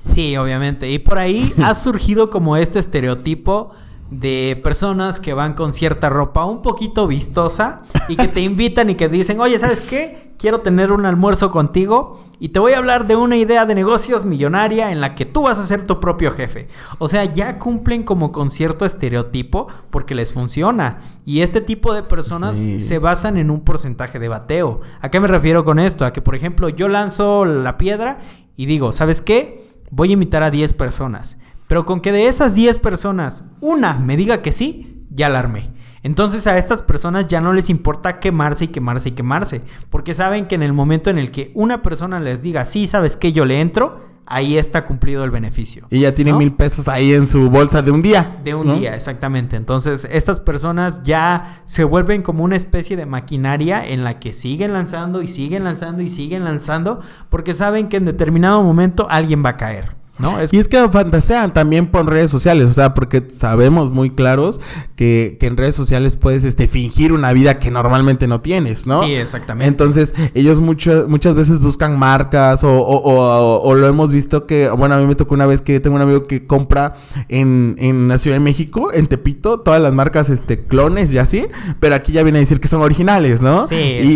Sí, 0.00 0.36
obviamente. 0.36 0.90
Y 0.90 0.98
por 0.98 1.18
ahí 1.18 1.52
ha 1.62 1.74
surgido 1.74 2.30
como 2.30 2.56
este 2.56 2.78
estereotipo 2.78 3.72
de 4.10 4.60
personas 4.62 5.18
que 5.18 5.34
van 5.34 5.54
con 5.54 5.72
cierta 5.72 6.08
ropa 6.08 6.44
un 6.44 6.62
poquito 6.62 7.06
vistosa 7.06 7.82
y 8.08 8.16
que 8.16 8.28
te 8.28 8.40
invitan 8.42 8.90
y 8.90 8.94
que 8.94 9.08
dicen, 9.08 9.40
oye, 9.40 9.58
¿sabes 9.58 9.80
qué? 9.80 10.34
Quiero 10.38 10.60
tener 10.60 10.92
un 10.92 11.06
almuerzo 11.06 11.50
contigo 11.50 12.22
y 12.38 12.50
te 12.50 12.58
voy 12.58 12.72
a 12.72 12.78
hablar 12.78 13.06
de 13.06 13.16
una 13.16 13.36
idea 13.36 13.64
de 13.64 13.74
negocios 13.74 14.24
millonaria 14.24 14.92
en 14.92 15.00
la 15.00 15.14
que 15.14 15.24
tú 15.24 15.42
vas 15.42 15.58
a 15.58 15.66
ser 15.66 15.86
tu 15.86 16.00
propio 16.00 16.32
jefe. 16.32 16.68
O 16.98 17.08
sea, 17.08 17.24
ya 17.24 17.58
cumplen 17.58 18.02
como 18.02 18.30
con 18.30 18.50
cierto 18.50 18.84
estereotipo 18.84 19.68
porque 19.90 20.14
les 20.14 20.32
funciona. 20.32 21.00
Y 21.24 21.40
este 21.40 21.60
tipo 21.60 21.94
de 21.94 22.02
personas 22.02 22.56
se 22.56 22.98
basan 22.98 23.38
en 23.38 23.50
un 23.50 23.62
porcentaje 23.62 24.18
de 24.18 24.28
bateo. 24.28 24.82
¿A 25.00 25.10
qué 25.10 25.18
me 25.18 25.28
refiero 25.28 25.64
con 25.64 25.78
esto? 25.78 26.04
A 26.04 26.12
que, 26.12 26.20
por 26.20 26.34
ejemplo, 26.34 26.68
yo 26.68 26.88
lanzo 26.88 27.46
la 27.46 27.78
piedra 27.78 28.18
y 28.56 28.66
digo, 28.66 28.92
¿sabes 28.92 29.22
qué? 29.22 29.63
Voy 29.96 30.10
a 30.10 30.14
invitar 30.14 30.42
a 30.42 30.50
10 30.50 30.72
personas. 30.72 31.38
Pero 31.68 31.86
con 31.86 32.00
que 32.00 32.10
de 32.10 32.26
esas 32.26 32.56
10 32.56 32.80
personas 32.80 33.52
una 33.60 34.00
me 34.00 34.16
diga 34.16 34.42
que 34.42 34.50
sí, 34.50 35.06
ya 35.10 35.28
la 35.28 35.38
armé. 35.38 35.70
Entonces 36.02 36.48
a 36.48 36.58
estas 36.58 36.82
personas 36.82 37.28
ya 37.28 37.40
no 37.40 37.52
les 37.52 37.70
importa 37.70 38.18
quemarse 38.18 38.64
y 38.64 38.68
quemarse 38.68 39.10
y 39.10 39.12
quemarse. 39.12 39.62
Porque 39.90 40.12
saben 40.12 40.46
que 40.46 40.56
en 40.56 40.64
el 40.64 40.72
momento 40.72 41.10
en 41.10 41.18
el 41.18 41.30
que 41.30 41.52
una 41.54 41.80
persona 41.80 42.18
les 42.18 42.42
diga, 42.42 42.64
sí, 42.64 42.88
¿sabes 42.88 43.16
qué? 43.16 43.32
Yo 43.32 43.44
le 43.44 43.60
entro, 43.60 44.00
ahí 44.26 44.58
está 44.58 44.84
cumplido 44.84 45.24
el 45.24 45.30
beneficio. 45.30 45.86
Y 45.90 46.00
ya 46.00 46.14
tiene 46.14 46.32
mil 46.32 46.52
pesos 46.54 46.88
ahí 46.88 47.12
en 47.12 47.26
su 47.26 47.50
bolsa 47.50 47.82
de 47.82 47.90
un 47.90 48.02
día. 48.02 48.38
De 48.44 48.54
un 48.54 48.78
día, 48.78 48.94
exactamente. 48.94 49.56
Entonces, 49.56 50.06
estas 50.10 50.40
personas 50.40 51.02
ya 51.02 51.60
se 51.64 51.84
vuelven 51.84 52.22
como 52.22 52.44
una 52.44 52.56
especie 52.56 52.96
de 52.96 53.06
maquinaria 53.06 53.86
en 53.86 54.04
la 54.04 54.18
que 54.20 54.32
siguen 54.32 54.72
lanzando 54.72 55.22
y 55.22 55.28
siguen 55.28 55.64
lanzando 55.64 56.02
y 56.02 56.08
siguen 56.08 56.44
lanzando 56.44 57.00
porque 57.28 57.52
saben 57.52 57.88
que 57.88 57.96
en 57.96 58.04
determinado 58.04 58.62
momento 58.62 59.06
alguien 59.10 59.44
va 59.44 59.50
a 59.50 59.56
caer. 59.56 60.03
¿No? 60.18 60.38
Y 60.50 60.58
es 60.58 60.68
que 60.68 60.88
fantasean 60.90 61.52
también 61.52 61.86
por 61.86 62.06
redes 62.06 62.30
sociales, 62.30 62.68
o 62.68 62.72
sea, 62.72 62.94
porque 62.94 63.24
sabemos 63.30 63.90
muy 63.90 64.10
claros 64.10 64.60
que, 64.96 65.38
en 65.40 65.58
redes 65.58 65.74
sociales 65.74 66.16
puedes 66.16 66.44
este, 66.44 66.68
fingir 66.68 67.12
una 67.12 67.32
vida 67.32 67.58
que 67.58 67.70
normalmente 67.70 68.26
no 68.26 68.40
tienes, 68.40 68.86
¿no? 68.86 69.04
Sí, 69.04 69.14
exactamente. 69.14 69.68
Entonces, 69.68 70.14
ellos 70.32 70.58
mucho, 70.60 71.06
muchas 71.06 71.34
veces 71.34 71.60
buscan 71.60 71.98
marcas 71.98 72.62
o, 72.64 73.74
lo 73.74 73.86
hemos 73.86 74.12
visto 74.12 74.46
que, 74.46 74.70
bueno, 74.70 74.94
a 74.94 74.98
mí 74.98 75.06
me 75.06 75.14
tocó 75.14 75.34
una 75.34 75.46
vez 75.46 75.60
que 75.60 75.80
tengo 75.80 75.96
un 75.96 76.02
amigo 76.02 76.26
que 76.26 76.46
compra 76.46 76.94
en, 77.28 77.76
en 77.78 78.08
la 78.08 78.18
Ciudad 78.18 78.36
de 78.36 78.40
México, 78.40 78.90
en 78.92 79.06
Tepito, 79.06 79.60
todas 79.60 79.82
las 79.82 79.92
marcas 79.92 80.30
este, 80.30 80.64
clones 80.64 81.12
y 81.12 81.18
así, 81.18 81.46
pero 81.80 81.94
aquí 81.94 82.12
ya 82.12 82.22
viene 82.22 82.38
a 82.38 82.40
decir 82.40 82.60
que 82.60 82.68
son 82.68 82.80
originales, 82.80 83.42
¿no? 83.42 83.66
Sí, 83.66 83.74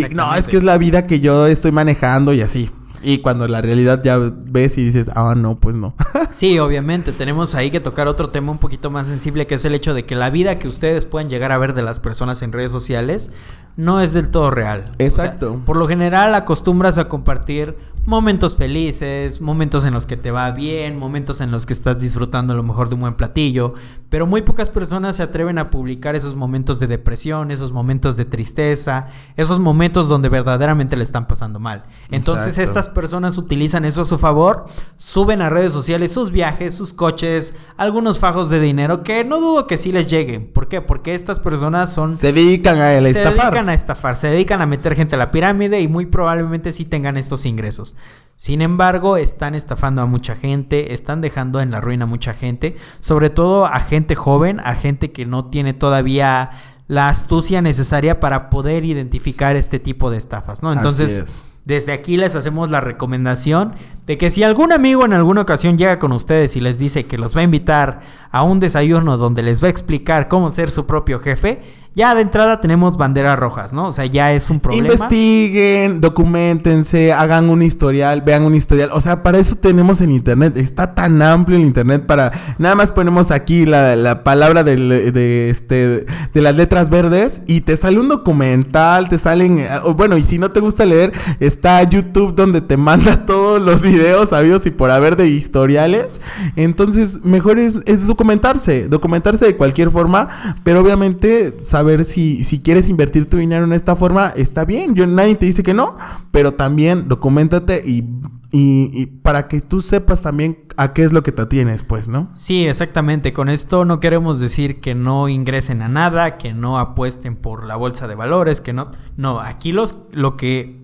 Y 0.09 0.15
no, 0.15 0.33
es 0.33 0.47
que 0.47 0.57
es 0.57 0.63
la 0.63 0.77
vida 0.77 1.05
que 1.05 1.19
yo 1.19 1.45
estoy 1.45 1.71
manejando 1.71 2.33
y 2.33 2.41
así. 2.41 2.71
Y 3.01 3.19
cuando 3.19 3.47
la 3.47 3.61
realidad 3.61 4.01
ya 4.03 4.17
ves 4.17 4.77
y 4.77 4.83
dices, 4.83 5.09
ah, 5.15 5.33
no, 5.35 5.59
pues 5.59 5.75
no. 5.75 5.95
sí, 6.31 6.59
obviamente. 6.59 7.11
Tenemos 7.11 7.55
ahí 7.55 7.71
que 7.71 7.79
tocar 7.79 8.07
otro 8.07 8.29
tema 8.29 8.51
un 8.51 8.57
poquito 8.57 8.89
más 8.89 9.07
sensible, 9.07 9.47
que 9.47 9.55
es 9.55 9.65
el 9.65 9.73
hecho 9.73 9.93
de 9.93 10.05
que 10.05 10.15
la 10.15 10.29
vida 10.29 10.59
que 10.59 10.67
ustedes 10.67 11.05
pueden 11.05 11.29
llegar 11.29 11.51
a 11.51 11.57
ver 11.57 11.73
de 11.73 11.81
las 11.81 11.99
personas 11.99 12.41
en 12.41 12.51
redes 12.51 12.71
sociales 12.71 13.31
no 13.77 14.01
es 14.01 14.13
del 14.13 14.29
todo 14.29 14.51
real. 14.51 14.91
Exacto. 14.99 15.61
por 15.65 15.77
lo 15.77 15.87
general 15.87 16.35
acostumbras 16.35 16.97
a 16.97 17.07
compartir 17.07 17.77
momentos 18.09 18.57
felices, 18.57 19.39
momentos 19.39 19.85
en 19.85 19.93
los 19.93 20.07
que 20.07 20.17
te 20.17 20.31
va 20.31 20.49
bien, 20.51 20.97
momentos 20.97 21.41
en 21.41 21.51
los 21.51 21.67
que 21.67 21.73
estás 21.73 22.01
disfrutando 22.01 22.53
a 22.53 22.55
lo 22.55 22.63
mejor 22.63 22.89
de 22.89 22.95
un 22.95 23.01
buen 23.01 23.13
platillo, 23.13 23.75
pero 24.09 24.25
muy 24.25 24.41
pocas 24.41 24.67
personas 24.69 25.17
se 25.17 25.23
atreven 25.23 25.59
a 25.59 25.69
publicar 25.69 26.15
esos 26.15 26.33
momentos 26.33 26.79
de 26.79 26.87
depresión, 26.87 27.51
esos 27.51 27.71
momentos 27.71 28.17
de 28.17 28.25
tristeza, 28.25 29.07
esos 29.37 29.59
momentos 29.59 30.09
donde 30.09 30.27
verdaderamente 30.27 30.97
le 30.97 31.03
están 31.03 31.27
pasando 31.27 31.59
mal. 31.59 31.83
Entonces 32.09 32.57
estas 32.57 32.89
personas 32.89 33.37
utilizan 33.37 33.85
eso 33.85 34.01
a 34.01 34.05
su 34.05 34.17
favor, 34.17 34.65
suben 34.97 35.43
a 35.43 35.51
redes 35.51 35.71
sociales 35.71 36.11
sus 36.11 36.31
viajes, 36.31 36.73
sus 36.73 36.93
coches, 36.93 37.53
algunos 37.77 38.17
fajos 38.17 38.49
de 38.49 38.59
dinero 38.59 39.03
que 39.03 39.23
no 39.23 39.39
dudo 39.39 39.67
que 39.67 39.77
sí 39.77 39.91
les 39.91 40.09
lleguen. 40.09 40.51
¿Por 40.51 40.67
qué? 40.67 40.81
Porque 40.81 41.13
estas 41.13 41.39
personas 41.39 41.93
son... 41.93 42.15
Se 42.15 42.33
dedican 42.33 42.79
a 42.79 42.93
estafar. 42.93 43.33
Se 43.35 43.41
dedican 43.41 43.69
a 43.69 43.73
estafar, 43.75 44.15
se 44.17 44.27
dedican 44.29 44.61
a 44.63 44.65
meter 44.65 44.95
gente 44.95 45.13
a 45.13 45.19
la 45.19 45.29
pirámide 45.29 45.79
y 45.79 45.87
muy 45.87 46.07
probablemente 46.07 46.71
sí 46.71 46.85
tengan 46.85 47.15
estos 47.15 47.45
ingresos. 47.45 47.95
Sin 48.35 48.61
embargo, 48.61 49.17
están 49.17 49.53
estafando 49.53 50.01
a 50.01 50.05
mucha 50.05 50.35
gente, 50.35 50.93
están 50.93 51.19
dejando 51.19 51.59
en 51.59 51.71
la 51.71 51.81
ruina 51.81 52.05
a 52.05 52.07
mucha 52.07 52.33
gente, 52.33 52.77
sobre 53.01 53.29
todo 53.29 53.65
a 53.65 53.79
gente 53.81 54.15
joven, 54.15 54.61
a 54.61 54.75
gente 54.75 55.11
que 55.11 55.25
no 55.25 55.45
tiene 55.47 55.73
todavía 55.73 56.51
la 56.87 57.09
astucia 57.09 57.61
necesaria 57.61 58.19
para 58.19 58.49
poder 58.49 58.85
identificar 58.85 59.55
este 59.55 59.77
tipo 59.77 60.09
de 60.09 60.17
estafas, 60.17 60.63
¿no? 60.63 60.71
Entonces, 60.71 61.45
desde 61.65 61.91
aquí 61.91 62.17
les 62.17 62.33
hacemos 62.35 62.71
la 62.71 62.81
recomendación 62.81 63.73
de 64.07 64.17
que 64.17 64.31
si 64.31 64.41
algún 64.41 64.71
amigo 64.71 65.05
en 65.05 65.13
alguna 65.13 65.41
ocasión 65.41 65.77
llega 65.77 65.99
con 65.99 66.11
ustedes 66.13 66.55
y 66.55 66.61
les 66.61 66.79
dice 66.79 67.05
que 67.05 67.19
los 67.19 67.35
va 67.35 67.41
a 67.41 67.43
invitar 67.43 67.99
a 68.31 68.41
un 68.41 68.59
desayuno 68.59 69.17
donde 69.17 69.43
les 69.43 69.61
va 69.61 69.67
a 69.67 69.69
explicar 69.69 70.27
cómo 70.27 70.49
ser 70.49 70.71
su 70.71 70.87
propio 70.87 71.19
jefe, 71.19 71.61
ya 71.95 72.13
de 72.13 72.21
entrada 72.21 72.61
tenemos 72.61 72.97
banderas 72.97 73.37
rojas, 73.37 73.73
¿no? 73.73 73.87
O 73.87 73.91
sea, 73.91 74.05
ya 74.05 74.31
es 74.31 74.49
un 74.49 74.59
problema. 74.59 74.87
Investiguen, 74.87 75.99
documentense, 75.99 77.11
hagan 77.11 77.49
un 77.49 77.63
historial, 77.63 78.21
vean 78.21 78.43
un 78.43 78.55
historial. 78.55 78.91
O 78.93 79.01
sea, 79.01 79.23
para 79.23 79.39
eso 79.39 79.55
tenemos 79.55 79.99
en 79.99 80.11
internet. 80.11 80.55
Está 80.55 80.93
tan 80.93 81.21
amplio 81.21 81.57
el 81.57 81.65
internet 81.65 82.05
para. 82.05 82.31
Nada 82.57 82.75
más 82.75 82.91
ponemos 82.91 83.31
aquí 83.31 83.65
la, 83.65 84.23
palabra 84.23 84.63
de, 84.63 85.49
este, 85.49 86.05
de 86.33 86.41
las 86.41 86.55
letras 86.55 86.89
verdes 86.89 87.41
y 87.47 87.61
te 87.61 87.75
sale 87.75 87.99
un 87.99 88.07
documental, 88.07 89.09
te 89.09 89.17
salen. 89.17 89.59
Eh, 89.59 89.69
bueno, 89.95 90.15
y 90.15 90.23
si 90.23 90.37
no 90.37 90.51
te 90.51 90.59
gusta 90.59 90.85
leer, 90.85 91.11
está 91.39 91.81
YouTube 91.83 92.35
donde 92.35 92.61
te 92.61 92.77
manda 92.77 93.25
todos 93.25 93.61
los 93.61 93.81
videos 93.81 94.29
sabidos 94.29 94.65
y 94.67 94.71
por 94.71 94.91
haber 94.91 95.17
de 95.17 95.27
historiales. 95.27 96.21
Entonces, 96.55 97.25
mejor 97.25 97.57
es, 97.57 97.81
es 97.85 98.05
documentarse, 98.05 98.87
documentarse 98.87 99.45
de 99.45 99.57
cualquier 99.57 99.89
forma, 99.89 100.27
pero 100.63 100.81
obviamente 100.81 101.55
saber 101.79 102.03
si, 102.03 102.43
si 102.43 102.59
quieres 102.59 102.89
invertir 102.89 103.29
tu 103.29 103.37
dinero 103.37 103.63
en 103.63 103.71
esta 103.71 103.95
forma, 103.95 104.33
está 104.35 104.65
bien. 104.65 104.95
Yo, 104.95 105.07
nadie 105.07 105.35
te 105.35 105.45
dice 105.45 105.63
que 105.63 105.73
no, 105.73 105.95
pero 106.29 106.53
también 106.53 107.07
documentate 107.07 107.81
y 107.85 108.03
y, 108.51 109.05
para 109.21 109.47
que 109.47 109.61
tú 109.61 109.79
sepas 109.79 110.23
también 110.23 110.57
a 110.75 110.93
qué 110.93 111.03
es 111.03 111.13
lo 111.13 111.21
que 111.21 111.31
te 111.31 111.43
atienes, 111.43 111.83
pues, 111.83 112.07
¿no? 112.07 112.29
Sí, 112.33 112.65
exactamente. 112.65 113.31
Con 113.31 113.47
esto 113.47 113.85
no 113.85 113.99
queremos 113.99 114.39
decir 114.39 114.81
que 114.81 114.95
no 114.95 115.29
ingresen 115.29 115.83
a 115.83 115.87
nada, 115.87 116.37
que 116.37 116.53
no 116.53 116.79
apuesten 116.79 117.35
por 117.35 117.65
la 117.65 117.75
bolsa 117.75 118.07
de 118.07 118.15
valores, 118.15 118.59
que 118.59 118.73
no. 118.73 118.91
No, 119.17 119.39
aquí 119.39 119.71
los, 119.71 119.97
lo 120.13 120.35
que 120.35 120.78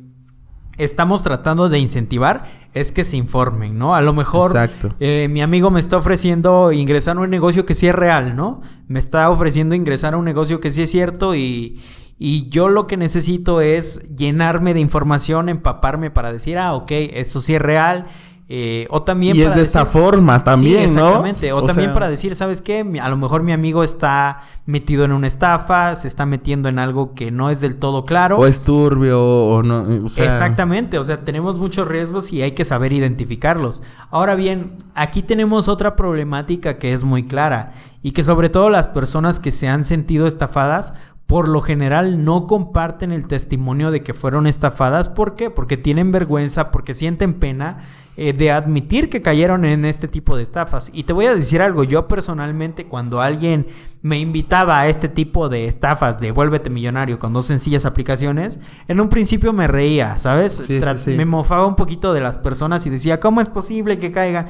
estamos 0.78 1.24
tratando 1.24 1.70
de 1.70 1.80
incentivar 1.80 2.44
es 2.74 2.92
que 2.92 3.04
se 3.04 3.18
informen, 3.18 3.78
¿no? 3.78 3.96
A 3.96 4.02
lo 4.02 4.14
mejor 4.14 4.52
eh, 5.00 5.28
mi 5.30 5.42
amigo 5.42 5.72
me 5.72 5.80
está 5.80 5.98
ofreciendo 5.98 6.72
ingresar 6.72 7.18
a 7.18 7.22
un 7.22 7.30
negocio 7.30 7.66
que 7.66 7.74
sí 7.74 7.88
es 7.88 7.96
real, 7.96 8.36
¿no? 8.36 8.62
Me 8.88 9.00
está 9.00 9.30
ofreciendo 9.30 9.76
ingresar 9.76 10.14
a 10.14 10.18
un 10.18 10.26
negocio 10.26 10.60
que 10.60 10.72
sí 10.72 10.82
es 10.82 10.92
cierto 10.92 11.36
y 11.36 11.80
y 12.18 12.48
yo 12.50 12.70
lo 12.70 12.88
que 12.88 12.96
necesito 12.96 13.60
es 13.60 14.16
llenarme 14.16 14.74
de 14.74 14.80
información, 14.80 15.50
empaparme 15.50 16.12
para 16.12 16.32
decir, 16.32 16.58
ah, 16.58 16.74
ok, 16.74 16.92
esto 16.92 17.42
sí 17.42 17.56
es 17.56 17.62
real. 17.62 18.06
Eh, 18.48 18.86
o 18.92 19.02
también 19.02 19.36
y 19.36 19.42
es 19.42 19.56
de 19.56 19.64
esta 19.64 19.86
forma 19.86 20.44
también, 20.44 20.90
sí, 20.90 20.98
exactamente. 20.98 21.52
O, 21.52 21.66
también 21.66 21.94
para 21.94 22.10
decir, 22.10 22.36
¿sabes 22.36 22.62
qué? 22.62 22.86
A 23.02 23.10
lo 23.10 23.18
mejor 23.18 23.42
mi 23.42 23.52
amigo 23.52 23.84
está 23.84 24.44
metido 24.68 25.04
en 25.04 25.14
una 25.14 25.26
estafa, 25.26 25.96
se 25.96 26.08
está 26.08 26.28
metiendo 26.28 26.70
en 26.70 26.78
algo 26.78 27.16
que 27.16 27.32
no 27.32 27.50
es 27.50 27.60
del 27.60 27.78
todo 27.78 28.06
claro. 28.06 28.38
O 28.38 28.46
es 28.46 28.62
turbio, 28.62 29.20
o 29.20 29.64
no. 29.64 30.06
Exactamente, 30.06 31.00
o 31.00 31.04
sea, 31.04 31.26
tenemos 31.26 31.58
muchos 31.58 31.88
riesgos 31.88 32.32
y 32.32 32.44
hay 32.44 32.52
que 32.52 32.66
saber 32.66 32.94
identificarlos. 32.94 33.82
Ahora 34.12 34.36
bien, 34.36 34.74
aquí 34.94 35.24
tenemos 35.24 35.68
otra 35.68 35.96
problemática 35.96 36.78
que 36.78 36.94
es 36.94 37.04
muy 37.04 37.24
clara 37.24 37.74
y 38.04 38.12
que 38.12 38.24
sobre 38.24 38.50
todo 38.50 38.70
las 38.70 38.86
personas 38.86 39.40
que 39.40 39.50
se 39.50 39.68
han 39.68 39.84
sentido 39.84 40.28
estafadas 40.28 40.94
por 41.26 41.48
lo 41.48 41.62
general 41.62 42.24
no 42.24 42.46
comparten 42.46 43.12
el 43.12 43.26
testimonio 43.26 43.90
de 43.90 44.04
que 44.04 44.14
fueron 44.14 44.46
estafadas. 44.46 45.10
¿Por 45.10 45.36
qué? 45.36 45.50
Porque 45.50 45.78
tienen 45.78 46.12
vergüenza, 46.12 46.70
porque 46.70 46.94
sienten 46.94 47.34
pena 47.34 47.80
eh, 48.18 48.32
de 48.32 48.52
admitir 48.52 49.10
que 49.10 49.22
cayeron 49.22 49.66
en 49.66 49.84
este 49.84 50.08
tipo 50.08 50.38
de 50.38 50.44
estafas. 50.44 50.90
Y 50.94 51.04
te 51.04 51.12
voy 51.14 51.26
a 51.26 51.36
decir 51.36 51.62
algo, 51.62 51.84
yo 51.84 52.08
personalmente 52.08 52.86
cuando 52.86 53.20
alguien 53.20 53.68
me 54.02 54.20
invitaba 54.20 54.80
a 54.80 54.88
este 54.88 55.10
tipo 55.10 55.50
de 55.50 55.66
estafas 55.66 56.20
de 56.20 56.32
vuélvete 56.32 56.70
millonario 56.70 57.20
con 57.20 57.34
dos 57.34 57.48
sencillas 57.48 57.86
aplicaciones, 57.86 58.60
en 58.88 59.02
un 59.02 59.10
principio 59.10 59.52
me 59.52 59.68
reía, 59.68 60.18
¿sabes? 60.18 60.70
Me 61.08 61.26
mofaba 61.26 61.66
un 61.66 61.76
poquito 61.76 62.14
de 62.14 62.22
las 62.22 62.38
personas 62.38 62.86
y 62.86 62.90
decía, 62.90 63.20
¿cómo 63.20 63.42
es 63.42 63.50
posible 63.50 63.98
que 63.98 64.12
caigan? 64.12 64.48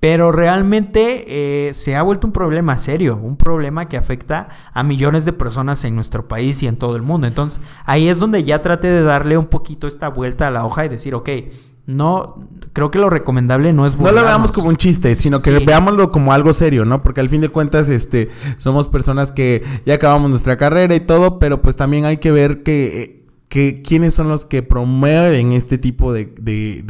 Pero 0.00 0.32
realmente 0.32 1.68
eh, 1.68 1.74
se 1.74 1.94
ha 1.94 2.02
vuelto 2.02 2.26
un 2.26 2.32
problema 2.32 2.78
serio, 2.78 3.20
un 3.22 3.36
problema 3.36 3.86
que 3.86 3.98
afecta 3.98 4.48
a 4.72 4.82
millones 4.82 5.26
de 5.26 5.34
personas 5.34 5.84
en 5.84 5.94
nuestro 5.94 6.26
país 6.26 6.62
y 6.62 6.66
en 6.66 6.76
todo 6.76 6.96
el 6.96 7.02
mundo. 7.02 7.26
Entonces 7.26 7.60
ahí 7.84 8.08
es 8.08 8.18
donde 8.18 8.42
ya 8.44 8.62
trate 8.62 8.88
de 8.88 9.02
darle 9.02 9.36
un 9.36 9.46
poquito 9.46 9.86
esta 9.86 10.08
vuelta 10.08 10.48
a 10.48 10.50
la 10.50 10.64
hoja 10.64 10.86
y 10.86 10.88
decir, 10.88 11.14
ok, 11.14 11.28
no, 11.90 12.36
creo 12.72 12.90
que 12.90 12.98
lo 12.98 13.10
recomendable 13.10 13.72
no 13.72 13.86
es 13.86 13.96
No 13.96 14.12
lo 14.12 14.22
veamos 14.22 14.52
como 14.52 14.68
un 14.68 14.76
chiste, 14.76 15.14
sino 15.14 15.40
que 15.42 15.58
veámoslo 15.58 16.10
como 16.10 16.32
algo 16.32 16.52
serio, 16.52 16.84
¿no? 16.84 17.02
Porque 17.02 17.20
al 17.20 17.28
fin 17.28 17.40
de 17.40 17.48
cuentas, 17.48 17.88
este, 17.88 18.30
somos 18.56 18.88
personas 18.88 19.32
que 19.32 19.62
ya 19.84 19.94
acabamos 19.94 20.30
nuestra 20.30 20.56
carrera 20.56 20.94
y 20.94 21.00
todo, 21.00 21.38
pero 21.38 21.60
pues 21.62 21.76
también 21.76 22.04
hay 22.04 22.18
que 22.18 22.30
ver 22.30 22.62
que 22.62 23.20
que 23.50 23.82
quiénes 23.82 24.14
son 24.14 24.28
los 24.28 24.44
que 24.44 24.62
promueven 24.62 25.50
este 25.50 25.76
tipo 25.76 26.12
de, 26.12 26.32
de, 26.40 26.84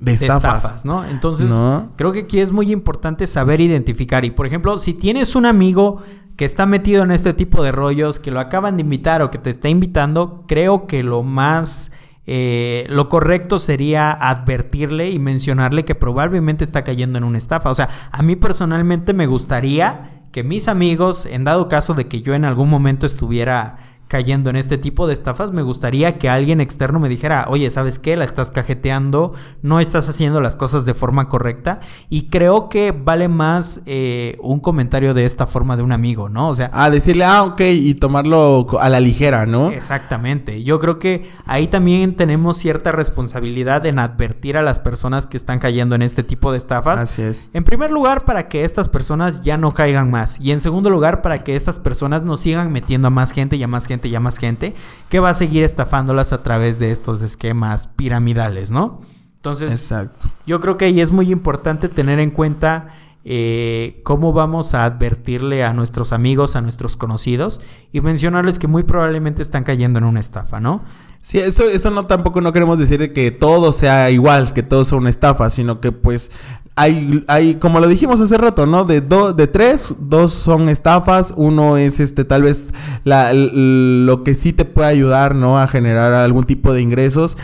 de, 0.00 0.12
estafas. 0.12 0.84
¿no? 0.84 1.04
Entonces, 1.04 1.52
creo 1.96 2.12
que 2.12 2.20
aquí 2.20 2.38
es 2.38 2.52
muy 2.52 2.70
importante 2.70 3.26
saber 3.26 3.60
identificar. 3.60 4.24
Y 4.24 4.30
por 4.30 4.46
ejemplo, 4.46 4.78
si 4.78 4.94
tienes 4.94 5.34
un 5.34 5.44
amigo 5.44 6.00
que 6.36 6.44
está 6.44 6.66
metido 6.66 7.02
en 7.02 7.10
este 7.10 7.34
tipo 7.34 7.64
de 7.64 7.72
rollos, 7.72 8.20
que 8.20 8.30
lo 8.30 8.38
acaban 8.38 8.76
de 8.76 8.82
invitar 8.82 9.22
o 9.22 9.32
que 9.32 9.38
te 9.38 9.50
está 9.50 9.68
invitando, 9.68 10.44
creo 10.46 10.86
que 10.86 11.02
lo 11.02 11.24
más... 11.24 11.90
Eh, 12.30 12.84
lo 12.90 13.08
correcto 13.08 13.58
sería 13.58 14.10
advertirle 14.12 15.10
y 15.10 15.18
mencionarle 15.18 15.86
que 15.86 15.94
probablemente 15.94 16.62
está 16.62 16.84
cayendo 16.84 17.16
en 17.16 17.24
una 17.24 17.38
estafa. 17.38 17.70
O 17.70 17.74
sea, 17.74 17.88
a 18.12 18.22
mí 18.22 18.36
personalmente 18.36 19.14
me 19.14 19.26
gustaría 19.26 20.10
que 20.30 20.44
mis 20.44 20.68
amigos, 20.68 21.24
en 21.24 21.44
dado 21.44 21.68
caso 21.68 21.94
de 21.94 22.06
que 22.06 22.20
yo 22.20 22.34
en 22.34 22.44
algún 22.44 22.68
momento 22.68 23.06
estuviera 23.06 23.78
cayendo 24.08 24.48
en 24.48 24.56
este 24.56 24.78
tipo 24.78 25.06
de 25.06 25.12
estafas, 25.12 25.52
me 25.52 25.62
gustaría 25.62 26.18
que 26.18 26.28
alguien 26.30 26.60
externo 26.60 26.98
me 26.98 27.10
dijera, 27.10 27.46
oye, 27.48 27.70
¿sabes 27.70 27.98
qué? 27.98 28.16
La 28.16 28.24
estás 28.24 28.50
cajeteando, 28.50 29.34
no 29.62 29.80
estás 29.80 30.08
haciendo 30.08 30.40
las 30.40 30.56
cosas 30.56 30.86
de 30.86 30.94
forma 30.94 31.28
correcta. 31.28 31.80
Y 32.08 32.28
creo 32.28 32.70
que 32.70 32.92
vale 32.92 33.28
más 33.28 33.82
eh, 33.84 34.38
un 34.40 34.60
comentario 34.60 35.12
de 35.12 35.26
esta 35.26 35.46
forma 35.46 35.76
de 35.76 35.82
un 35.82 35.92
amigo, 35.92 36.28
¿no? 36.28 36.48
O 36.48 36.54
sea... 36.54 36.70
Ah, 36.72 36.88
decirle, 36.90 37.24
ah, 37.24 37.42
ok, 37.42 37.60
y 37.60 37.94
tomarlo 37.94 38.66
a 38.80 38.88
la 38.88 38.98
ligera, 38.98 39.44
¿no? 39.44 39.70
Exactamente. 39.70 40.62
Yo 40.64 40.80
creo 40.80 40.98
que 40.98 41.30
ahí 41.44 41.68
también 41.68 42.16
tenemos 42.16 42.56
cierta 42.56 42.92
responsabilidad 42.92 43.84
en 43.84 43.98
advertir 43.98 44.56
a 44.56 44.62
las 44.62 44.78
personas 44.78 45.26
que 45.26 45.36
están 45.36 45.58
cayendo 45.58 45.94
en 45.94 46.02
este 46.02 46.22
tipo 46.22 46.50
de 46.50 46.58
estafas. 46.58 47.02
Así 47.02 47.20
es. 47.20 47.50
En 47.52 47.64
primer 47.64 47.90
lugar, 47.90 48.24
para 48.24 48.48
que 48.48 48.64
estas 48.64 48.88
personas 48.88 49.42
ya 49.42 49.58
no 49.58 49.74
caigan 49.74 50.10
más. 50.10 50.40
Y 50.40 50.52
en 50.52 50.60
segundo 50.60 50.88
lugar, 50.88 51.20
para 51.20 51.44
que 51.44 51.56
estas 51.56 51.78
personas 51.78 52.22
no 52.22 52.38
sigan 52.38 52.72
metiendo 52.72 53.08
a 53.08 53.10
más 53.10 53.32
gente 53.32 53.56
y 53.56 53.62
a 53.62 53.68
más 53.68 53.84
gente 53.84 53.97
y 54.06 54.10
ya 54.12 54.20
más 54.20 54.38
gente, 54.38 54.74
que 55.08 55.18
va 55.18 55.30
a 55.30 55.34
seguir 55.34 55.64
estafándolas 55.64 56.32
a 56.32 56.44
través 56.44 56.78
de 56.78 56.92
estos 56.92 57.22
esquemas 57.22 57.88
piramidales, 57.88 58.70
¿no? 58.70 59.00
Entonces, 59.34 59.72
Exacto. 59.72 60.28
yo 60.46 60.60
creo 60.60 60.76
que 60.76 60.84
ahí 60.84 61.00
es 61.00 61.10
muy 61.10 61.32
importante 61.32 61.88
tener 61.88 62.20
en 62.20 62.30
cuenta 62.30 62.94
eh, 63.24 64.00
cómo 64.04 64.32
vamos 64.32 64.74
a 64.74 64.84
advertirle 64.84 65.64
a 65.64 65.72
nuestros 65.72 66.12
amigos, 66.12 66.56
a 66.56 66.60
nuestros 66.60 66.96
conocidos 66.96 67.60
y 67.92 68.00
mencionarles 68.00 68.58
que 68.58 68.68
muy 68.68 68.84
probablemente 68.84 69.42
están 69.42 69.64
cayendo 69.64 69.98
en 69.98 70.04
una 70.04 70.20
estafa, 70.20 70.60
¿no? 70.60 70.82
Sí, 71.20 71.38
eso, 71.38 71.64
eso 71.64 71.90
no 71.90 72.06
tampoco 72.06 72.40
no 72.40 72.52
queremos 72.52 72.78
decir 72.78 73.12
que 73.12 73.30
todo 73.30 73.72
sea 73.72 74.10
igual, 74.10 74.52
que 74.52 74.62
todo 74.62 74.84
sea 74.84 74.98
una 74.98 75.10
estafa, 75.10 75.50
sino 75.50 75.80
que 75.80 75.92
pues 75.92 76.30
hay, 76.78 77.24
hay, 77.26 77.56
como 77.56 77.80
lo 77.80 77.88
dijimos 77.88 78.20
hace 78.20 78.38
rato, 78.38 78.64
¿no? 78.66 78.84
De, 78.84 79.00
do, 79.00 79.32
de 79.32 79.46
tres, 79.48 79.94
dos 79.98 80.32
son 80.32 80.68
estafas, 80.68 81.34
uno 81.36 81.76
es 81.76 81.98
este, 81.98 82.24
tal 82.24 82.44
vez 82.44 82.72
la, 83.04 83.32
lo 83.32 84.22
que 84.22 84.34
sí 84.34 84.52
te 84.52 84.64
puede 84.64 84.88
ayudar, 84.88 85.34
¿no? 85.34 85.58
A 85.58 85.66
generar 85.66 86.12
algún 86.12 86.44
tipo 86.44 86.72
de 86.72 86.80
ingresos 86.80 87.36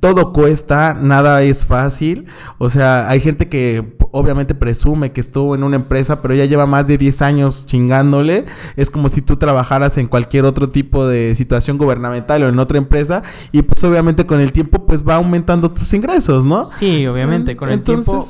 todo 0.00 0.32
cuesta, 0.32 0.94
nada 0.94 1.42
es 1.42 1.64
fácil. 1.64 2.26
O 2.58 2.68
sea, 2.68 3.08
hay 3.08 3.20
gente 3.20 3.48
que 3.48 3.96
obviamente 4.10 4.54
presume 4.54 5.12
que 5.12 5.20
estuvo 5.20 5.54
en 5.54 5.64
una 5.64 5.76
empresa, 5.76 6.20
pero 6.20 6.34
ya 6.34 6.44
lleva 6.44 6.66
más 6.66 6.86
de 6.86 6.98
10 6.98 7.22
años 7.22 7.66
chingándole. 7.66 8.44
Es 8.76 8.90
como 8.90 9.08
si 9.08 9.22
tú 9.22 9.36
trabajaras 9.36 9.96
en 9.96 10.06
cualquier 10.06 10.44
otro 10.44 10.68
tipo 10.68 11.06
de 11.06 11.34
situación 11.34 11.78
gubernamental 11.78 12.42
o 12.42 12.48
en 12.48 12.58
otra 12.58 12.76
empresa. 12.76 13.22
Y 13.52 13.62
pues 13.62 13.82
obviamente 13.84 14.26
con 14.26 14.40
el 14.40 14.52
tiempo 14.52 14.84
pues 14.84 15.06
va 15.06 15.14
aumentando 15.14 15.70
tus 15.70 15.92
ingresos, 15.94 16.44
¿no? 16.44 16.66
Sí, 16.66 17.06
obviamente, 17.06 17.56
con 17.56 17.70
el 17.70 17.82
tiempo 17.82 18.26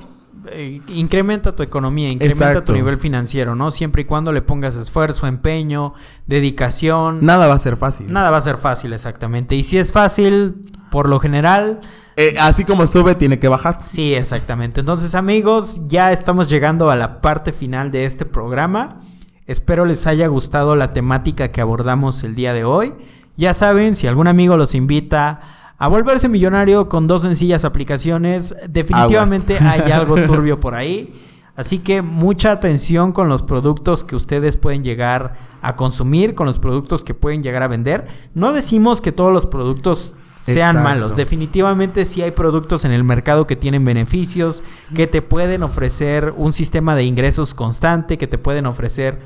eh, 0.50 0.80
incrementa 0.88 1.54
tu 1.54 1.62
economía, 1.62 2.08
incrementa 2.08 2.64
tu 2.64 2.72
nivel 2.72 2.98
financiero, 2.98 3.54
¿no? 3.54 3.70
Siempre 3.70 4.02
y 4.02 4.04
cuando 4.04 4.32
le 4.32 4.42
pongas 4.42 4.76
esfuerzo, 4.76 5.26
empeño, 5.26 5.94
dedicación. 6.26 7.24
Nada 7.24 7.46
va 7.46 7.54
a 7.54 7.58
ser 7.58 7.76
fácil. 7.76 8.12
Nada 8.12 8.30
va 8.30 8.38
a 8.38 8.40
ser 8.42 8.58
fácil, 8.58 8.92
exactamente. 8.92 9.54
Y 9.54 9.64
si 9.64 9.78
es 9.78 9.92
fácil, 9.92 10.56
por 10.90 11.08
lo 11.08 11.20
general... 11.20 11.80
Eh, 12.16 12.36
así 12.38 12.64
como 12.64 12.86
sube, 12.86 13.16
tiene 13.16 13.40
que 13.40 13.48
bajar. 13.48 13.82
Sí, 13.82 14.14
exactamente. 14.14 14.78
Entonces, 14.78 15.16
amigos, 15.16 15.80
ya 15.88 16.12
estamos 16.12 16.48
llegando 16.48 16.88
a 16.90 16.94
la 16.94 17.20
parte 17.20 17.52
final 17.52 17.90
de 17.90 18.04
este 18.04 18.24
programa. 18.24 19.00
Espero 19.46 19.84
les 19.84 20.06
haya 20.06 20.28
gustado 20.28 20.76
la 20.76 20.92
temática 20.92 21.48
que 21.48 21.60
abordamos 21.60 22.22
el 22.22 22.36
día 22.36 22.54
de 22.54 22.64
hoy. 22.64 22.94
Ya 23.36 23.52
saben, 23.52 23.96
si 23.96 24.06
algún 24.06 24.28
amigo 24.28 24.56
los 24.56 24.76
invita 24.76 25.40
a 25.84 25.88
volverse 25.88 26.30
millonario 26.30 26.88
con 26.88 27.06
dos 27.06 27.20
sencillas 27.20 27.66
aplicaciones, 27.66 28.56
definitivamente 28.70 29.58
hay 29.58 29.92
algo 29.92 30.14
turbio 30.26 30.58
por 30.58 30.74
ahí. 30.74 31.12
Así 31.56 31.80
que 31.80 32.00
mucha 32.00 32.52
atención 32.52 33.12
con 33.12 33.28
los 33.28 33.42
productos 33.42 34.02
que 34.02 34.16
ustedes 34.16 34.56
pueden 34.56 34.82
llegar 34.82 35.34
a 35.60 35.76
consumir, 35.76 36.34
con 36.34 36.46
los 36.46 36.58
productos 36.58 37.04
que 37.04 37.12
pueden 37.12 37.42
llegar 37.42 37.62
a 37.62 37.68
vender. 37.68 38.08
No 38.32 38.54
decimos 38.54 39.02
que 39.02 39.12
todos 39.12 39.30
los 39.30 39.44
productos 39.44 40.14
sean 40.40 40.82
malos. 40.82 41.16
Definitivamente 41.16 42.06
sí 42.06 42.22
hay 42.22 42.30
productos 42.30 42.86
en 42.86 42.92
el 42.92 43.04
mercado 43.04 43.46
que 43.46 43.54
tienen 43.54 43.84
beneficios, 43.84 44.62
que 44.96 45.06
te 45.06 45.20
pueden 45.20 45.62
ofrecer 45.62 46.32
un 46.34 46.54
sistema 46.54 46.96
de 46.96 47.04
ingresos 47.04 47.52
constante, 47.52 48.16
que 48.16 48.26
te 48.26 48.38
pueden 48.38 48.64
ofrecer 48.64 49.20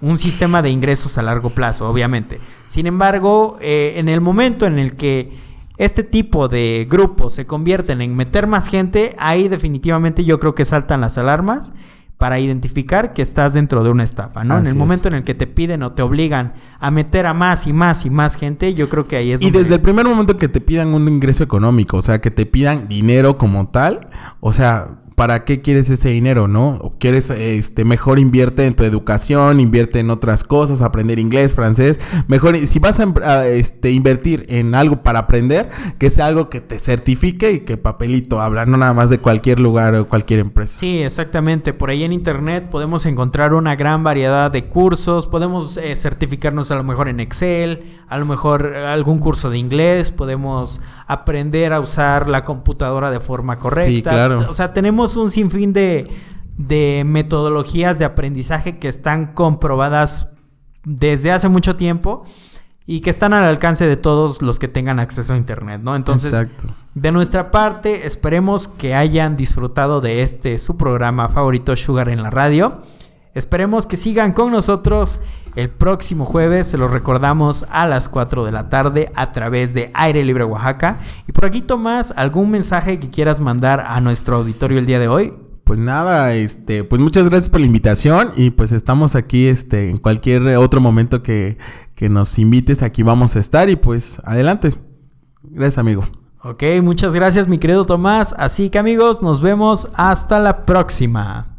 un 0.00 0.16
sistema 0.18 0.62
de 0.62 0.70
ingresos 0.70 1.18
a 1.18 1.22
largo 1.22 1.50
plazo, 1.50 1.88
obviamente. 1.90 2.38
Sin 2.68 2.86
embargo, 2.86 3.58
eh, 3.60 3.94
en 3.96 4.08
el 4.08 4.20
momento 4.20 4.64
en 4.64 4.78
el 4.78 4.94
que 4.94 5.53
este 5.76 6.04
tipo 6.04 6.48
de 6.48 6.86
grupos 6.88 7.34
se 7.34 7.46
convierten 7.46 8.00
en 8.00 8.14
meter 8.14 8.46
más 8.46 8.68
gente, 8.68 9.14
ahí 9.18 9.48
definitivamente 9.48 10.24
yo 10.24 10.38
creo 10.38 10.54
que 10.54 10.64
saltan 10.64 11.00
las 11.00 11.18
alarmas 11.18 11.72
para 12.18 12.38
identificar 12.38 13.12
que 13.12 13.22
estás 13.22 13.54
dentro 13.54 13.82
de 13.82 13.90
una 13.90 14.04
estafa, 14.04 14.44
¿no? 14.44 14.56
en 14.56 14.66
el 14.66 14.76
momento 14.76 15.08
en 15.08 15.14
el 15.14 15.24
que 15.24 15.34
te 15.34 15.46
piden 15.46 15.82
o 15.82 15.92
te 15.92 16.02
obligan 16.02 16.54
a 16.78 16.90
meter 16.90 17.26
a 17.26 17.34
más 17.34 17.66
y 17.66 17.72
más 17.72 18.06
y 18.06 18.10
más 18.10 18.36
gente, 18.36 18.72
yo 18.74 18.88
creo 18.88 19.04
que 19.04 19.16
ahí 19.16 19.32
es 19.32 19.42
Y 19.42 19.50
desde 19.50 19.74
el 19.74 19.80
primer 19.80 20.06
momento 20.06 20.38
que 20.38 20.48
te 20.48 20.60
pidan 20.60 20.94
un 20.94 21.08
ingreso 21.08 21.42
económico, 21.42 21.96
o 21.96 22.02
sea, 22.02 22.20
que 22.20 22.30
te 22.30 22.46
pidan 22.46 22.88
dinero 22.88 23.36
como 23.36 23.68
tal, 23.68 24.08
o 24.40 24.52
sea, 24.52 25.02
¿para 25.14 25.44
qué 25.44 25.60
quieres 25.60 25.90
ese 25.90 26.08
dinero, 26.08 26.48
no? 26.48 26.78
O 26.80 26.98
quieres, 26.98 27.30
este, 27.30 27.84
mejor 27.84 28.18
invierte 28.18 28.66
en 28.66 28.74
tu 28.74 28.84
educación, 28.84 29.60
invierte 29.60 30.00
en 30.00 30.10
otras 30.10 30.44
cosas, 30.44 30.82
aprender 30.82 31.18
inglés, 31.18 31.54
francés. 31.54 32.00
Mejor, 32.26 32.56
si 32.66 32.78
vas 32.78 33.00
a, 33.00 33.46
este, 33.46 33.92
invertir 33.92 34.46
en 34.48 34.74
algo 34.74 35.02
para 35.02 35.20
aprender, 35.20 35.70
que 35.98 36.10
sea 36.10 36.26
algo 36.26 36.50
que 36.50 36.60
te 36.60 36.78
certifique 36.78 37.52
y 37.52 37.60
que 37.60 37.76
papelito 37.76 38.40
habla, 38.40 38.66
no 38.66 38.76
nada 38.76 38.94
más 38.94 39.10
de 39.10 39.18
cualquier 39.18 39.60
lugar 39.60 39.94
o 39.94 40.08
cualquier 40.08 40.40
empresa. 40.40 40.78
Sí, 40.78 40.98
exactamente. 40.98 41.72
Por 41.72 41.90
ahí 41.90 42.04
en 42.04 42.12
internet 42.12 42.68
podemos 42.70 43.06
encontrar 43.06 43.54
una 43.54 43.76
gran 43.76 44.02
variedad 44.02 44.50
de 44.50 44.66
cursos, 44.66 45.26
podemos 45.26 45.76
eh, 45.76 45.94
certificarnos 45.94 46.70
a 46.70 46.74
lo 46.74 46.84
mejor 46.84 47.08
en 47.08 47.20
Excel, 47.20 47.84
a 48.08 48.18
lo 48.18 48.26
mejor 48.26 48.74
algún 48.74 49.18
curso 49.18 49.50
de 49.50 49.58
inglés, 49.58 50.10
podemos 50.10 50.80
aprender 51.06 51.72
a 51.72 51.80
usar 51.80 52.28
la 52.28 52.44
computadora 52.44 53.10
de 53.10 53.20
forma 53.20 53.58
correcta. 53.58 53.90
Sí, 53.90 54.02
claro. 54.02 54.46
O 54.48 54.54
sea, 54.54 54.72
tenemos 54.72 55.16
un 55.16 55.30
sinfín 55.30 55.72
de, 55.72 56.10
de 56.56 57.02
metodologías 57.06 57.98
de 57.98 58.04
aprendizaje 58.04 58.78
que 58.78 58.88
están 58.88 59.34
comprobadas 59.34 60.34
desde 60.84 61.32
hace 61.32 61.48
mucho 61.48 61.76
tiempo 61.76 62.24
y 62.86 63.00
que 63.00 63.10
están 63.10 63.32
al 63.32 63.44
alcance 63.44 63.86
de 63.86 63.96
todos 63.96 64.42
los 64.42 64.58
que 64.58 64.68
tengan 64.68 65.00
acceso 65.00 65.32
a 65.32 65.36
internet, 65.36 65.80
¿no? 65.82 65.96
Entonces, 65.96 66.48
de 66.94 67.12
nuestra 67.12 67.50
parte, 67.50 68.06
esperemos 68.06 68.68
que 68.68 68.94
hayan 68.94 69.36
disfrutado 69.36 70.00
de 70.02 70.22
este 70.22 70.58
su 70.58 70.76
programa 70.76 71.30
favorito 71.30 71.74
Sugar 71.76 72.10
en 72.10 72.22
la 72.22 72.30
radio. 72.30 72.82
Esperemos 73.34 73.86
que 73.86 73.96
sigan 73.96 74.32
con 74.32 74.52
nosotros 74.52 75.20
el 75.56 75.70
próximo 75.70 76.24
jueves, 76.24 76.66
se 76.66 76.78
lo 76.78 76.88
recordamos 76.88 77.66
a 77.70 77.86
las 77.86 78.08
4 78.08 78.44
de 78.44 78.52
la 78.52 78.68
tarde 78.68 79.12
a 79.14 79.32
través 79.32 79.74
de 79.74 79.90
Aire 79.94 80.24
Libre 80.24 80.44
Oaxaca. 80.44 80.98
Y 81.28 81.32
por 81.32 81.46
aquí, 81.46 81.60
Tomás, 81.60 82.12
¿algún 82.16 82.50
mensaje 82.50 82.98
que 82.98 83.10
quieras 83.10 83.40
mandar 83.40 83.84
a 83.86 84.00
nuestro 84.00 84.36
auditorio 84.36 84.78
el 84.78 84.86
día 84.86 84.98
de 84.98 85.08
hoy? 85.08 85.32
Pues 85.64 85.78
nada, 85.78 86.34
este, 86.34 86.84
pues 86.84 87.00
muchas 87.00 87.28
gracias 87.28 87.48
por 87.48 87.60
la 87.60 87.66
invitación 87.66 88.32
y 88.36 88.50
pues 88.50 88.72
estamos 88.72 89.14
aquí, 89.14 89.46
este, 89.46 89.88
en 89.88 89.96
cualquier 89.96 90.42
otro 90.56 90.80
momento 90.80 91.22
que, 91.22 91.56
que 91.94 92.08
nos 92.08 92.38
invites, 92.38 92.82
aquí 92.82 93.02
vamos 93.02 93.34
a 93.36 93.38
estar 93.38 93.70
y 93.70 93.76
pues 93.76 94.20
adelante. 94.24 94.74
Gracias, 95.42 95.78
amigo. 95.78 96.02
Ok, 96.42 96.62
muchas 96.82 97.14
gracias, 97.14 97.48
mi 97.48 97.58
querido 97.58 97.86
Tomás. 97.86 98.34
Así 98.36 98.68
que 98.68 98.78
amigos, 98.78 99.22
nos 99.22 99.40
vemos 99.40 99.88
hasta 99.94 100.38
la 100.38 100.66
próxima. 100.66 101.53